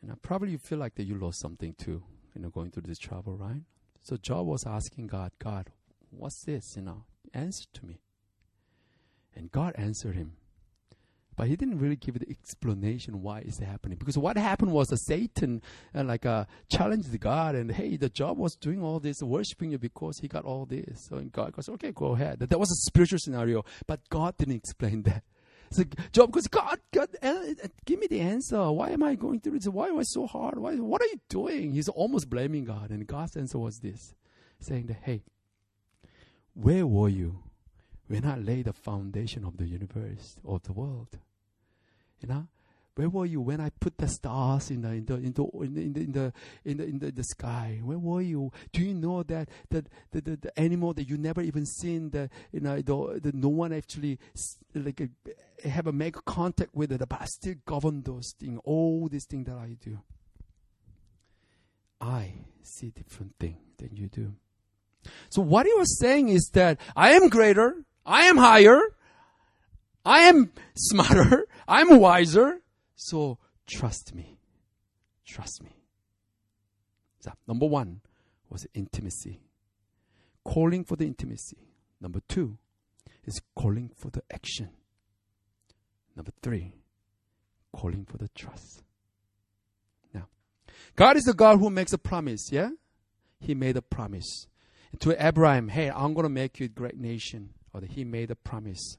And 0.00 0.12
uh, 0.12 0.14
probably 0.22 0.52
you 0.52 0.58
feel 0.58 0.78
like 0.78 0.94
that 0.94 1.04
you 1.04 1.18
lost 1.18 1.40
something 1.40 1.74
too, 1.74 2.02
you 2.34 2.42
know, 2.42 2.50
going 2.50 2.70
through 2.70 2.84
this 2.86 2.98
trouble, 2.98 3.36
right? 3.36 3.62
So 4.02 4.16
Job 4.16 4.46
was 4.46 4.66
asking 4.66 5.08
God, 5.08 5.32
God, 5.38 5.70
what's 6.10 6.44
this? 6.44 6.76
You 6.76 6.82
know, 6.82 7.04
answer 7.32 7.64
to 7.72 7.86
me. 7.86 8.00
And 9.34 9.50
God 9.50 9.74
answered 9.76 10.14
him. 10.14 10.36
But 11.36 11.48
he 11.48 11.56
didn't 11.56 11.78
really 11.78 11.96
give 11.96 12.18
the 12.18 12.28
explanation 12.30 13.22
why 13.22 13.40
it's 13.40 13.58
happening. 13.58 13.98
Because 13.98 14.16
what 14.16 14.36
happened 14.36 14.72
was 14.72 14.88
that 14.88 14.98
Satan 14.98 15.62
uh, 15.94 16.04
like 16.04 16.26
uh, 16.26 16.44
challenged 16.70 17.18
God 17.20 17.54
and 17.54 17.70
hey, 17.70 17.96
the 17.96 18.08
Job 18.08 18.38
was 18.38 18.54
doing 18.54 18.82
all 18.82 19.00
this, 19.00 19.22
worshiping 19.22 19.70
you 19.72 19.78
because 19.78 20.18
he 20.18 20.28
got 20.28 20.44
all 20.44 20.66
this. 20.66 21.06
So 21.08 21.20
God 21.32 21.52
goes, 21.52 21.68
okay, 21.68 21.92
go 21.92 22.12
ahead. 22.12 22.38
That, 22.38 22.50
that 22.50 22.58
was 22.58 22.70
a 22.70 22.76
spiritual 22.86 23.18
scenario, 23.18 23.64
but 23.86 24.00
God 24.08 24.36
didn't 24.36 24.56
explain 24.56 25.02
that. 25.02 25.24
So 25.70 25.82
Job 26.12 26.30
goes, 26.30 26.46
God, 26.46 26.78
God, 26.92 27.08
uh, 27.20 27.40
give 27.84 27.98
me 27.98 28.06
the 28.06 28.20
answer. 28.20 28.70
Why 28.70 28.90
am 28.90 29.02
I 29.02 29.16
going 29.16 29.40
through 29.40 29.58
this? 29.58 29.66
Why 29.66 29.88
am 29.88 29.98
I 29.98 30.04
so 30.04 30.26
hard? 30.26 30.58
Why, 30.58 30.76
what 30.76 31.02
are 31.02 31.06
you 31.06 31.20
doing? 31.28 31.72
He's 31.72 31.88
almost 31.88 32.30
blaming 32.30 32.64
God. 32.64 32.90
And 32.90 33.04
God's 33.06 33.36
answer 33.36 33.58
was 33.58 33.78
this, 33.78 34.14
saying 34.60 34.86
that, 34.86 34.98
hey, 35.02 35.24
where 36.54 36.86
were 36.86 37.08
you 37.08 37.43
when 38.08 38.24
I 38.24 38.36
laid 38.36 38.66
the 38.66 38.72
foundation 38.72 39.44
of 39.44 39.56
the 39.56 39.66
universe, 39.66 40.36
of 40.44 40.62
the 40.64 40.72
world. 40.72 41.18
You 42.20 42.28
know, 42.28 42.46
where 42.96 43.08
were 43.08 43.26
you 43.26 43.40
when 43.40 43.60
I 43.60 43.70
put 43.70 43.98
the 43.98 44.06
stars 44.06 44.70
in 44.70 44.82
the 44.82 44.90
in 44.90 45.04
the 45.04 45.14
in 45.16 45.32
the 45.32 45.42
in 45.62 45.74
the 45.74 45.80
in 45.80 45.92
the 45.94 46.32
in 46.64 46.76
the, 46.76 46.84
in 46.84 46.98
the, 46.98 47.06
in 47.08 47.14
the, 47.14 47.24
sky? 47.24 47.80
Where 47.82 47.98
were 47.98 48.20
you? 48.20 48.52
Do 48.72 48.82
you 48.82 48.94
know 48.94 49.24
that 49.24 49.48
that 49.70 49.88
the, 50.12 50.20
the, 50.20 50.36
the 50.36 50.58
animal 50.58 50.94
that 50.94 51.08
you 51.08 51.18
never 51.18 51.40
even 51.42 51.66
seen 51.66 52.10
the 52.10 52.30
you 52.52 52.60
know 52.60 52.76
the, 52.76 53.20
the 53.20 53.32
no 53.34 53.48
one 53.48 53.72
actually 53.72 54.20
like 54.74 55.00
a, 55.00 55.68
have 55.68 55.88
a 55.88 55.92
make 55.92 56.24
contact 56.24 56.74
with 56.74 56.92
it, 56.92 57.00
but 57.08 57.20
I 57.20 57.24
still 57.24 57.56
govern 57.66 58.02
those 58.02 58.32
things. 58.38 58.60
All 58.64 59.08
these 59.08 59.24
things 59.24 59.46
that 59.46 59.56
I 59.56 59.76
do. 59.82 59.98
I 62.00 62.34
see 62.62 62.90
different 62.90 63.34
thing 63.40 63.56
than 63.78 63.90
you 63.96 64.08
do. 64.08 64.34
So 65.30 65.42
what 65.42 65.66
he 65.66 65.72
was 65.74 65.98
saying 65.98 66.28
is 66.28 66.50
that 66.54 66.78
I 66.94 67.12
am 67.12 67.28
greater. 67.28 67.84
I 68.04 68.22
am 68.22 68.36
higher. 68.36 68.80
I 70.04 70.20
am 70.20 70.52
smarter. 70.74 71.46
I'm 71.66 71.98
wiser. 71.98 72.60
So 72.94 73.38
trust 73.66 74.14
me. 74.14 74.38
Trust 75.26 75.62
me. 75.62 75.76
So, 77.20 77.32
number 77.48 77.66
one 77.66 78.02
was 78.50 78.66
intimacy. 78.74 79.40
Calling 80.44 80.84
for 80.84 80.96
the 80.96 81.06
intimacy. 81.06 81.56
Number 82.00 82.20
two 82.28 82.58
is 83.24 83.40
calling 83.56 83.90
for 83.96 84.10
the 84.10 84.22
action. 84.30 84.68
Number 86.14 86.32
three, 86.42 86.74
calling 87.74 88.04
for 88.04 88.18
the 88.18 88.28
trust. 88.34 88.82
Now, 90.12 90.28
God 90.96 91.16
is 91.16 91.24
the 91.24 91.32
God 91.32 91.58
who 91.58 91.70
makes 91.70 91.92
a 91.94 91.98
promise, 91.98 92.50
yeah? 92.52 92.70
He 93.40 93.54
made 93.54 93.76
a 93.76 93.82
promise 93.82 94.46
to 95.00 95.26
Abraham, 95.26 95.68
hey, 95.68 95.90
I'm 95.90 96.14
going 96.14 96.24
to 96.24 96.28
make 96.28 96.60
you 96.60 96.66
a 96.66 96.68
great 96.68 96.98
nation 96.98 97.50
or 97.74 97.82
he 97.82 98.04
made 98.04 98.30
a 98.30 98.36
promise. 98.36 98.96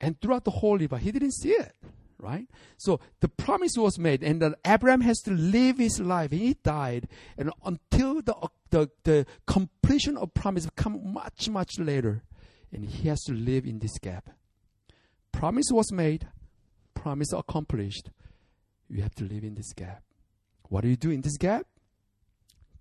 And 0.00 0.20
throughout 0.20 0.44
the 0.44 0.50
whole 0.50 0.76
river, 0.76 0.98
he 0.98 1.12
didn't 1.12 1.34
see 1.34 1.52
it, 1.52 1.72
right? 2.18 2.48
So 2.76 3.00
the 3.20 3.28
promise 3.28 3.74
was 3.76 3.98
made, 3.98 4.24
and 4.24 4.42
that 4.42 4.58
Abraham 4.66 5.02
has 5.02 5.20
to 5.20 5.30
live 5.30 5.78
his 5.78 6.00
life. 6.00 6.32
He 6.32 6.54
died, 6.54 7.06
and 7.38 7.52
until 7.64 8.20
the, 8.20 8.34
the, 8.70 8.90
the 9.04 9.26
completion 9.46 10.16
of 10.16 10.34
promise 10.34 10.68
come 10.74 11.12
much, 11.12 11.48
much 11.48 11.78
later, 11.78 12.24
and 12.72 12.84
he 12.84 13.08
has 13.08 13.22
to 13.24 13.32
live 13.32 13.64
in 13.64 13.78
this 13.78 13.96
gap. 13.98 14.30
Promise 15.30 15.66
was 15.70 15.92
made, 15.92 16.26
promise 16.94 17.32
accomplished. 17.32 18.10
You 18.88 19.02
have 19.02 19.14
to 19.14 19.24
live 19.24 19.44
in 19.44 19.54
this 19.54 19.72
gap. 19.72 20.02
What 20.68 20.82
do 20.82 20.88
you 20.88 20.96
do 20.96 21.10
in 21.10 21.20
this 21.20 21.36
gap? 21.36 21.66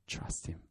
Trust 0.07 0.47
him. 0.47 0.61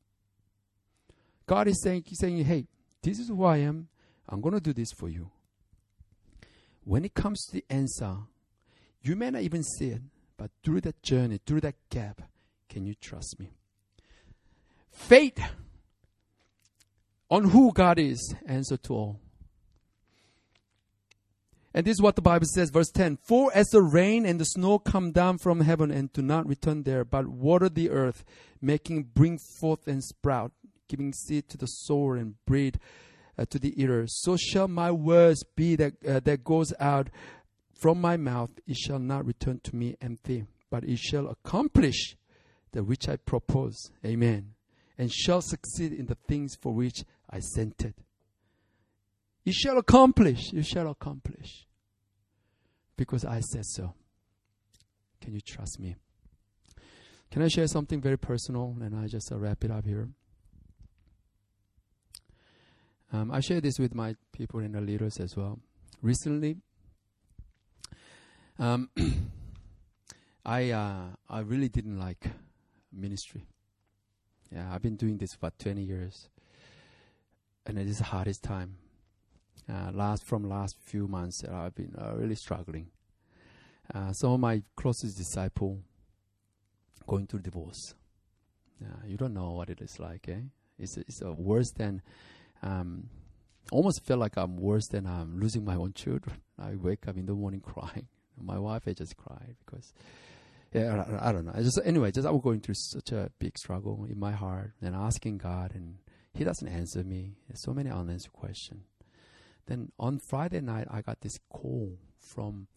God 1.47 1.69
is 1.69 1.81
saying, 1.83 2.05
saying, 2.13 2.45
hey, 2.45 2.67
this 3.03 3.19
is 3.19 3.29
who 3.29 3.45
I 3.45 3.59
am. 3.59 3.89
I'm 4.29 4.41
going 4.41 4.55
to 4.55 4.61
do 4.61 4.73
this 4.73 4.93
for 4.93 5.09
you. 5.09 5.31
When 6.85 7.05
it 7.05 7.15
comes 7.15 7.45
to 7.47 7.53
the 7.53 7.65
answer, 7.69 8.17
you 9.03 9.17
may 9.17 9.31
not 9.31 9.43
even 9.43 9.63
see 9.63 9.89
it, 9.89 10.03
but 10.37 10.51
through 10.65 10.83
that 10.83 11.03
journey, 11.03 11.41
through 11.45 11.61
that 11.63 11.75
gap, 11.91 12.23
can 12.69 12.87
you 12.87 12.95
trust 12.95 13.37
me? 13.39 13.51
Faith 14.91 15.41
on 17.31 17.51
who 17.51 17.73
God 17.73 17.99
is, 17.99 18.35
answer 18.47 18.77
to 18.77 18.95
all. 18.95 19.21
And 21.73 21.87
this 21.87 21.95
is 21.95 22.03
what 22.03 22.17
the 22.17 22.23
Bible 22.23 22.47
says, 22.47 22.71
verse 22.71 22.91
10 22.91 23.19
For 23.23 23.51
as 23.55 23.69
the 23.69 23.83
rain 23.83 24.27
and 24.27 24.41
the 24.41 24.45
snow 24.45 24.79
come 24.79 25.13
down 25.13 25.39
from 25.39 25.61
heaven 25.61 25.91
and 25.91 26.13
do 26.13 26.23
not 26.23 26.49
return 26.49 26.83
there, 26.83 27.05
but 27.05 27.29
water 27.29 27.69
the 27.69 27.91
earth, 27.91 28.25
making 28.61 29.05
bring 29.15 29.39
forth 29.61 29.87
and 29.87 30.03
sprout, 30.03 30.53
giving 30.91 31.13
seed 31.13 31.49
to 31.49 31.57
the 31.57 31.67
sower 31.67 32.17
and 32.17 32.35
bread 32.45 32.79
uh, 33.39 33.45
to 33.47 33.59
the 33.59 33.81
eater. 33.81 34.05
So 34.07 34.37
shall 34.37 34.69
my 34.69 34.91
words 34.91 35.45
be 35.57 35.77
that 35.77 35.95
uh, 36.07 36.21
that 36.21 36.45
goes 36.45 36.75
out 36.79 37.09
from 37.73 38.01
my 38.01 38.17
mouth; 38.17 38.51
it 38.67 38.77
shall 38.77 38.99
not 38.99 39.25
return 39.25 39.61
to 39.65 39.77
me 39.77 39.97
empty, 40.03 40.45
but 40.69 40.85
it 40.85 40.99
shall 40.99 41.29
accomplish 41.29 42.17
that 42.73 42.85
which 42.85 43.09
I 43.09 43.17
propose. 43.17 43.91
Amen. 44.05 44.55
And 44.99 45.11
shall 45.11 45.41
succeed 45.41 45.93
in 45.93 46.07
the 46.07 46.17
things 46.29 46.57
for 46.61 46.75
which 46.75 47.05
I 47.31 47.41
sent 47.41 47.83
it. 47.83 47.95
You 49.45 49.53
shall 49.53 49.79
accomplish. 49.79 50.53
You 50.53 50.63
shall 50.63 50.89
accomplish. 50.91 51.67
Because 52.97 53.25
I 53.25 53.41
said 53.41 53.65
so. 53.65 53.95
Can 55.23 55.35
you 55.35 55.41
trust 55.41 55.81
me? 55.81 55.97
Can 57.31 57.43
I 57.43 57.49
share 57.49 57.67
something 57.67 58.01
very 58.01 58.19
personal 58.19 58.77
and 58.81 58.95
I 58.95 59.07
just 59.07 59.31
uh, 59.33 59.39
wrap 59.39 59.65
it 59.65 59.71
up 59.71 59.87
here? 59.87 60.09
Um, 63.13 63.33
I 63.33 63.41
share 63.41 63.61
this 63.61 63.79
with 63.79 63.93
my 63.93 64.15
people 64.31 64.61
and 64.61 64.75
the 64.75 64.81
leaders 64.81 65.19
as 65.19 65.37
well. 65.37 65.59
Recently, 66.01 66.59
um, 68.59 68.89
I 70.45 70.71
uh, 70.71 71.03
I 71.29 71.41
really 71.41 71.69
didn't 71.69 71.99
like 71.99 72.29
ministry. 72.93 73.47
Yeah, 74.53 74.73
I've 74.73 74.83
been 74.83 74.97
doing 74.97 75.19
this 75.19 75.35
for 75.35 75.51
20 75.59 75.83
years, 75.83 76.29
and 77.67 77.79
it 77.79 77.89
is 77.89 77.99
the 77.99 78.05
hardest 78.05 78.45
time. 78.45 78.77
Uh, 79.69 79.91
last 79.93 80.25
from 80.25 80.49
last 80.49 80.77
few 80.81 81.07
months, 81.09 81.45
uh, 81.45 81.55
I've 81.55 81.75
been 81.75 81.95
uh, 82.01 82.15
really 82.15 82.35
struggling. 82.37 82.89
Uh, 83.93 84.13
some 84.13 84.33
of 84.33 84.41
my 84.41 84.63
closest 84.77 85.17
disciple 85.17 85.81
going 87.09 87.27
through 87.27 87.41
divorce. 87.41 87.95
you 89.05 89.17
don't 89.17 89.35
know 89.35 89.51
what 89.51 89.69
it 89.69 89.81
is 89.81 89.99
like, 89.99 90.29
eh? 90.29 90.43
It's 90.79 90.97
it's 90.97 91.23
worse 91.23 91.73
than. 91.73 92.03
Um, 92.63 93.09
almost 93.73 94.05
felt 94.05 94.21
like 94.21 94.37
I'm 94.37 94.57
worse 94.57 94.87
than 94.89 95.07
I'm 95.07 95.39
losing 95.39 95.65
my 95.65 95.77
own 95.77 95.93
children. 95.93 96.37
I 96.59 96.75
wake 96.75 97.09
up 97.09 97.17
in 97.17 97.27
the 97.27 97.35
morning 97.35 97.61
crying. 97.65 98.09
My 98.43 98.59
wife, 98.59 98.83
I 98.87 98.93
just 98.93 99.17
cried 99.17 99.57
because 99.65 99.93
yeah, 100.73 101.05
I, 101.21 101.29
I, 101.29 101.33
don't 101.33 101.45
know. 101.45 101.53
I 101.55 101.63
just 101.63 101.79
anyway, 101.85 102.11
just 102.11 102.27
I 102.27 102.31
was 102.31 102.43
going 102.43 102.61
through 102.61 102.77
such 102.77 103.13
a 103.13 103.31
big 103.39 103.59
struggle 103.59 104.07
in 104.09 104.19
my 104.19 104.33
heart 104.33 104.73
and 104.81 104.95
asking 104.95 105.39
God, 105.39 105.73
and 105.75 105.97
He 106.33 106.45
doesn't 106.45 106.69
answer 106.69 107.03
me. 107.03 107.35
There's 107.49 107.63
so 107.63 107.75
many 107.75 107.91
unanswered 107.91 108.33
questions. 108.33 108.85
Then 109.67 109.93
on 109.99 110.21
Friday 110.31 110.61
night, 110.61 110.87
I 110.91 111.03
got 111.03 111.21
this 111.21 111.39
call 111.51 111.99
from 112.19 112.69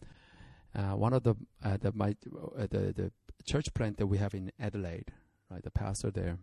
uh, 0.74 0.96
one 0.96 1.12
of 1.12 1.22
the 1.22 1.34
uh, 1.62 1.76
the 1.76 1.92
my 1.94 2.16
uh, 2.58 2.66
the 2.70 2.92
the 2.92 3.12
church 3.44 3.72
plant 3.74 3.98
that 3.98 4.06
we 4.06 4.18
have 4.18 4.34
in 4.34 4.50
Adelaide, 4.58 5.12
right? 5.50 5.62
The 5.62 5.70
pastor 5.70 6.10
there. 6.10 6.38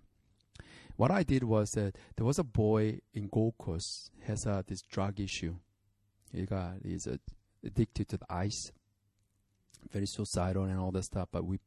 What 1.02 1.10
I 1.10 1.24
did 1.24 1.43
was 1.43 1.72
that 1.72 1.95
there 2.16 2.28
was 2.28 2.38
a 2.38 2.43
boy 2.43 2.99
in 3.12 3.28
Gold 3.28 3.56
Coast 3.58 4.12
has 4.28 4.45
uh, 4.45 4.62
this 4.68 4.84
drug 4.84 5.20
issue. 5.20 5.56
He 6.32 6.43
got 6.45 6.74
he's 6.84 7.08
uh, 7.08 7.18
addicted 7.66 8.08
to 8.10 8.18
the 8.18 8.28
ice 8.30 8.72
very 9.91 10.06
suicidal 10.06 10.66
and 10.66 10.80
all 10.80 10.91
that 10.91 11.06
stuff. 11.06 11.30
But 11.32 11.43
we 11.43 11.58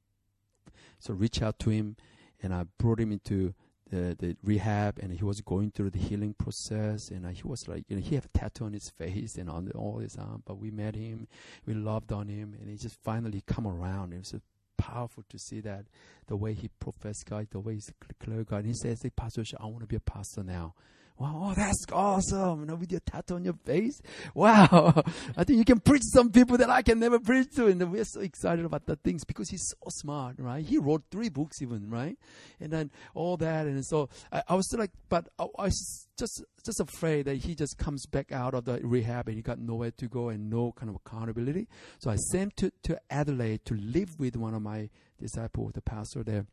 so 1.01 1.14
reach 1.14 1.43
out 1.43 1.59
to 1.59 1.70
him, 1.70 1.97
and 2.45 2.55
I 2.55 2.66
brought 2.78 3.01
him 3.01 3.11
into 3.11 3.55
the, 3.91 4.14
the 4.16 4.37
rehab, 4.45 5.01
and 5.01 5.12
he 5.12 5.24
was 5.24 5.41
going 5.41 5.72
through 5.72 5.91
the 5.91 5.99
healing 5.99 6.35
process. 6.35 7.11
And 7.11 7.26
uh, 7.26 7.30
he 7.30 7.43
was 7.43 7.66
like, 7.66 7.87
you 7.89 7.97
know, 7.97 8.03
he 8.03 8.14
had 8.14 8.26
a 8.26 8.39
tattoo 8.39 8.66
on 8.66 8.72
his 8.72 8.89
face 8.89 9.35
and 9.37 9.51
on 9.51 9.64
the, 9.64 9.72
all 9.72 9.99
his 9.99 10.16
arm. 10.16 10.45
But 10.47 10.59
we 10.59 10.70
met 10.70 10.95
him, 10.95 11.26
we 11.66 11.74
loved 11.74 12.12
on 12.12 12.28
him, 12.28 12.55
and 12.61 12.70
he 12.70 12.76
just 12.76 13.03
finally 13.03 13.43
come 13.45 13.66
around. 13.66 14.12
It 14.12 14.18
was 14.18 14.28
so 14.28 14.41
powerful 14.77 15.25
to 15.29 15.39
see 15.39 15.61
that 15.61 15.87
the 16.27 16.37
way 16.37 16.55
he 16.55 16.68
professed 16.81 17.27
God, 17.27 17.49
the 17.51 17.61
way 17.61 17.75
he's 17.75 17.93
clear 18.20 18.45
God. 18.45 18.59
And 18.59 18.66
he 18.66 18.75
says, 18.75 19.03
hey, 19.03 19.11
Pastor, 19.11 19.45
I 19.61 19.66
want 19.66 19.81
to 19.81 19.87
be 19.87 19.97
a 19.97 20.01
pastor 20.01 20.43
now. 20.43 20.75
Wow, 21.16 21.42
oh, 21.44 21.54
that's 21.54 21.84
awesome. 21.92 22.60
You 22.60 22.66
know, 22.66 22.74
with 22.74 22.90
your 22.90 23.00
tattoo 23.00 23.36
on 23.36 23.44
your 23.44 23.54
face. 23.64 24.02
Wow. 24.34 24.92
I 25.36 25.44
think 25.44 25.58
you 25.60 25.64
can 25.64 25.78
preach 25.78 26.02
some 26.02 26.32
people 26.32 26.56
that 26.56 26.68
I 26.68 26.82
can 26.82 26.98
never 26.98 27.20
preach 27.20 27.54
to. 27.54 27.68
And 27.68 27.92
we're 27.92 28.04
so 28.04 28.20
excited 28.20 28.64
about 28.64 28.86
the 28.86 28.96
things 28.96 29.24
because 29.24 29.48
he's 29.48 29.64
so 29.68 29.76
smart, 29.90 30.36
right? 30.38 30.64
He 30.64 30.76
wrote 30.76 31.04
three 31.12 31.28
books 31.28 31.62
even, 31.62 31.88
right? 31.88 32.18
And 32.58 32.72
then 32.72 32.90
all 33.14 33.36
that. 33.36 33.66
And 33.66 33.86
so 33.86 34.08
I, 34.32 34.42
I 34.48 34.54
was 34.56 34.74
like, 34.76 34.90
but 35.08 35.28
I, 35.38 35.44
I 35.56 35.64
was 35.66 36.08
just, 36.18 36.42
just 36.64 36.80
afraid 36.80 37.26
that 37.26 37.36
he 37.36 37.54
just 37.54 37.78
comes 37.78 38.06
back 38.06 38.32
out 38.32 38.54
of 38.54 38.64
the 38.64 38.80
rehab 38.82 39.28
and 39.28 39.36
he 39.36 39.42
got 39.42 39.60
nowhere 39.60 39.92
to 39.92 40.08
go 40.08 40.30
and 40.30 40.50
no 40.50 40.72
kind 40.72 40.90
of 40.90 40.96
accountability. 40.96 41.68
So 42.00 42.10
I 42.10 42.16
sent 42.16 42.56
to, 42.56 42.72
to 42.82 43.00
Adelaide 43.08 43.64
to 43.66 43.74
live 43.74 44.18
with 44.18 44.34
one 44.34 44.52
of 44.52 44.62
my 44.62 44.90
disciples, 45.20 45.74
the 45.74 45.80
pastor 45.80 46.24
there. 46.24 46.46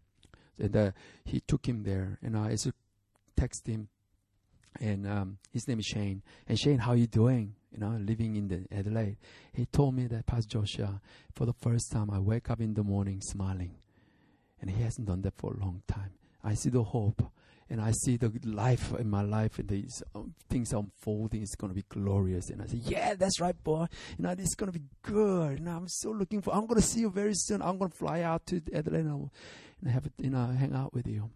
And 0.60 0.76
uh, 0.76 0.92
he 1.26 1.40
took 1.40 1.68
him 1.68 1.82
there. 1.82 2.20
And 2.22 2.38
I 2.38 2.52
just 2.52 2.70
text 3.36 3.66
him 3.66 3.88
and 4.80 5.08
um, 5.08 5.38
his 5.52 5.68
name 5.68 5.80
is 5.80 5.86
Shane. 5.86 6.22
And 6.48 6.60
Shane, 6.60 6.80
how 6.80 6.94
you 6.94 7.08
doing? 7.08 7.56
You 7.72 7.80
know, 7.80 7.98
living 8.00 8.36
in 8.36 8.48
the 8.48 8.66
Adelaide. 8.72 9.18
He 9.54 9.66
told 9.66 9.96
me 9.96 10.08
that 10.08 10.26
Pastor 10.26 10.60
Joshua, 10.60 11.02
for 11.34 11.46
the 11.46 11.54
first 11.54 11.92
time, 11.92 12.10
I 12.12 12.20
wake 12.20 12.50
up 12.50 12.60
in 12.60 12.74
the 12.74 12.84
morning 12.84 13.22
smiling, 13.22 13.76
and 14.60 14.70
he 14.70 14.82
hasn't 14.84 15.08
done 15.08 15.22
that 15.22 15.36
for 15.38 15.54
a 15.54 15.58
long 15.58 15.82
time. 15.88 16.12
I 16.44 16.56
see 16.56 16.70
the 16.70 16.84
hope, 16.84 17.24
and 17.70 17.80
I 17.80 17.92
see 17.92 18.18
the 18.18 18.32
life 18.44 18.94
in 19.00 19.10
my 19.10 19.22
life, 19.22 19.58
and 19.60 19.70
these 19.70 20.04
um, 20.14 20.34
things 20.50 20.74
unfolding. 20.74 21.42
It's 21.42 21.56
going 21.56 21.72
to 21.72 21.76
be 21.76 21.86
glorious. 21.88 22.50
And 22.50 22.62
I 22.62 22.66
say, 22.66 22.82
yeah, 22.84 23.14
that's 23.16 23.40
right, 23.40 23.62
boy. 23.64 23.88
You 24.18 24.24
know, 24.24 24.32
it's 24.32 24.56
going 24.56 24.72
to 24.72 24.78
be 24.78 24.86
good. 25.04 25.60
And 25.60 25.70
I'm 25.70 25.88
so 25.88 26.12
looking 26.12 26.42
for. 26.42 26.54
I'm 26.54 26.66
going 26.66 26.82
to 26.82 26.86
see 26.86 27.02
you 27.02 27.10
very 27.10 27.36
soon. 27.36 27.62
I'm 27.62 27.78
going 27.78 27.92
to 27.92 27.98
fly 27.98 28.22
out 28.22 28.46
to 28.48 28.62
Adelaide 28.74 29.06
and, 29.06 29.30
and 29.82 29.92
have 29.92 30.10
you 30.18 30.30
know 30.30 30.48
hang 30.48 30.76
out 30.76 30.94
with 30.94 31.08
you. 31.08 31.30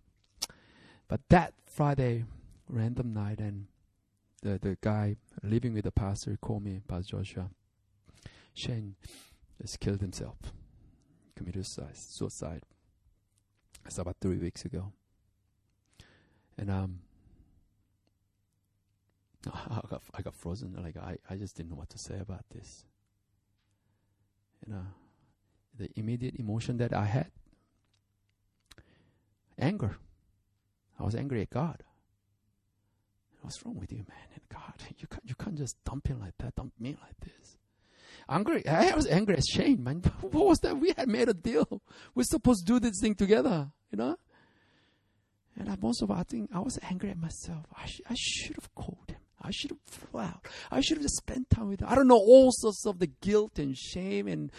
But 1.08 1.22
that 1.30 1.54
Friday 1.66 2.26
random 2.70 3.14
night, 3.14 3.40
and 3.40 3.68
the 4.42 4.60
the 4.60 4.78
guy 4.82 5.18
living 5.44 5.74
with 5.74 5.84
the 5.84 5.92
pastor 5.92 6.38
called 6.40 6.64
me, 6.64 6.82
Pastor 6.88 7.18
Joshua. 7.18 7.50
Shane 8.54 8.96
just 9.62 9.80
killed 9.80 10.02
himself, 10.02 10.38
committed 11.36 11.66
suicide. 11.66 12.64
It's 13.86 13.98
about 13.98 14.16
three 14.22 14.38
weeks 14.38 14.66
ago, 14.66 14.94
and 16.58 16.72
um, 16.72 17.00
I 19.54 19.82
got 19.90 20.02
I 20.14 20.22
got 20.22 20.36
frozen. 20.36 20.76
Like 20.82 20.98
I 20.98 21.18
I 21.30 21.36
just 21.36 21.56
didn't 21.56 21.70
know 21.70 21.76
what 21.78 21.90
to 21.90 21.98
say 21.98 22.18
about 22.20 22.46
this. 22.54 22.86
You 24.66 24.74
know, 24.74 24.86
the 25.78 25.90
immediate 25.96 26.36
emotion 26.36 26.78
that 26.78 26.94
I 26.94 27.06
had, 27.06 27.32
anger. 29.60 29.98
I 31.00 31.04
was 31.04 31.14
angry 31.14 31.42
at 31.42 31.50
God. 31.50 31.84
What's 33.46 33.64
wrong 33.64 33.76
with 33.76 33.92
you, 33.92 34.00
man? 34.00 34.28
And 34.34 34.42
God, 34.52 34.74
you 34.98 35.08
can't, 35.08 35.24
you 35.24 35.36
can't 35.36 35.56
just 35.56 35.76
dump 35.84 36.08
him 36.08 36.20
like 36.20 36.34
that, 36.40 36.56
dump 36.56 36.74
me 36.80 36.98
like 37.00 37.20
this. 37.20 37.58
Angry, 38.28 38.68
I 38.68 38.96
was 38.96 39.06
angry 39.06 39.38
as 39.38 39.46
Shane, 39.46 39.84
man. 39.84 40.02
What 40.22 40.48
was 40.48 40.60
that? 40.62 40.78
We 40.78 40.94
had 40.98 41.08
made 41.08 41.30
a 41.30 41.34
deal. 41.34 41.84
We're 42.16 42.24
supposed 42.24 42.66
to 42.66 42.74
do 42.74 42.80
this 42.80 43.00
thing 43.00 43.14
together, 43.14 43.72
you 43.92 43.98
know? 43.98 44.18
And 45.60 45.70
I, 45.70 45.78
most 45.80 46.02
of 46.02 46.10
all, 46.10 46.18
I 46.18 46.24
think 46.24 46.50
I 46.52 46.60
was 46.60 46.80
angry 46.90 47.12
at 47.12 47.20
myself. 47.20 47.68
I, 47.78 47.86
sh- 47.86 48.02
I 48.10 48.16
should 48.18 48.56
have 48.56 48.74
called 48.74 49.10
him. 49.10 49.20
I 49.40 49.52
should 49.52 49.70
have 49.70 49.80
flew 49.86 50.22
out. 50.22 50.48
I 50.72 50.82
should 50.82 50.98
have 50.98 51.04
just 51.04 51.18
spent 51.18 51.52
time 51.52 51.68
with 51.68 51.82
him. 51.82 51.88
I 51.88 51.94
don't 51.94 52.08
know, 52.08 52.18
all 52.18 52.50
sorts 52.52 52.84
of 52.88 52.98
the 52.98 53.08
guilt 53.08 53.60
and 53.60 53.78
shame 53.78 54.28
and, 54.28 54.52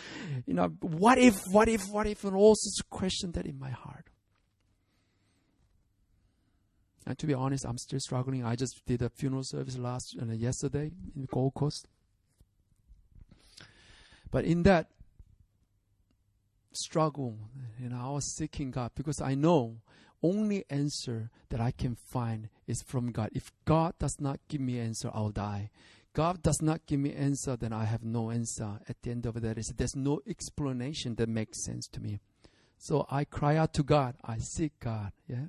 you 0.47 0.55
know, 0.55 0.69
what 0.81 1.19
if, 1.19 1.35
what 1.51 1.69
if, 1.69 1.89
what 1.89 2.07
if, 2.07 2.23
and 2.23 2.37
all 2.37 2.55
sorts 2.55 2.81
of 2.81 2.89
questions 2.89 3.35
that 3.35 3.47
in 3.47 3.59
my 3.59 3.71
heart. 3.71 3.96
And 7.07 7.17
to 7.19 7.27
be 7.27 7.35
honest, 7.35 7.65
I'm 7.65 7.79
still 7.79 8.01
struggling. 8.01 8.45
I 8.45 8.57
just 8.57 8.85
did 8.85 9.01
a 9.03 9.09
funeral 9.09 9.45
service 9.45 9.79
last 9.79 10.17
uh, 10.21 10.33
yesterday 10.33 10.91
in 11.15 11.27
Gold 11.31 11.55
Coast. 11.55 11.87
But 14.31 14.45
in 14.45 14.65
that 14.65 14.89
struggle, 16.73 17.39
you 17.81 17.89
know, 17.89 18.01
I 18.01 18.11
was 18.11 18.37
seeking 18.37 18.71
God 18.73 18.91
because 18.95 19.21
I 19.21 19.35
know 19.35 19.77
only 20.23 20.65
answer 20.69 21.31
that 21.51 21.61
I 21.61 21.71
can 21.71 21.95
find 21.95 22.49
is 22.67 22.83
from 22.83 23.13
God. 23.13 23.31
If 23.33 23.53
God 23.65 23.95
does 23.99 24.17
not 24.21 24.41
give 24.49 24.61
me 24.61 24.81
answer, 24.81 25.11
I'll 25.15 25.31
die. 25.31 25.71
God 26.13 26.43
does 26.43 26.63
not 26.63 26.87
give 26.87 26.99
me 26.99 27.13
answer, 27.13 27.57
then 27.57 27.73
I 27.73 27.85
have 27.85 28.03
no 28.03 28.31
answer. 28.31 28.81
At 28.89 28.97
the 29.03 29.11
end 29.11 29.27
of 29.27 29.41
that, 29.43 29.73
there's 29.77 29.95
no 29.95 30.21
explanation 30.27 31.15
that 31.17 31.29
makes 31.29 31.63
sense 31.63 31.87
to 31.89 32.01
me. 32.01 32.21
So 32.79 33.07
I 33.11 33.25
cry 33.25 33.57
out 33.57 33.75
to 33.75 33.83
God. 33.83 34.17
I 34.25 34.39
seek 34.39 34.73
God. 34.81 35.13
Yeah. 35.29 35.47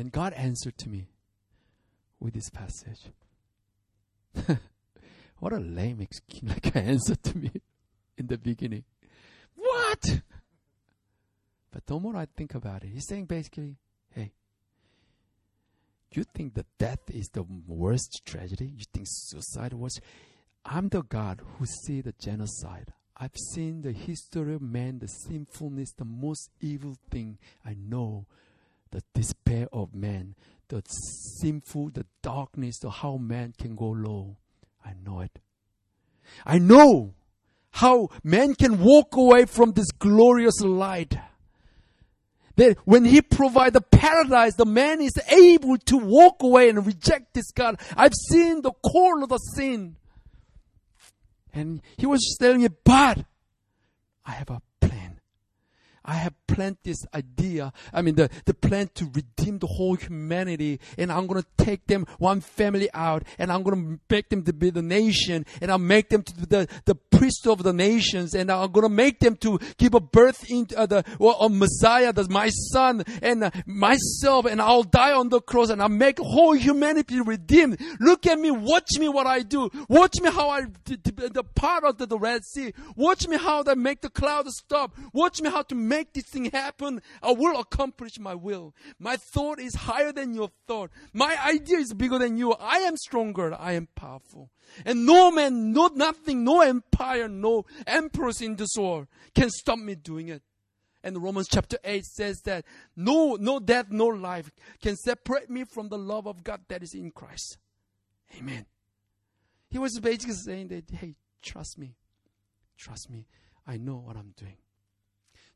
And 0.00 0.10
God 0.10 0.32
answered 0.32 0.78
to 0.78 0.88
me 0.88 1.08
with 2.20 2.32
this 2.32 2.48
passage. 2.48 3.12
what 5.40 5.52
a 5.52 5.58
lame 5.58 6.00
excuse, 6.00 6.42
like 6.48 6.74
answer 6.74 7.16
to 7.16 7.36
me 7.36 7.50
in 8.16 8.26
the 8.26 8.38
beginning. 8.38 8.84
What? 9.54 10.22
But 11.70 11.84
the 11.84 12.00
more 12.00 12.16
I 12.16 12.26
think 12.34 12.54
about 12.54 12.82
it, 12.82 12.88
he's 12.94 13.06
saying 13.06 13.26
basically, 13.26 13.76
hey, 14.14 14.32
you 16.12 16.24
think 16.34 16.54
that 16.54 16.78
death 16.78 17.10
is 17.10 17.28
the 17.34 17.44
worst 17.66 18.22
tragedy? 18.24 18.72
You 18.74 18.84
think 18.94 19.06
suicide 19.06 19.74
was? 19.74 20.00
I'm 20.64 20.88
the 20.88 21.02
God 21.02 21.42
who 21.58 21.66
see 21.66 22.00
the 22.00 22.14
genocide. 22.18 22.94
I've 23.18 23.36
seen 23.52 23.82
the 23.82 23.92
history 23.92 24.54
of 24.54 24.62
man, 24.62 25.00
the 25.00 25.08
sinfulness, 25.08 25.92
the 25.92 26.06
most 26.06 26.48
evil 26.62 26.96
thing 27.10 27.36
I 27.66 27.76
know 27.78 28.24
the 28.90 29.02
despair 29.50 29.68
of 29.72 29.94
man, 29.94 30.34
the 30.68 30.82
sinful, 30.86 31.90
the 31.90 32.06
darkness 32.22 32.84
of 32.84 32.92
how 32.92 33.16
man 33.16 33.52
can 33.58 33.74
go 33.74 33.88
low. 33.90 34.36
I 34.84 34.94
know 35.04 35.20
it. 35.20 35.38
I 36.46 36.58
know 36.58 37.14
how 37.72 38.08
man 38.22 38.54
can 38.54 38.80
walk 38.80 39.16
away 39.16 39.46
from 39.46 39.72
this 39.72 39.90
glorious 39.90 40.60
light. 40.60 41.16
That 42.56 42.76
when 42.84 43.04
he 43.04 43.22
provides 43.22 43.72
the 43.72 43.80
paradise, 43.80 44.54
the 44.54 44.66
man 44.66 45.00
is 45.00 45.18
able 45.28 45.78
to 45.78 45.96
walk 45.96 46.42
away 46.42 46.68
and 46.68 46.86
reject 46.86 47.34
this 47.34 47.50
God. 47.52 47.80
I've 47.96 48.14
seen 48.30 48.62
the 48.62 48.72
core 48.72 49.22
of 49.22 49.28
the 49.28 49.38
sin. 49.38 49.96
And 51.52 51.80
he 51.96 52.06
was 52.06 52.36
telling 52.40 52.62
me, 52.62 52.68
but 52.84 53.24
I 54.24 54.32
have 54.32 54.50
a 54.50 54.62
I 56.10 56.14
have 56.14 56.34
planned 56.48 56.78
this 56.82 57.06
idea. 57.14 57.72
I 57.92 58.02
mean, 58.02 58.16
the, 58.16 58.30
the 58.44 58.52
plan 58.52 58.90
to 58.94 59.04
redeem 59.04 59.60
the 59.60 59.68
whole 59.68 59.94
humanity. 59.94 60.80
And 60.98 61.12
I'm 61.12 61.28
going 61.28 61.40
to 61.40 61.64
take 61.64 61.86
them 61.86 62.04
one 62.18 62.40
family 62.40 62.88
out 62.92 63.22
and 63.38 63.52
I'm 63.52 63.62
going 63.62 63.76
to 63.76 64.00
make 64.10 64.28
them 64.28 64.42
to 64.42 64.52
be 64.52 64.70
the 64.70 64.82
nation 64.82 65.46
and 65.60 65.70
I'll 65.70 65.78
make 65.78 66.08
them 66.08 66.24
to 66.24 66.34
be 66.34 66.46
the, 66.46 66.68
the 66.84 66.96
priest 66.96 67.46
of 67.46 67.62
the 67.62 67.72
nations 67.72 68.34
and 68.34 68.50
I'm 68.50 68.72
going 68.72 68.88
to 68.88 68.92
make 68.92 69.20
them 69.20 69.36
to 69.36 69.60
give 69.78 69.94
a 69.94 70.00
birth 70.00 70.50
into 70.50 70.76
uh, 70.76 70.86
the, 70.86 71.04
well, 71.20 71.36
a 71.40 71.48
Messiah, 71.48 72.12
that's 72.12 72.28
my 72.28 72.48
son 72.48 73.04
and 73.22 73.44
uh, 73.44 73.50
myself 73.66 74.46
and 74.46 74.60
I'll 74.60 74.82
die 74.82 75.12
on 75.12 75.28
the 75.28 75.40
cross 75.40 75.70
and 75.70 75.80
I'll 75.80 75.88
make 75.88 76.18
whole 76.18 76.54
humanity 76.54 77.20
redeemed. 77.20 77.80
Look 78.00 78.26
at 78.26 78.40
me. 78.40 78.50
Watch 78.50 78.98
me 78.98 79.08
what 79.08 79.28
I 79.28 79.42
do. 79.42 79.70
Watch 79.88 80.20
me 80.20 80.30
how 80.30 80.50
I, 80.50 80.62
the, 80.86 81.30
the 81.32 81.44
part 81.44 81.84
of 81.84 81.98
the, 81.98 82.06
the 82.06 82.18
Red 82.18 82.44
Sea. 82.44 82.72
Watch 82.96 83.28
me 83.28 83.36
how 83.36 83.62
I 83.64 83.74
make 83.74 84.00
the 84.00 84.10
cloud 84.10 84.48
stop. 84.48 84.96
Watch 85.12 85.40
me 85.40 85.50
how 85.50 85.62
to 85.62 85.74
make 85.74 85.99
this 86.12 86.24
thing 86.24 86.46
happen. 86.46 87.02
I 87.22 87.32
will 87.32 87.58
accomplish 87.58 88.18
my 88.18 88.34
will. 88.34 88.74
My 88.98 89.16
thought 89.16 89.58
is 89.58 89.74
higher 89.74 90.12
than 90.12 90.34
your 90.34 90.50
thought. 90.66 90.90
My 91.12 91.36
idea 91.44 91.78
is 91.78 91.92
bigger 91.92 92.18
than 92.18 92.36
you. 92.36 92.52
I 92.52 92.78
am 92.78 92.96
stronger. 92.96 93.54
I 93.58 93.72
am 93.72 93.88
powerful. 93.94 94.50
And 94.84 95.06
no 95.06 95.30
man, 95.30 95.72
no 95.72 95.88
nothing, 95.88 96.44
no 96.44 96.60
empire, 96.60 97.28
no 97.28 97.64
emperors 97.86 98.40
in 98.40 98.56
this 98.56 98.76
world 98.76 99.08
can 99.34 99.50
stop 99.50 99.78
me 99.78 99.94
doing 99.94 100.28
it. 100.28 100.42
And 101.02 101.22
Romans 101.22 101.48
chapter 101.50 101.78
8 101.82 102.04
says 102.04 102.40
that 102.44 102.64
no, 102.94 103.36
no 103.40 103.58
death, 103.58 103.86
no 103.90 104.06
life 104.06 104.50
can 104.82 104.96
separate 104.96 105.48
me 105.48 105.64
from 105.64 105.88
the 105.88 105.98
love 105.98 106.26
of 106.26 106.44
God 106.44 106.60
that 106.68 106.82
is 106.82 106.94
in 106.94 107.10
Christ. 107.10 107.56
Amen. 108.36 108.66
He 109.70 109.78
was 109.78 109.98
basically 109.98 110.34
saying 110.34 110.68
that, 110.68 110.90
hey, 110.90 111.14
trust 111.42 111.78
me. 111.78 111.94
Trust 112.76 113.10
me. 113.10 113.26
I 113.66 113.76
know 113.76 113.96
what 113.96 114.16
I'm 114.16 114.34
doing. 114.36 114.56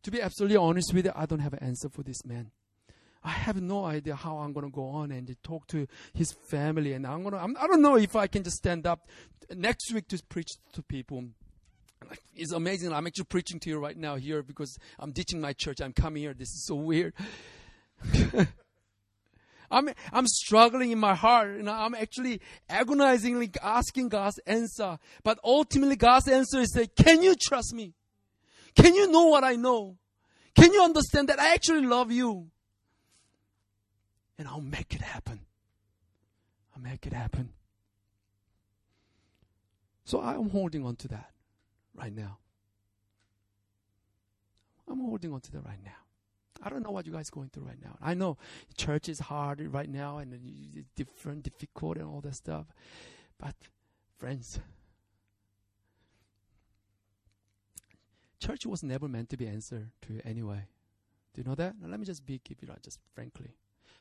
To 0.04 0.10
be 0.10 0.20
absolutely 0.20 0.56
honest 0.56 0.92
with 0.92 1.06
you, 1.06 1.12
I 1.14 1.26
don't 1.26 1.40
have 1.40 1.54
an 1.54 1.60
answer 1.60 1.88
for 1.88 2.02
this 2.02 2.24
man. 2.24 2.50
I 3.24 3.30
have 3.30 3.60
no 3.60 3.86
idea 3.86 4.14
how 4.14 4.36
I'm 4.36 4.52
going 4.52 4.66
to 4.66 4.72
go 4.72 4.86
on 4.88 5.10
and 5.10 5.34
talk 5.42 5.66
to 5.68 5.86
his 6.12 6.32
family. 6.50 6.92
And 6.92 7.06
I'm 7.06 7.22
going 7.22 7.32
to, 7.32 7.40
I'm, 7.40 7.56
I 7.58 7.66
don't 7.66 7.80
know 7.80 7.96
if 7.96 8.14
I 8.14 8.26
can 8.26 8.42
just 8.42 8.56
stand 8.56 8.86
up 8.86 9.08
next 9.54 9.92
week 9.94 10.06
to 10.08 10.22
preach 10.28 10.50
to 10.74 10.82
people. 10.82 11.24
It's 12.36 12.52
amazing. 12.52 12.92
I'm 12.92 13.06
actually 13.06 13.24
preaching 13.24 13.58
to 13.60 13.70
you 13.70 13.78
right 13.78 13.96
now 13.96 14.16
here 14.16 14.42
because 14.42 14.76
I'm 14.98 15.12
ditching 15.12 15.40
my 15.40 15.54
church. 15.54 15.80
I'm 15.80 15.94
coming 15.94 16.22
here. 16.22 16.34
This 16.34 16.48
is 16.48 16.66
so 16.66 16.74
weird. 16.74 17.14
I'm, 19.70 19.88
I'm 20.12 20.26
struggling 20.26 20.90
in 20.90 20.98
my 20.98 21.14
heart. 21.14 21.56
You 21.56 21.62
know, 21.62 21.72
I'm 21.72 21.94
actually 21.94 22.42
agonizingly 22.68 23.50
asking 23.62 24.10
God's 24.10 24.38
answer. 24.46 24.98
But 25.22 25.38
ultimately, 25.42 25.96
God's 25.96 26.28
answer 26.28 26.60
is 26.60 26.74
say, 26.74 26.88
Can 26.88 27.22
you 27.22 27.34
trust 27.40 27.72
me? 27.72 27.94
Can 28.76 28.94
you 28.94 29.10
know 29.10 29.26
what 29.26 29.44
I 29.44 29.56
know? 29.56 29.96
Can 30.54 30.72
you 30.72 30.82
understand 30.82 31.28
that 31.28 31.40
I 31.40 31.54
actually 31.54 31.86
love 31.86 32.10
you? 32.12 32.50
And 34.38 34.48
I'll 34.48 34.60
make 34.60 34.94
it 34.94 35.00
happen. 35.00 35.40
I'll 36.74 36.82
make 36.82 37.06
it 37.06 37.12
happen. 37.12 37.52
So 40.04 40.20
I'm 40.20 40.50
holding 40.50 40.84
on 40.84 40.96
to 40.96 41.08
that 41.08 41.30
right 41.94 42.14
now. 42.14 42.38
I'm 44.88 45.00
holding 45.00 45.32
on 45.32 45.40
to 45.40 45.52
that 45.52 45.64
right 45.64 45.82
now. 45.82 45.92
I 46.62 46.68
don't 46.68 46.82
know 46.82 46.90
what 46.90 47.06
you 47.06 47.12
guys 47.12 47.30
going 47.30 47.48
through 47.48 47.64
right 47.64 47.82
now. 47.82 47.96
I 48.00 48.14
know 48.14 48.38
church 48.76 49.08
is 49.08 49.18
hard 49.18 49.60
right 49.72 49.88
now 49.88 50.18
and 50.18 50.84
different, 50.94 51.42
difficult, 51.42 51.96
and 51.96 52.06
all 52.06 52.20
that 52.20 52.34
stuff. 52.34 52.66
But, 53.38 53.54
friends, 54.18 54.60
church 58.44 58.66
was 58.66 58.82
never 58.82 59.08
meant 59.08 59.30
to 59.30 59.36
be 59.36 59.46
answer 59.46 59.88
to 60.02 60.12
you 60.12 60.20
anyway. 60.24 60.66
Do 61.32 61.40
you 61.40 61.48
know 61.48 61.54
that? 61.54 61.74
Now, 61.80 61.88
let 61.88 61.98
me 61.98 62.06
just 62.06 62.24
be 62.26 62.40
give 62.44 62.58
you 62.60 62.68
just 62.82 62.98
frankly. 63.14 63.54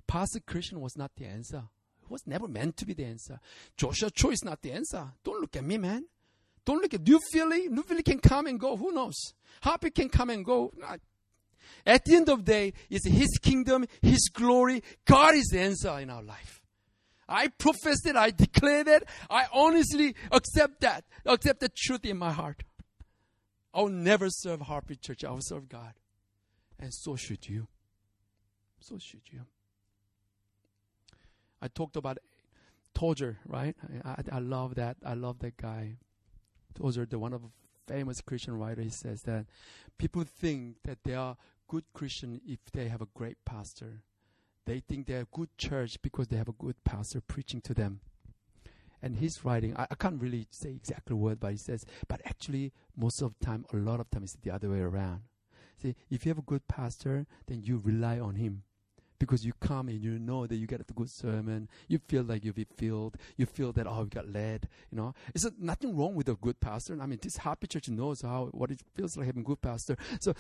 Pastor 0.06 0.40
Christian 0.42 0.82
was 0.82 0.98
not 0.98 1.12
the 1.16 1.26
answer. 1.26 1.64
It 2.04 2.12
was 2.12 2.28
never 2.28 2.48
meant 2.48 2.76
to 2.78 2.86
be 2.86 2.94
the 2.94 3.06
answer. 3.06 3.40
Joshua 3.78 4.12
Cho 4.12 4.32
is 4.32 4.44
not 4.44 4.62
the 4.62 4.72
answer. 4.74 5.06
Don't 5.24 5.40
look 5.40 5.56
at 5.56 5.64
me, 5.64 5.78
man. 5.78 6.06
Don't 6.66 6.82
look 6.82 6.94
at 6.94 7.08
New 7.08 7.20
Philly. 7.32 7.70
New 7.70 7.84
Philly 7.84 8.04
can 8.04 8.20
come 8.20 8.48
and 8.48 8.60
go. 8.60 8.76
Who 8.76 8.92
knows? 8.92 9.16
Happy 9.62 9.90
can 9.90 10.10
come 10.10 10.30
and 10.30 10.44
go. 10.44 10.74
At 11.86 12.04
the 12.06 12.16
end 12.16 12.30
of 12.30 12.46
the 12.46 12.52
day, 12.52 12.74
it's 12.90 13.08
His 13.08 13.38
kingdom, 13.42 13.86
His 14.02 14.30
glory. 14.34 14.84
God 15.06 15.36
is 15.36 15.48
the 15.52 15.60
answer 15.60 16.00
in 16.00 16.10
our 16.10 16.24
life. 16.24 16.62
I 17.28 17.48
profess 17.48 18.06
it. 18.06 18.18
I 18.18 18.32
declare 18.32 18.84
that. 18.84 19.04
I 19.30 19.46
honestly 19.54 20.16
accept 20.32 20.82
that. 20.82 21.06
Accept 21.26 21.62
the 21.62 21.70
truth 21.70 22.06
in 22.06 22.18
my 22.18 22.32
heart. 22.32 22.64
I 23.74 23.82
will 23.82 23.90
never 23.90 24.30
serve 24.30 24.62
Heartbeat 24.62 25.02
Church. 25.02 25.24
I 25.24 25.32
will 25.32 25.42
serve 25.42 25.68
God. 25.68 25.94
And 26.80 26.94
so 26.94 27.16
should 27.16 27.50
you. 27.50 27.68
So 28.80 28.98
should 28.98 29.22
you. 29.32 29.42
I 31.62 31.68
talked 31.70 31.96
about 31.96 32.20
Tozer, 32.94 33.40
right? 33.48 33.76
I, 34.04 34.10
I, 34.10 34.24
I, 34.34 34.40
love 34.40 34.76
that. 34.76 34.98
I 35.04 35.14
love 35.14 35.40
that 35.40 35.58
guy. 35.58 35.98
Tozer, 36.76 37.06
the 37.06 37.18
one 37.18 37.34
of 37.34 37.42
famous 37.88 38.22
Christian 38.22 38.60
writer, 38.60 38.82
he 38.82 38.90
says 38.90 39.24
that 39.24 39.46
people 39.98 40.24
think 40.24 40.78
that 40.84 41.00
they 41.04 41.16
are 41.16 41.38
good 41.68 41.86
Christian 41.94 42.42
if 42.46 42.60
they 42.74 42.90
have 42.90 43.02
a 43.02 43.08
great 43.16 43.38
pastor. 43.46 44.02
They 44.66 44.82
think 44.82 45.08
they're 45.08 45.22
a 45.22 45.28
good 45.36 45.50
church 45.58 46.02
because 46.02 46.28
they 46.28 46.38
have 46.38 46.50
a 46.50 46.54
good 46.54 46.76
pastor 46.84 47.22
preaching 47.22 47.62
to 47.62 47.74
them 47.74 48.02
and 49.04 49.18
his 49.18 49.44
writing 49.46 49.76
I, 49.78 49.88
I, 49.92 49.96
can't 49.96 50.20
really 50.20 50.48
say 50.50 50.70
exactly 50.70 51.16
word 51.16 51.40
but 51.40 51.52
he 51.52 51.58
says 51.58 51.86
but 52.08 52.22
actually 52.26 52.72
most 52.96 53.22
of 53.22 53.36
the 53.38 53.46
time 53.46 53.66
a 53.74 53.76
lot 53.78 54.00
of 54.00 54.10
time 54.10 54.24
it's 54.24 54.38
the 54.42 54.50
other 54.52 54.70
way 54.70 54.80
around. 54.80 55.22
See 55.82 55.96
if 56.10 56.26
you 56.26 56.30
have 56.30 56.40
a 56.40 56.44
good 56.44 56.68
pastor 56.68 57.28
then 57.48 57.62
you 57.62 57.82
rely 57.84 58.20
on 58.20 58.36
him 58.36 58.64
because 59.20 59.46
you 59.46 59.54
come 59.60 59.90
and 59.90 60.02
you 60.02 60.18
know 60.18 60.48
that 60.48 60.56
you 60.56 60.66
get 60.66 60.82
a 60.82 60.94
good 60.94 61.10
sermon 61.10 61.70
you 61.88 62.00
feel 62.08 62.24
like 62.24 62.44
you'll 62.44 62.54
be 62.54 62.68
filled 62.78 63.18
you 63.38 63.46
feel 63.46 63.72
that 63.74 63.86
oh 63.88 64.02
you 64.04 64.10
got 64.10 64.30
led 64.30 64.68
you 64.90 64.98
know? 64.98 65.14
Is 65.36 65.50
nothing 65.60 65.96
wrong 65.96 66.16
with 66.16 66.30
a 66.30 66.36
good 66.36 66.60
pastor. 66.60 66.98
I 67.00 67.06
mean 67.06 67.20
this 67.22 67.38
happy 67.38 67.68
church 67.68 67.90
knows 67.90 68.22
how 68.22 68.50
what 68.52 68.72
it 68.72 68.82
feels 68.96 69.18
like 69.18 69.28
having 69.28 69.42
a 69.42 69.46
good 69.46 69.62
pastor. 69.62 69.98
So 70.20 70.34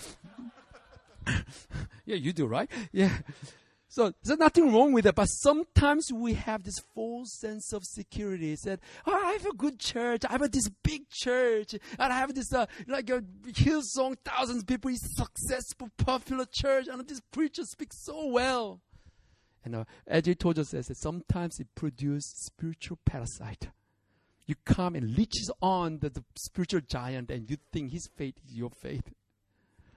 yeah 2.05 2.15
you 2.15 2.31
do 2.31 2.47
right? 2.47 2.69
Yeah 2.91 3.17
so 3.93 4.11
there's 4.23 4.39
nothing 4.39 4.73
wrong 4.73 4.91
with 4.91 5.05
it, 5.05 5.13
but 5.13 5.27
sometimes 5.27 6.11
we 6.11 6.33
have 6.33 6.63
this 6.63 6.79
false 6.95 7.31
sense 7.39 7.71
of 7.73 7.83
security. 7.85 8.55
That 8.63 8.79
oh, 9.05 9.13
I 9.13 9.33
have 9.33 9.45
a 9.45 9.53
good 9.53 9.77
church, 9.77 10.23
I 10.27 10.31
have 10.31 10.51
this 10.51 10.67
big 10.81 11.07
church, 11.11 11.73
and 11.73 12.11
I 12.11 12.17
have 12.17 12.33
this 12.33 12.51
uh, 12.51 12.65
like 12.87 13.11
a 13.11 13.21
Hillsong, 13.49 14.17
thousands 14.25 14.63
of 14.63 14.67
people, 14.67 14.89
successful, 14.95 15.91
popular 15.95 16.47
church, 16.51 16.87
and 16.87 17.07
this 17.07 17.21
preacher 17.31 17.65
speaks 17.65 18.03
so 18.03 18.25
well. 18.29 18.81
And 19.63 19.75
uh, 19.75 19.83
AJ 20.11 20.39
Tozer 20.39 20.63
says 20.63 20.87
that 20.87 20.97
sometimes 20.97 21.59
it 21.59 21.67
produces 21.75 22.33
spiritual 22.35 22.97
parasite. 23.05 23.67
You 24.47 24.55
come 24.65 24.95
and 24.95 25.15
leeches 25.15 25.51
on 25.61 25.99
the, 25.99 26.09
the 26.09 26.23
spiritual 26.33 26.81
giant, 26.81 27.29
and 27.29 27.47
you 27.47 27.57
think 27.71 27.91
his 27.91 28.09
faith 28.17 28.39
is 28.43 28.55
your 28.55 28.71
faith 28.71 29.13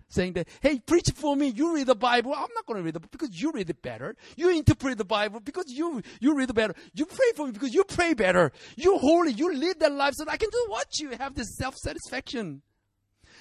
saying 0.08 0.34
that, 0.34 0.48
hey, 0.60 0.78
preach 0.78 1.10
for 1.14 1.36
me. 1.36 1.48
You 1.48 1.74
read 1.74 1.86
the 1.86 1.94
Bible. 1.94 2.32
I'm 2.34 2.48
not 2.54 2.66
going 2.66 2.78
to 2.78 2.82
read 2.82 2.94
the 2.94 3.00
Bible 3.00 3.10
because 3.12 3.40
you 3.40 3.52
read 3.52 3.70
it 3.70 3.82
better. 3.82 4.14
You 4.36 4.50
interpret 4.50 4.98
the 4.98 5.04
Bible 5.04 5.40
because 5.40 5.66
you, 5.68 6.02
you 6.20 6.36
read 6.36 6.50
it 6.50 6.54
better. 6.54 6.74
You 6.94 7.06
pray 7.06 7.32
for 7.34 7.46
me 7.46 7.52
because 7.52 7.74
you 7.74 7.84
pray 7.84 8.14
better. 8.14 8.52
You're 8.76 8.98
holy. 8.98 9.32
You 9.32 9.54
live 9.54 9.78
that 9.80 9.92
life 9.92 10.14
so 10.14 10.24
that 10.24 10.32
I 10.32 10.36
can 10.36 10.50
do 10.50 10.64
what 10.68 10.98
you 10.98 11.10
have 11.10 11.34
this 11.34 11.56
self-satisfaction. 11.56 12.62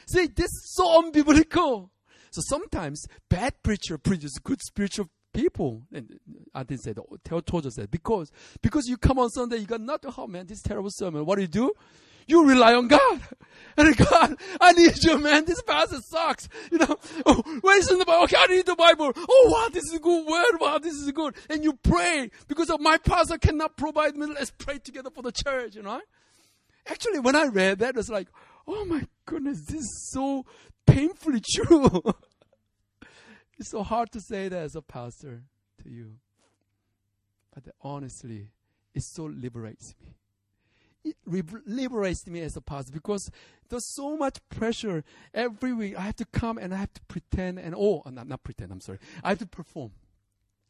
See, 0.08 0.28
this 0.28 0.52
is 0.52 0.74
so 0.76 1.02
unbiblical. 1.02 1.90
So 2.32 2.42
sometimes 2.48 3.06
bad 3.30 3.54
preacher 3.64 3.98
preaches 3.98 4.40
good 4.44 4.62
spiritual 4.62 5.10
people. 5.34 5.84
And 5.94 6.20
I 6.54 6.64
didn't 6.64 6.84
say 6.84 6.94
that. 6.94 7.46
Told 7.46 7.66
us 7.66 7.76
that 7.76 7.92
because 7.92 8.32
because 8.62 8.88
you 8.88 8.98
come 8.98 9.20
on 9.20 9.30
Sunday, 9.30 9.58
you 9.58 9.66
got 9.66 9.82
nothing. 9.82 10.12
Oh 10.18 10.28
man, 10.28 10.46
this 10.46 10.62
terrible 10.62 10.90
sermon. 10.92 11.26
What 11.26 11.36
do 11.36 11.42
you 11.42 11.48
do? 11.48 11.74
You 12.28 12.48
rely 12.48 12.74
on 12.74 12.88
God. 12.88 13.22
And 13.78 13.96
God, 13.98 14.38
I 14.62 14.72
need 14.72 15.04
you, 15.04 15.18
man. 15.20 15.44
This 15.44 15.62
pastor 15.62 15.98
sucks. 16.00 16.48
You 16.72 16.78
know, 16.78 16.98
oh, 17.26 17.44
where's 17.62 17.92
in 17.92 18.00
the 18.00 18.06
Bible? 18.06 18.24
Okay, 18.24 18.38
I 18.40 18.48
need 18.48 18.66
the 18.66 18.76
Bible. 18.76 19.12
Oh, 19.18 19.50
wow, 19.52 19.68
this 19.70 19.84
is 19.84 19.94
a 19.96 20.00
good 20.00 20.26
word. 20.26 20.60
Wow, 20.62 20.78
this 20.78 20.94
is 20.94 21.12
good. 21.12 21.36
And 21.50 21.64
you 21.64 21.74
pray 21.84 22.32
because 22.48 22.70
of 22.70 22.80
my 22.80 22.98
pastor 22.98 23.38
cannot 23.38 23.76
provide 23.76 24.16
me. 24.16 24.28
Let's 24.28 24.52
pray 24.52 24.78
together 24.78 25.10
for 25.10 25.22
the 25.22 25.34
church, 25.34 25.76
you 25.76 25.82
know. 25.82 26.00
Actually, 26.88 27.20
when 27.20 27.36
I 27.36 27.48
read 27.48 27.80
that, 27.80 27.98
it's 27.98 28.08
like, 28.08 28.30
oh 28.66 28.86
my 28.86 29.06
goodness, 29.26 29.66
this 29.66 29.82
is 29.82 30.10
so 30.14 30.46
painfully 30.88 31.42
true. 31.56 32.02
it's 33.58 33.72
so 33.72 33.84
hard 33.84 34.10
to 34.14 34.22
say 34.22 34.48
that 34.48 34.64
as 34.64 34.76
a 34.76 34.82
pastor 34.82 35.44
to 35.84 35.90
you. 35.90 36.14
But 37.54 37.74
honestly, 37.82 38.52
it 38.94 39.04
so 39.04 39.26
liberates 39.26 39.96
me 40.02 40.16
it 41.06 41.16
liberates 41.66 42.26
me 42.28 42.42
as 42.42 42.58
a 42.58 42.62
pastor 42.62 42.92
because 42.92 43.30
there's 43.70 43.86
so 43.86 44.18
much 44.18 44.40
pressure 44.50 45.04
every 45.34 45.74
week. 45.74 45.98
I 45.98 46.02
have 46.02 46.16
to 46.18 46.26
come 46.26 46.58
and 46.58 46.74
I 46.74 46.78
have 46.78 46.94
to 46.94 47.02
pretend 47.08 47.60
and 47.60 47.76
oh, 47.78 48.04
not, 48.12 48.28
not 48.28 48.44
pretend. 48.44 48.72
I'm 48.72 48.82
sorry. 48.82 49.00
I 49.24 49.30
have 49.30 49.40
to 49.40 49.46
perform. 49.46 49.92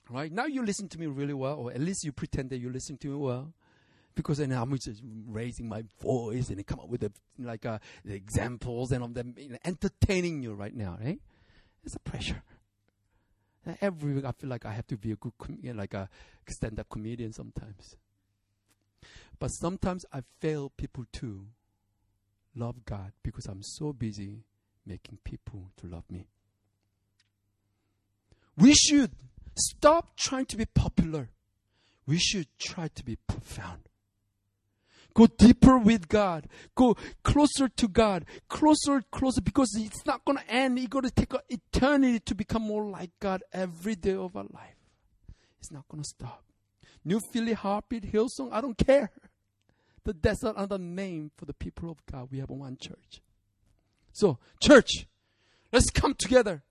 Right 0.09 0.31
now, 0.31 0.45
you 0.45 0.63
listen 0.63 0.87
to 0.89 0.99
me 0.99 1.07
really 1.07 1.33
well, 1.33 1.55
or 1.55 1.71
at 1.71 1.79
least 1.79 2.03
you 2.03 2.11
pretend 2.11 2.51
that 2.51 2.57
you 2.57 2.69
listen 2.69 2.97
to 2.97 3.07
me 3.07 3.15
well, 3.15 3.53
because 4.13 4.37
then 4.37 4.51
I'm 4.51 4.77
just 4.77 5.01
raising 5.27 5.67
my 5.67 5.83
voice 5.99 6.49
and 6.49 6.65
come 6.67 6.79
up 6.79 6.89
with 6.89 7.01
the, 7.01 7.11
like 7.39 7.65
uh, 7.65 7.79
the 8.03 8.13
examples 8.13 8.91
and 8.91 9.03
I'm 9.03 9.13
them 9.13 9.33
you 9.37 9.49
know, 9.49 9.57
entertaining 9.65 10.43
you 10.43 10.53
right 10.53 10.75
now. 10.75 10.97
Right? 11.03 11.19
It's 11.83 11.95
a 11.95 11.99
pressure. 11.99 12.43
every 13.81 14.13
week, 14.13 14.25
I 14.25 14.31
feel 14.31 14.49
like 14.49 14.65
I 14.65 14.71
have 14.71 14.87
to 14.87 14.97
be 14.97 15.11
a 15.11 15.15
good, 15.15 15.33
com- 15.37 15.59
like 15.75 15.93
a 15.93 16.07
stand-up 16.47 16.87
comedian 16.89 17.33
sometimes. 17.33 17.95
But 19.39 19.49
sometimes 19.49 20.05
I 20.13 20.21
fail 20.39 20.71
people 20.77 21.05
to 21.13 21.47
love 22.55 22.85
God 22.85 23.11
because 23.23 23.45
I'm 23.45 23.63
so 23.63 23.93
busy 23.93 24.43
making 24.85 25.19
people 25.23 25.71
to 25.77 25.87
love 25.87 26.03
me. 26.09 26.27
We 28.57 28.73
should 28.73 29.11
stop 29.57 30.15
trying 30.15 30.45
to 30.47 30.57
be 30.57 30.65
popular. 30.65 31.29
We 32.07 32.17
should 32.19 32.47
try 32.59 32.89
to 32.89 33.03
be 33.03 33.17
profound. 33.27 33.89
Go 35.13 35.27
deeper 35.27 35.77
with 35.77 36.09
God. 36.09 36.47
Go 36.75 36.95
closer 37.23 37.69
to 37.69 37.87
God. 37.87 38.25
Closer, 38.49 39.01
closer, 39.11 39.41
because 39.41 39.69
it's 39.77 40.05
not 40.05 40.23
going 40.25 40.37
to 40.37 40.49
end. 40.49 40.77
It's 40.77 40.87
going 40.87 41.05
to 41.05 41.11
take 41.11 41.33
eternity 41.49 42.19
to 42.19 42.35
become 42.35 42.63
more 42.63 42.85
like 42.85 43.11
God 43.19 43.41
every 43.53 43.95
day 43.95 44.13
of 44.13 44.35
our 44.35 44.43
life. 44.43 44.75
It's 45.59 45.71
not 45.71 45.87
going 45.87 46.03
to 46.03 46.07
stop. 46.09 46.43
New 47.05 47.21
Philly 47.31 47.53
Heartbeat 47.53 48.11
Hillsong, 48.11 48.51
I 48.51 48.61
don't 48.61 48.77
care. 48.77 49.09
But 50.05 50.21
that's 50.21 50.43
not 50.43 50.55
another 50.55 50.77
name 50.77 51.31
for 51.35 51.45
the 51.45 51.53
people 51.53 51.89
of 51.89 52.05
God. 52.05 52.29
We 52.31 52.37
have 52.37 52.51
one 52.51 52.77
church. 52.79 53.21
So, 54.13 54.37
church, 54.61 55.07
let's 55.73 55.89
come 55.89 56.13
together. 56.13 56.63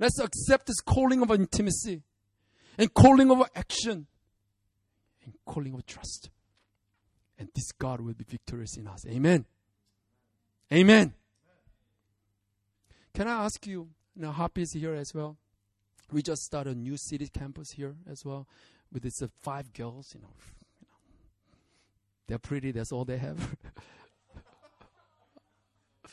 Let's 0.00 0.18
accept 0.18 0.66
this 0.66 0.80
calling 0.80 1.22
of 1.22 1.30
intimacy 1.30 2.02
and 2.78 2.92
calling 2.92 3.30
of 3.30 3.42
action 3.54 4.06
and 5.22 5.34
calling 5.44 5.74
of 5.74 5.84
trust. 5.86 6.30
And 7.38 7.50
this 7.54 7.70
God 7.72 8.00
will 8.00 8.14
be 8.14 8.24
victorious 8.24 8.76
in 8.76 8.88
us. 8.88 9.06
Amen. 9.06 9.44
Amen. 10.72 11.12
Can 13.14 13.28
I 13.28 13.44
ask 13.44 13.66
you, 13.66 13.88
now 14.16 14.32
Happy 14.32 14.62
is 14.62 14.72
here 14.72 14.94
as 14.94 15.12
well. 15.14 15.36
We 16.10 16.22
just 16.22 16.42
started 16.42 16.76
a 16.76 16.80
new 16.80 16.96
city 16.96 17.28
campus 17.28 17.72
here 17.72 17.96
as 18.10 18.24
well 18.24 18.48
with 18.90 19.04
its 19.04 19.20
uh, 19.20 19.28
five 19.42 19.72
girls, 19.74 20.14
you 20.14 20.22
know. 20.22 20.32
They're 22.28 22.38
pretty, 22.38 22.70
that's 22.70 22.92
all 22.92 23.04
they 23.04 23.16
have. 23.16 23.56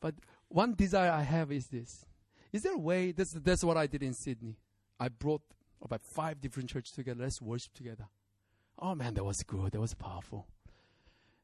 but 0.00 0.14
one 0.48 0.74
desire 0.74 1.10
I 1.10 1.22
have 1.22 1.52
is 1.52 1.68
this. 1.68 2.04
Is 2.52 2.64
there 2.64 2.74
a 2.74 2.78
way, 2.78 3.12
that's, 3.12 3.32
that's 3.32 3.64
what 3.64 3.76
I 3.76 3.86
did 3.86 4.02
in 4.02 4.12
Sydney. 4.12 4.56
I 4.98 5.08
brought 5.08 5.42
about 5.80 6.02
five 6.02 6.40
different 6.40 6.68
churches 6.68 6.92
together. 6.92 7.22
Let's 7.22 7.40
worship 7.40 7.72
together. 7.72 8.08
Oh 8.78 8.94
man, 8.94 9.14
that 9.14 9.24
was 9.24 9.42
good. 9.42 9.72
That 9.72 9.80
was 9.80 9.94
powerful. 9.94 10.46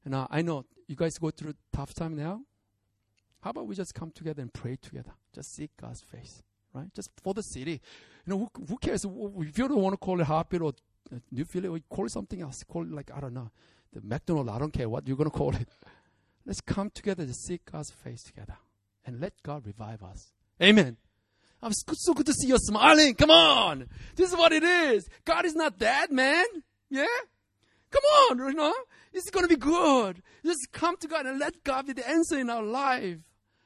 And 0.04 0.14
uh, 0.14 0.26
I 0.30 0.42
know 0.42 0.64
you 0.88 0.96
guys 0.96 1.18
go 1.18 1.30
through 1.30 1.54
tough 1.72 1.94
time 1.94 2.16
now. 2.16 2.42
How 3.40 3.50
about 3.50 3.66
we 3.66 3.74
just 3.74 3.94
come 3.94 4.10
together 4.10 4.42
and 4.42 4.52
pray 4.52 4.76
together? 4.76 5.12
Just 5.32 5.54
seek 5.54 5.70
God's 5.80 6.00
face, 6.00 6.42
right? 6.74 6.92
Just 6.94 7.10
for 7.22 7.34
the 7.34 7.42
city. 7.42 7.80
You 8.24 8.32
know, 8.32 8.38
who, 8.38 8.64
who 8.68 8.78
cares? 8.78 9.04
If 9.04 9.58
you 9.58 9.68
don't 9.68 9.80
want 9.80 9.92
to 9.92 9.98
call 9.98 10.20
it 10.20 10.26
Heartbeat 10.26 10.62
or 10.62 10.72
New 11.30 11.44
Philly, 11.44 11.82
call 11.88 12.06
it 12.06 12.10
something 12.10 12.40
else. 12.40 12.64
Call 12.64 12.82
it 12.82 12.90
like, 12.90 13.10
I 13.14 13.20
don't 13.20 13.34
know, 13.34 13.50
the 14.00 14.50
I 14.50 14.58
don't 14.58 14.72
care 14.72 14.88
what 14.88 15.06
you're 15.06 15.16
going 15.16 15.30
to 15.30 15.36
call 15.36 15.54
it. 15.54 15.68
Let's 16.44 16.60
come 16.60 16.90
together 16.90 17.26
to 17.26 17.34
seek 17.34 17.64
God's 17.70 17.90
face 17.90 18.22
together 18.22 18.56
and 19.04 19.20
let 19.20 19.34
God 19.42 19.66
revive 19.66 20.02
us. 20.02 20.32
Amen. 20.62 20.96
I'm 21.62 21.72
so 21.72 22.14
good 22.14 22.26
to 22.26 22.32
see 22.32 22.48
you 22.48 22.58
smiling. 22.58 23.14
Come 23.14 23.30
on. 23.30 23.88
This 24.14 24.30
is 24.30 24.36
what 24.36 24.52
it 24.52 24.62
is. 24.62 25.08
God 25.24 25.44
is 25.44 25.54
not 25.54 25.78
dead, 25.78 26.12
man. 26.12 26.44
Yeah? 26.90 27.06
Come 27.90 28.02
on, 28.30 28.38
you 28.38 28.54
know? 28.54 28.74
It's 29.12 29.30
going 29.30 29.44
to 29.44 29.48
be 29.48 29.58
good. 29.58 30.22
Just 30.44 30.68
come 30.72 30.96
to 30.98 31.08
God 31.08 31.26
and 31.26 31.38
let 31.38 31.64
God 31.64 31.86
be 31.86 31.94
the 31.94 32.08
answer 32.08 32.38
in 32.38 32.50
our 32.50 32.62
life. 32.62 33.18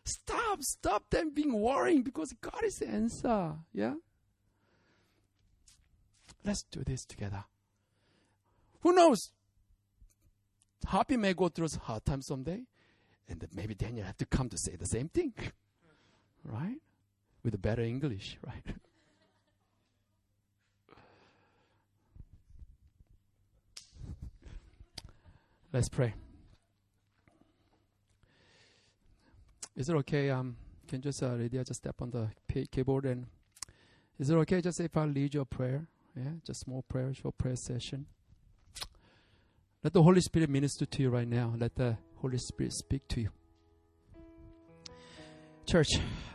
Stop, 0.04 0.62
stop 0.62 1.10
them 1.10 1.30
being 1.34 1.60
worrying 1.60 2.02
because 2.02 2.32
God 2.40 2.62
is 2.64 2.76
the 2.76 2.88
answer. 2.88 3.54
Yeah? 3.72 3.94
Let's 6.44 6.62
do 6.62 6.82
this 6.84 7.04
together. 7.04 7.44
Who 8.80 8.94
knows? 8.94 9.30
Happy 10.86 11.16
may 11.16 11.34
go 11.34 11.48
through 11.48 11.66
a 11.66 11.78
hard 11.78 12.04
time 12.04 12.22
someday, 12.22 12.62
and 13.28 13.46
maybe 13.54 13.74
Daniel 13.74 14.06
have 14.06 14.16
to 14.18 14.26
come 14.26 14.48
to 14.48 14.58
say 14.58 14.76
the 14.76 14.86
same 14.86 15.08
thing, 15.08 15.32
right? 16.44 16.78
With 17.44 17.54
a 17.54 17.58
better 17.58 17.82
English, 17.82 18.38
right? 18.46 18.76
Let's 25.72 25.88
pray. 25.88 26.14
Is 29.76 29.88
it 29.88 29.94
okay? 29.94 30.30
Um, 30.30 30.56
can 30.88 31.00
just 31.00 31.22
uh, 31.22 31.34
Lydia 31.34 31.62
just 31.62 31.80
step 31.80 32.02
on 32.02 32.10
the 32.10 32.28
keyboard 32.72 33.06
and 33.06 33.26
is 34.18 34.28
it 34.28 34.34
okay 34.34 34.60
just 34.60 34.80
if 34.80 34.96
I 34.96 35.04
lead 35.04 35.32
your 35.32 35.44
prayer? 35.44 35.86
Yeah, 36.16 36.32
just 36.44 36.60
small 36.60 36.82
prayer, 36.82 37.14
short 37.14 37.38
prayer 37.38 37.54
session. 37.54 38.06
Let 39.82 39.94
the 39.94 40.02
Holy 40.02 40.20
Spirit 40.20 40.50
minister 40.50 40.84
to 40.84 41.02
you 41.02 41.10
right 41.10 41.26
now. 41.26 41.54
Let 41.56 41.74
the 41.74 41.96
Holy 42.16 42.36
Spirit 42.36 42.72
speak 42.74 43.08
to 43.08 43.22
you. 43.22 43.30
Church, 45.66 45.88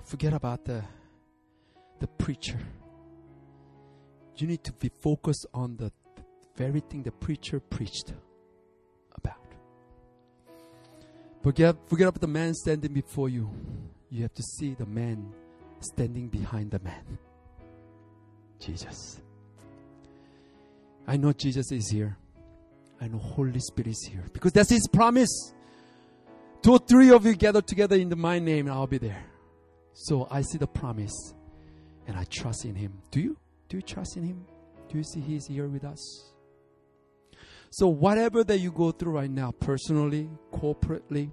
forget 0.04 0.34
about 0.34 0.66
the 0.66 0.84
the 2.00 2.08
preacher. 2.08 2.60
You 4.38 4.48
need 4.48 4.64
to 4.64 4.74
be 4.74 4.89
focused 5.02 5.46
on 5.54 5.78
the 5.78 5.91
very 6.56 6.80
thing 6.80 7.04
the 7.04 7.12
preacher 7.12 7.60
preached 7.60 8.14
about. 9.16 9.38
Forget, 11.41 11.76
forget 11.88 12.08
about 12.08 12.22
the 12.22 12.28
man 12.28 12.54
standing 12.54 12.93
before 12.93 13.30
you. 13.30 13.50
You 14.10 14.24
have 14.24 14.34
to 14.34 14.43
see 14.43 14.74
the 14.74 14.86
man 14.86 15.34
standing 15.80 16.28
behind 16.28 16.72
the 16.72 16.80
man. 16.80 17.18
Jesus. 18.60 19.22
I 21.08 21.18
know 21.18 21.32
Jesus 21.32 21.72
is 21.72 21.89
here. 21.89 22.18
Know 23.02 23.18
Holy 23.18 23.60
Spirit 23.60 23.89
is 23.89 24.10
here 24.12 24.26
because 24.34 24.52
that's 24.52 24.70
His 24.70 24.88
promise. 24.88 25.54
Two 26.62 26.72
or 26.72 26.80
three 26.80 27.12
of 27.12 27.26
you 27.26 27.36
gather 27.36 27.62
together 27.62 27.96
in 27.96 28.12
my 28.18 28.39
name, 28.39 28.68
and 28.68 28.76
I'll 28.76 28.88
be 28.88 28.98
there. 28.98 29.24
So 29.93 30.28
I 30.32 30.41
see 30.41 30.58
the 30.58 30.68
promise, 30.68 31.36
and 32.08 32.18
I 32.18 32.24
trust 32.24 32.66
in 32.66 32.76
Him. 32.76 32.93
Do 33.12 33.20
you? 33.20 33.38
Do 33.70 33.78
you 33.78 33.84
trust 33.84 34.18
in 34.18 34.24
Him? 34.24 34.46
Do 34.89 34.98
you 34.98 35.04
see 35.04 35.20
He's 35.20 35.46
here 35.46 35.68
with 35.68 35.84
us? 35.84 36.34
So 37.70 37.88
whatever 37.88 38.43
that 38.43 38.60
you 38.60 38.72
go 38.72 38.91
through 38.91 39.12
right 39.12 39.30
now, 39.30 39.52
personally, 39.52 40.30
corporately, 40.54 41.30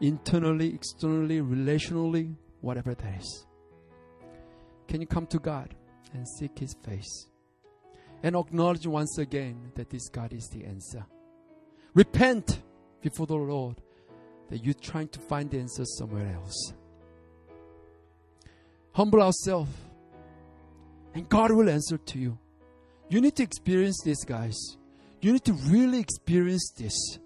internally, 0.00 0.74
externally, 0.74 1.40
relationally, 1.40 2.34
whatever 2.60 2.94
that 2.94 3.18
is, 3.18 3.46
can 4.88 5.00
you 5.00 5.06
come 5.06 5.26
to 5.28 5.38
God 5.38 5.74
and 6.12 6.26
seek 6.28 6.58
His 6.58 6.74
face? 6.84 7.28
And 8.22 8.36
acknowledge 8.36 8.86
once 8.86 9.18
again 9.18 9.72
that 9.74 9.90
this 9.90 10.08
God 10.08 10.32
is 10.32 10.48
the 10.48 10.64
answer. 10.64 11.04
Repent 11.94 12.62
before 13.00 13.26
the 13.26 13.34
Lord 13.34 13.80
that 14.50 14.64
you're 14.64 14.74
trying 14.74 15.08
to 15.08 15.20
find 15.20 15.50
the 15.50 15.58
answer 15.58 15.84
somewhere 15.84 16.32
else. 16.34 16.72
Humble 18.92 19.22
ourselves, 19.22 19.70
and 21.14 21.28
God 21.28 21.52
will 21.52 21.68
answer 21.68 21.98
to 21.98 22.18
you. 22.18 22.38
You 23.08 23.20
need 23.20 23.36
to 23.36 23.42
experience 23.42 24.00
this, 24.04 24.24
guys. 24.24 24.76
You 25.20 25.32
need 25.32 25.44
to 25.44 25.52
really 25.52 25.98
experience 25.98 26.72
this. 26.76 27.18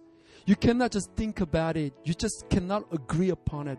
You 0.44 0.56
cannot 0.56 0.90
just 0.92 1.10
think 1.16 1.40
about 1.40 1.76
it, 1.76 1.92
you 2.04 2.14
just 2.14 2.44
cannot 2.50 2.84
agree 2.92 3.30
upon 3.30 3.68
it. 3.68 3.78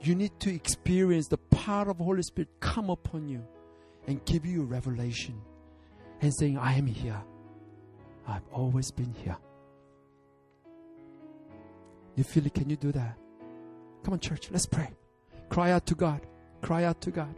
You 0.00 0.14
need 0.14 0.38
to 0.40 0.54
experience 0.54 1.26
the 1.26 1.38
power 1.38 1.90
of 1.90 1.98
the 1.98 2.04
Holy 2.04 2.22
Spirit 2.22 2.48
come 2.60 2.90
upon 2.90 3.28
you 3.28 3.42
and 4.06 4.24
give 4.24 4.44
you 4.44 4.62
revelation 4.62 5.40
and 6.20 6.34
saying, 6.34 6.58
I 6.58 6.74
am 6.74 6.86
here. 6.86 7.20
I've 8.26 8.46
always 8.52 8.90
been 8.90 9.14
here. 9.14 9.36
You 12.16 12.24
feel 12.24 12.46
it? 12.46 12.54
Can 12.54 12.70
you 12.70 12.76
do 12.76 12.92
that? 12.92 13.16
Come 14.02 14.14
on, 14.14 14.20
church, 14.20 14.48
let's 14.50 14.66
pray. 14.66 14.88
Cry 15.48 15.70
out 15.72 15.86
to 15.86 15.94
God. 15.94 16.20
Cry 16.62 16.84
out 16.84 17.00
to 17.02 17.10
God. 17.10 17.34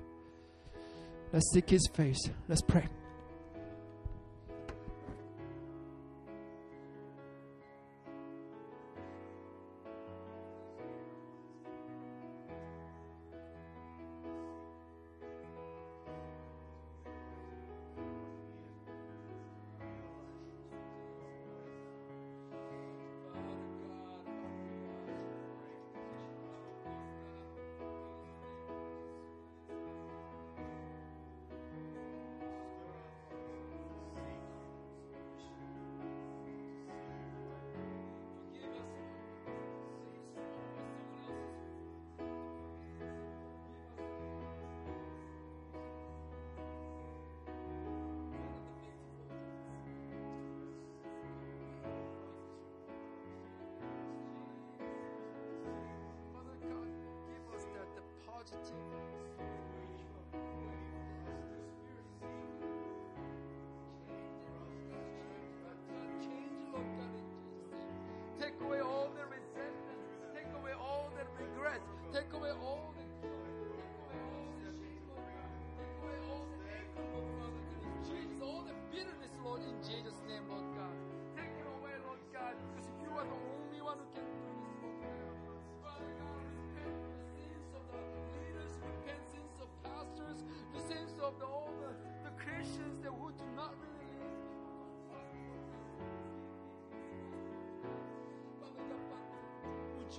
Let's 1.32 1.50
seek 1.52 1.68
His 1.68 1.86
face. 1.94 2.30
Let's 2.48 2.62
pray. 2.62 2.86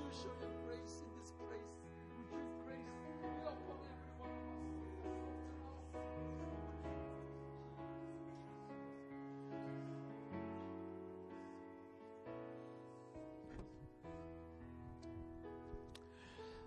You 0.10 0.16
show 0.18 0.34
your 0.42 0.50
grace 0.66 1.02
in 1.06 1.10
this 1.22 1.32
place? 1.38 1.70
Would 2.18 2.50
grace 2.66 2.94
be 3.22 3.30
upon 3.46 3.78
every 3.86 4.10
one 4.18 4.34
of 4.34 4.50
us? 4.50 6.10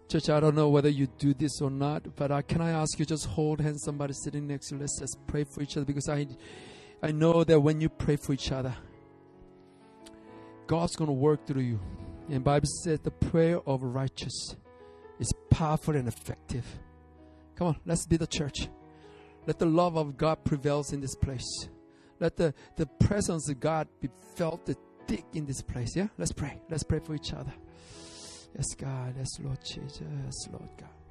Church, 0.09 0.29
I 0.29 0.41
don't 0.41 0.55
know 0.55 0.69
whether 0.69 0.89
you 0.89 1.07
do 1.19 1.35
this 1.35 1.61
or 1.61 1.71
not, 1.71 2.15
but 2.15 2.31
uh, 2.31 2.43
can 2.43 2.61
I 2.61 2.71
ask 2.71 2.99
you 2.99 3.05
just 3.05 3.27
hold 3.27 3.61
hands 3.61 3.83
somebody 3.83 4.13
sitting 4.13 4.47
next 4.47 4.69
to 4.69 4.75
you? 4.77 4.83
Let's 4.83 5.01
just 5.01 5.17
pray 5.27 5.45
for 5.45 5.63
each 5.63 5.77
other 5.77 5.87
because 5.87 6.09
I, 6.09 6.29
I 7.03 7.11
know 7.11 7.43
that 7.43 7.59
when 7.59 7.81
you 7.81 7.89
pray 7.89 8.17
for 8.17 8.35
each 8.35 8.53
other, 8.53 8.77
God's 10.69 10.95
going 10.95 11.09
to 11.09 11.15
work 11.15 11.47
through 11.47 11.63
you. 11.63 11.81
And 12.33 12.43
Bible 12.43 12.67
says 12.83 12.99
the 13.01 13.11
prayer 13.11 13.61
of 13.67 13.83
righteous 13.83 14.57
is 15.21 15.31
powerful 15.51 15.95
and 15.95 16.09
effective. 16.09 16.65
Come 17.57 17.67
on, 17.67 17.77
let's 17.85 18.07
be 18.07 18.17
the 18.17 18.27
church. 18.27 18.69
Let 19.47 19.59
the 19.59 19.67
love 19.67 19.97
of 19.97 20.17
God 20.17 20.43
prevails 20.43 20.95
in 20.95 21.03
this 21.03 21.15
place. 21.15 21.69
Let 22.21 22.37
the, 22.39 22.55
the 22.77 22.87
presence 22.87 23.51
of 23.51 23.61
God 23.61 23.87
be 24.01 24.09
felt 24.35 24.67
thick 25.07 25.27
in 25.35 25.45
this 25.45 25.61
place. 25.61 25.95
Yeah? 25.95 26.07
Let's 26.17 26.33
pray. 26.33 26.59
Let's 26.71 26.85
pray 26.85 27.01
for 27.01 27.15
each 27.15 27.35
other. 27.35 27.53
Yes, 28.57 28.75
God. 28.77 29.15
Yes, 29.19 29.29
Lord 29.39 29.59
Jesus. 29.63 30.49
Lord 30.51 30.71
God. 30.79 31.02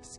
Yes, 0.00 0.18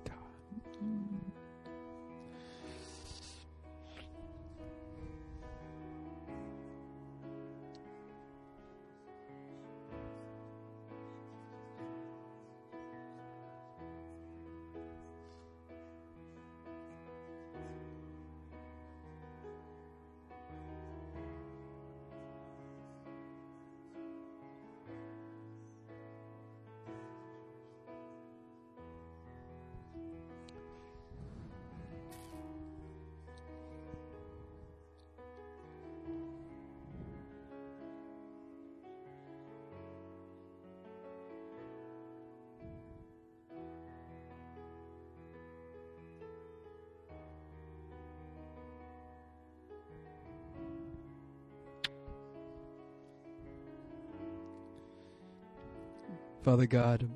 Father 56.43 56.65
God, 56.65 57.07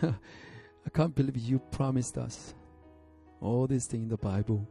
I 0.02 0.90
can't 0.92 1.14
believe 1.14 1.38
you 1.38 1.58
promised 1.58 2.18
us 2.18 2.54
all 3.40 3.66
these 3.66 3.86
things 3.86 4.02
in 4.02 4.08
the 4.10 4.18
Bible. 4.18 4.68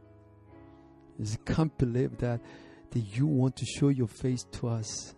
I 1.18 1.24
just 1.24 1.44
can't 1.44 1.76
believe 1.76 2.16
that, 2.18 2.40
that 2.90 3.00
you 3.00 3.26
want 3.26 3.56
to 3.56 3.66
show 3.66 3.88
your 3.88 4.06
face 4.06 4.44
to 4.52 4.68
us. 4.68 5.16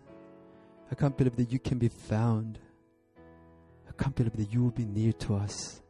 I 0.91 0.95
can't 0.95 1.15
believe 1.15 1.35
that 1.35 1.51
you 1.51 1.59
can 1.59 1.77
be 1.77 1.89
found. 1.89 2.57
I 3.87 3.91
can't 4.01 4.15
believe 4.15 4.35
that 4.37 4.51
you 4.51 4.63
will 4.63 4.71
be 4.71 4.85
near 4.85 5.13
to 5.13 5.35
us. 5.35 5.83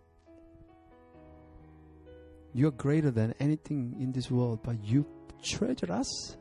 You're 2.53 2.71
greater 2.71 3.11
than 3.11 3.33
anything 3.39 3.95
in 3.97 4.11
this 4.11 4.29
world, 4.29 4.59
but 4.61 4.83
you 4.83 5.05
treasure 5.41 5.91
us. 5.91 6.37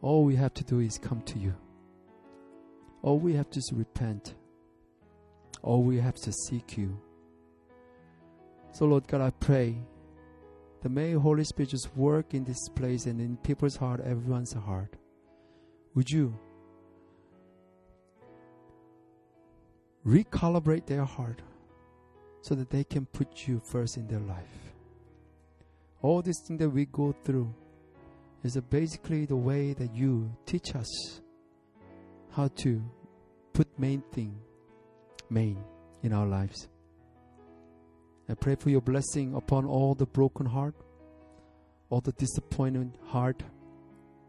All 0.00 0.24
we 0.24 0.36
have 0.36 0.54
to 0.54 0.64
do 0.64 0.78
is 0.78 0.96
come 0.96 1.22
to 1.22 1.40
you. 1.40 1.54
All 3.04 3.18
we 3.18 3.34
have 3.34 3.50
to 3.50 3.58
is 3.58 3.70
repent. 3.74 4.34
All 5.60 5.82
we 5.82 5.98
have 5.98 6.14
to 6.14 6.32
seek 6.32 6.78
you. 6.78 6.98
So, 8.72 8.86
Lord 8.86 9.06
God, 9.06 9.20
I 9.20 9.28
pray 9.28 9.76
that 10.80 10.88
may 10.88 11.12
Holy 11.12 11.44
Spirit 11.44 11.68
just 11.68 11.94
work 11.94 12.32
in 12.32 12.44
this 12.44 12.66
place 12.70 13.04
and 13.04 13.20
in 13.20 13.36
people's 13.36 13.76
heart, 13.76 14.00
everyone's 14.00 14.54
heart. 14.54 14.96
Would 15.94 16.10
you 16.10 16.34
recalibrate 20.06 20.86
their 20.86 21.04
heart 21.04 21.42
so 22.40 22.54
that 22.54 22.70
they 22.70 22.84
can 22.84 23.04
put 23.04 23.46
you 23.46 23.60
first 23.70 23.98
in 23.98 24.06
their 24.06 24.20
life? 24.20 24.72
All 26.00 26.22
these 26.22 26.40
things 26.48 26.58
that 26.58 26.70
we 26.70 26.86
go 26.86 27.14
through 27.22 27.54
is 28.42 28.58
basically 28.70 29.26
the 29.26 29.36
way 29.36 29.74
that 29.74 29.94
you 29.94 30.34
teach 30.46 30.74
us 30.74 31.20
how 32.34 32.48
to 32.48 32.82
put 33.52 33.68
main 33.78 34.02
thing 34.12 34.36
main 35.30 35.58
in 36.02 36.12
our 36.12 36.26
lives. 36.26 36.68
I 38.28 38.34
pray 38.34 38.56
for 38.56 38.70
your 38.70 38.80
blessing 38.80 39.34
upon 39.34 39.66
all 39.66 39.94
the 39.94 40.06
broken 40.06 40.46
heart, 40.46 40.74
all 41.90 42.00
the 42.00 42.12
disappointed 42.12 42.98
heart, 43.04 43.42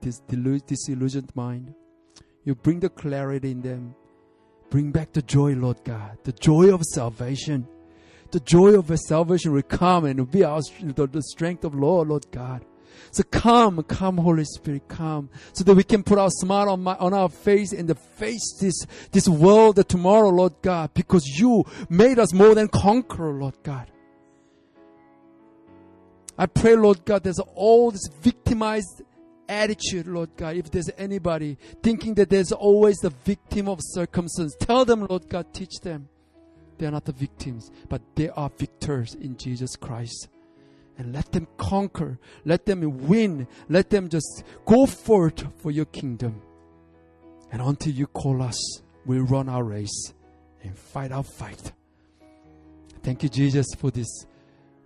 this 0.02 0.20
disillusioned 0.30 1.32
mind. 1.36 1.74
You 2.44 2.56
bring 2.56 2.80
the 2.80 2.90
clarity 2.90 3.52
in 3.52 3.62
them. 3.62 3.96
Bring 4.70 4.92
back 4.92 5.14
the 5.14 5.22
joy, 5.22 5.54
Lord 5.54 5.84
God, 5.84 6.18
the 6.24 6.32
joy 6.32 6.74
of 6.74 6.84
salvation. 6.84 7.68
The 8.32 8.40
joy 8.40 8.78
of 8.78 8.92
salvation 9.00 9.52
will 9.54 9.62
come 9.62 10.06
and 10.06 10.30
be 10.30 10.44
our 10.44 10.62
the 10.62 11.22
strength 11.22 11.64
of 11.64 11.74
Lord, 11.74 12.10
Lord 12.10 12.26
God. 12.32 12.66
So 13.12 13.24
come, 13.24 13.84
come, 13.84 14.18
Holy 14.18 14.46
Spirit, 14.46 14.88
come, 14.88 15.30
so 15.54 15.64
that 15.64 15.76
we 15.76 15.84
can 15.84 16.04
put 16.04 16.18
our 16.18 16.30
smile 16.30 16.70
on, 16.70 16.84
my, 16.84 16.96
on 16.96 17.14
our 17.14 17.30
face 17.30 17.74
and 17.74 17.98
face 17.98 18.58
this 18.60 18.86
this 19.12 19.28
world 19.28 19.76
that 19.78 19.90
tomorrow, 19.90 20.30
Lord 20.30 20.54
God, 20.62 20.94
because 20.94 21.26
you 21.26 21.66
made 21.90 22.20
us 22.20 22.34
more 22.34 22.56
than 22.56 22.68
conqueror, 22.68 23.34
Lord 23.34 23.56
God. 23.64 23.92
I 26.38 26.48
pray, 26.48 26.76
Lord 26.76 27.06
God, 27.06 27.24
there's 27.24 27.40
all 27.40 27.92
this 27.92 28.08
victimized 28.22 29.04
attitude, 29.48 30.08
Lord 30.08 30.32
God. 30.36 30.58
If 30.58 30.72
there's 30.72 30.90
anybody 30.98 31.58
thinking 31.82 32.16
that 32.16 32.30
there's 32.30 32.52
always 32.52 32.98
the 32.98 33.12
victim 33.24 33.70
of 33.70 33.80
circumstance, 33.82 34.56
tell 34.60 34.86
them, 34.86 35.06
Lord 35.10 35.30
God, 35.30 35.54
teach 35.54 35.80
them. 35.82 36.10
They 36.78 36.88
are 36.88 36.92
not 36.92 37.06
the 37.06 37.14
victims, 37.14 37.72
but 37.88 38.02
they 38.16 38.30
are 38.30 38.50
victors 38.58 39.16
in 39.16 39.38
Jesus 39.38 39.78
Christ. 39.78 40.28
And 40.98 41.14
let 41.14 41.32
them 41.32 41.48
conquer. 41.58 42.20
Let 42.46 42.66
them 42.66 43.08
win. 43.08 43.48
Let 43.68 43.90
them 43.90 44.08
just 44.10 44.44
go 44.66 44.86
forth 44.86 45.46
for 45.62 45.72
your 45.72 45.86
kingdom. 45.86 46.42
And 47.52 47.62
until 47.62 47.94
you 47.94 48.08
call 48.08 48.42
us, 48.42 48.82
we'll 49.06 49.24
run 49.24 49.50
our 49.50 49.64
race 49.64 50.14
and 50.64 50.78
fight 50.78 51.12
our 51.12 51.24
fight. 51.24 51.72
Thank 53.04 53.24
you, 53.24 53.30
Jesus, 53.30 53.68
for 53.78 53.92
this 53.92 54.26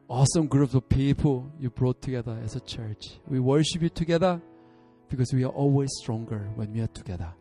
awesome 0.10 0.48
group 0.48 0.74
of 0.74 0.90
people 0.90 1.52
you 1.60 1.70
brought 1.70 2.02
together 2.02 2.38
as 2.44 2.56
a 2.56 2.60
church. 2.60 3.20
We 3.28 3.40
worship 3.40 3.82
you 3.82 3.90
together 3.90 4.42
because 5.10 5.32
we 5.34 5.44
are 5.44 5.52
always 5.52 5.90
stronger 6.02 6.50
when 6.56 6.74
we 6.74 6.82
are 6.82 6.88
together. 6.88 7.32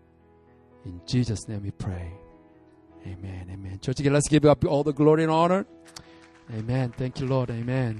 In 0.84 1.00
Jesus' 1.06 1.48
name 1.48 1.62
we 1.62 1.70
pray. 1.70 2.12
Amen. 3.06 3.48
Amen. 3.52 3.78
Church, 3.80 4.00
let's 4.00 4.28
give 4.28 4.44
up 4.44 4.64
all 4.64 4.84
the 4.84 4.92
glory 4.92 5.22
and 5.22 5.32
honor. 5.32 5.66
Amen. 6.54 6.92
Thank 6.96 7.20
you, 7.20 7.26
Lord. 7.26 7.50
Amen. 7.50 7.96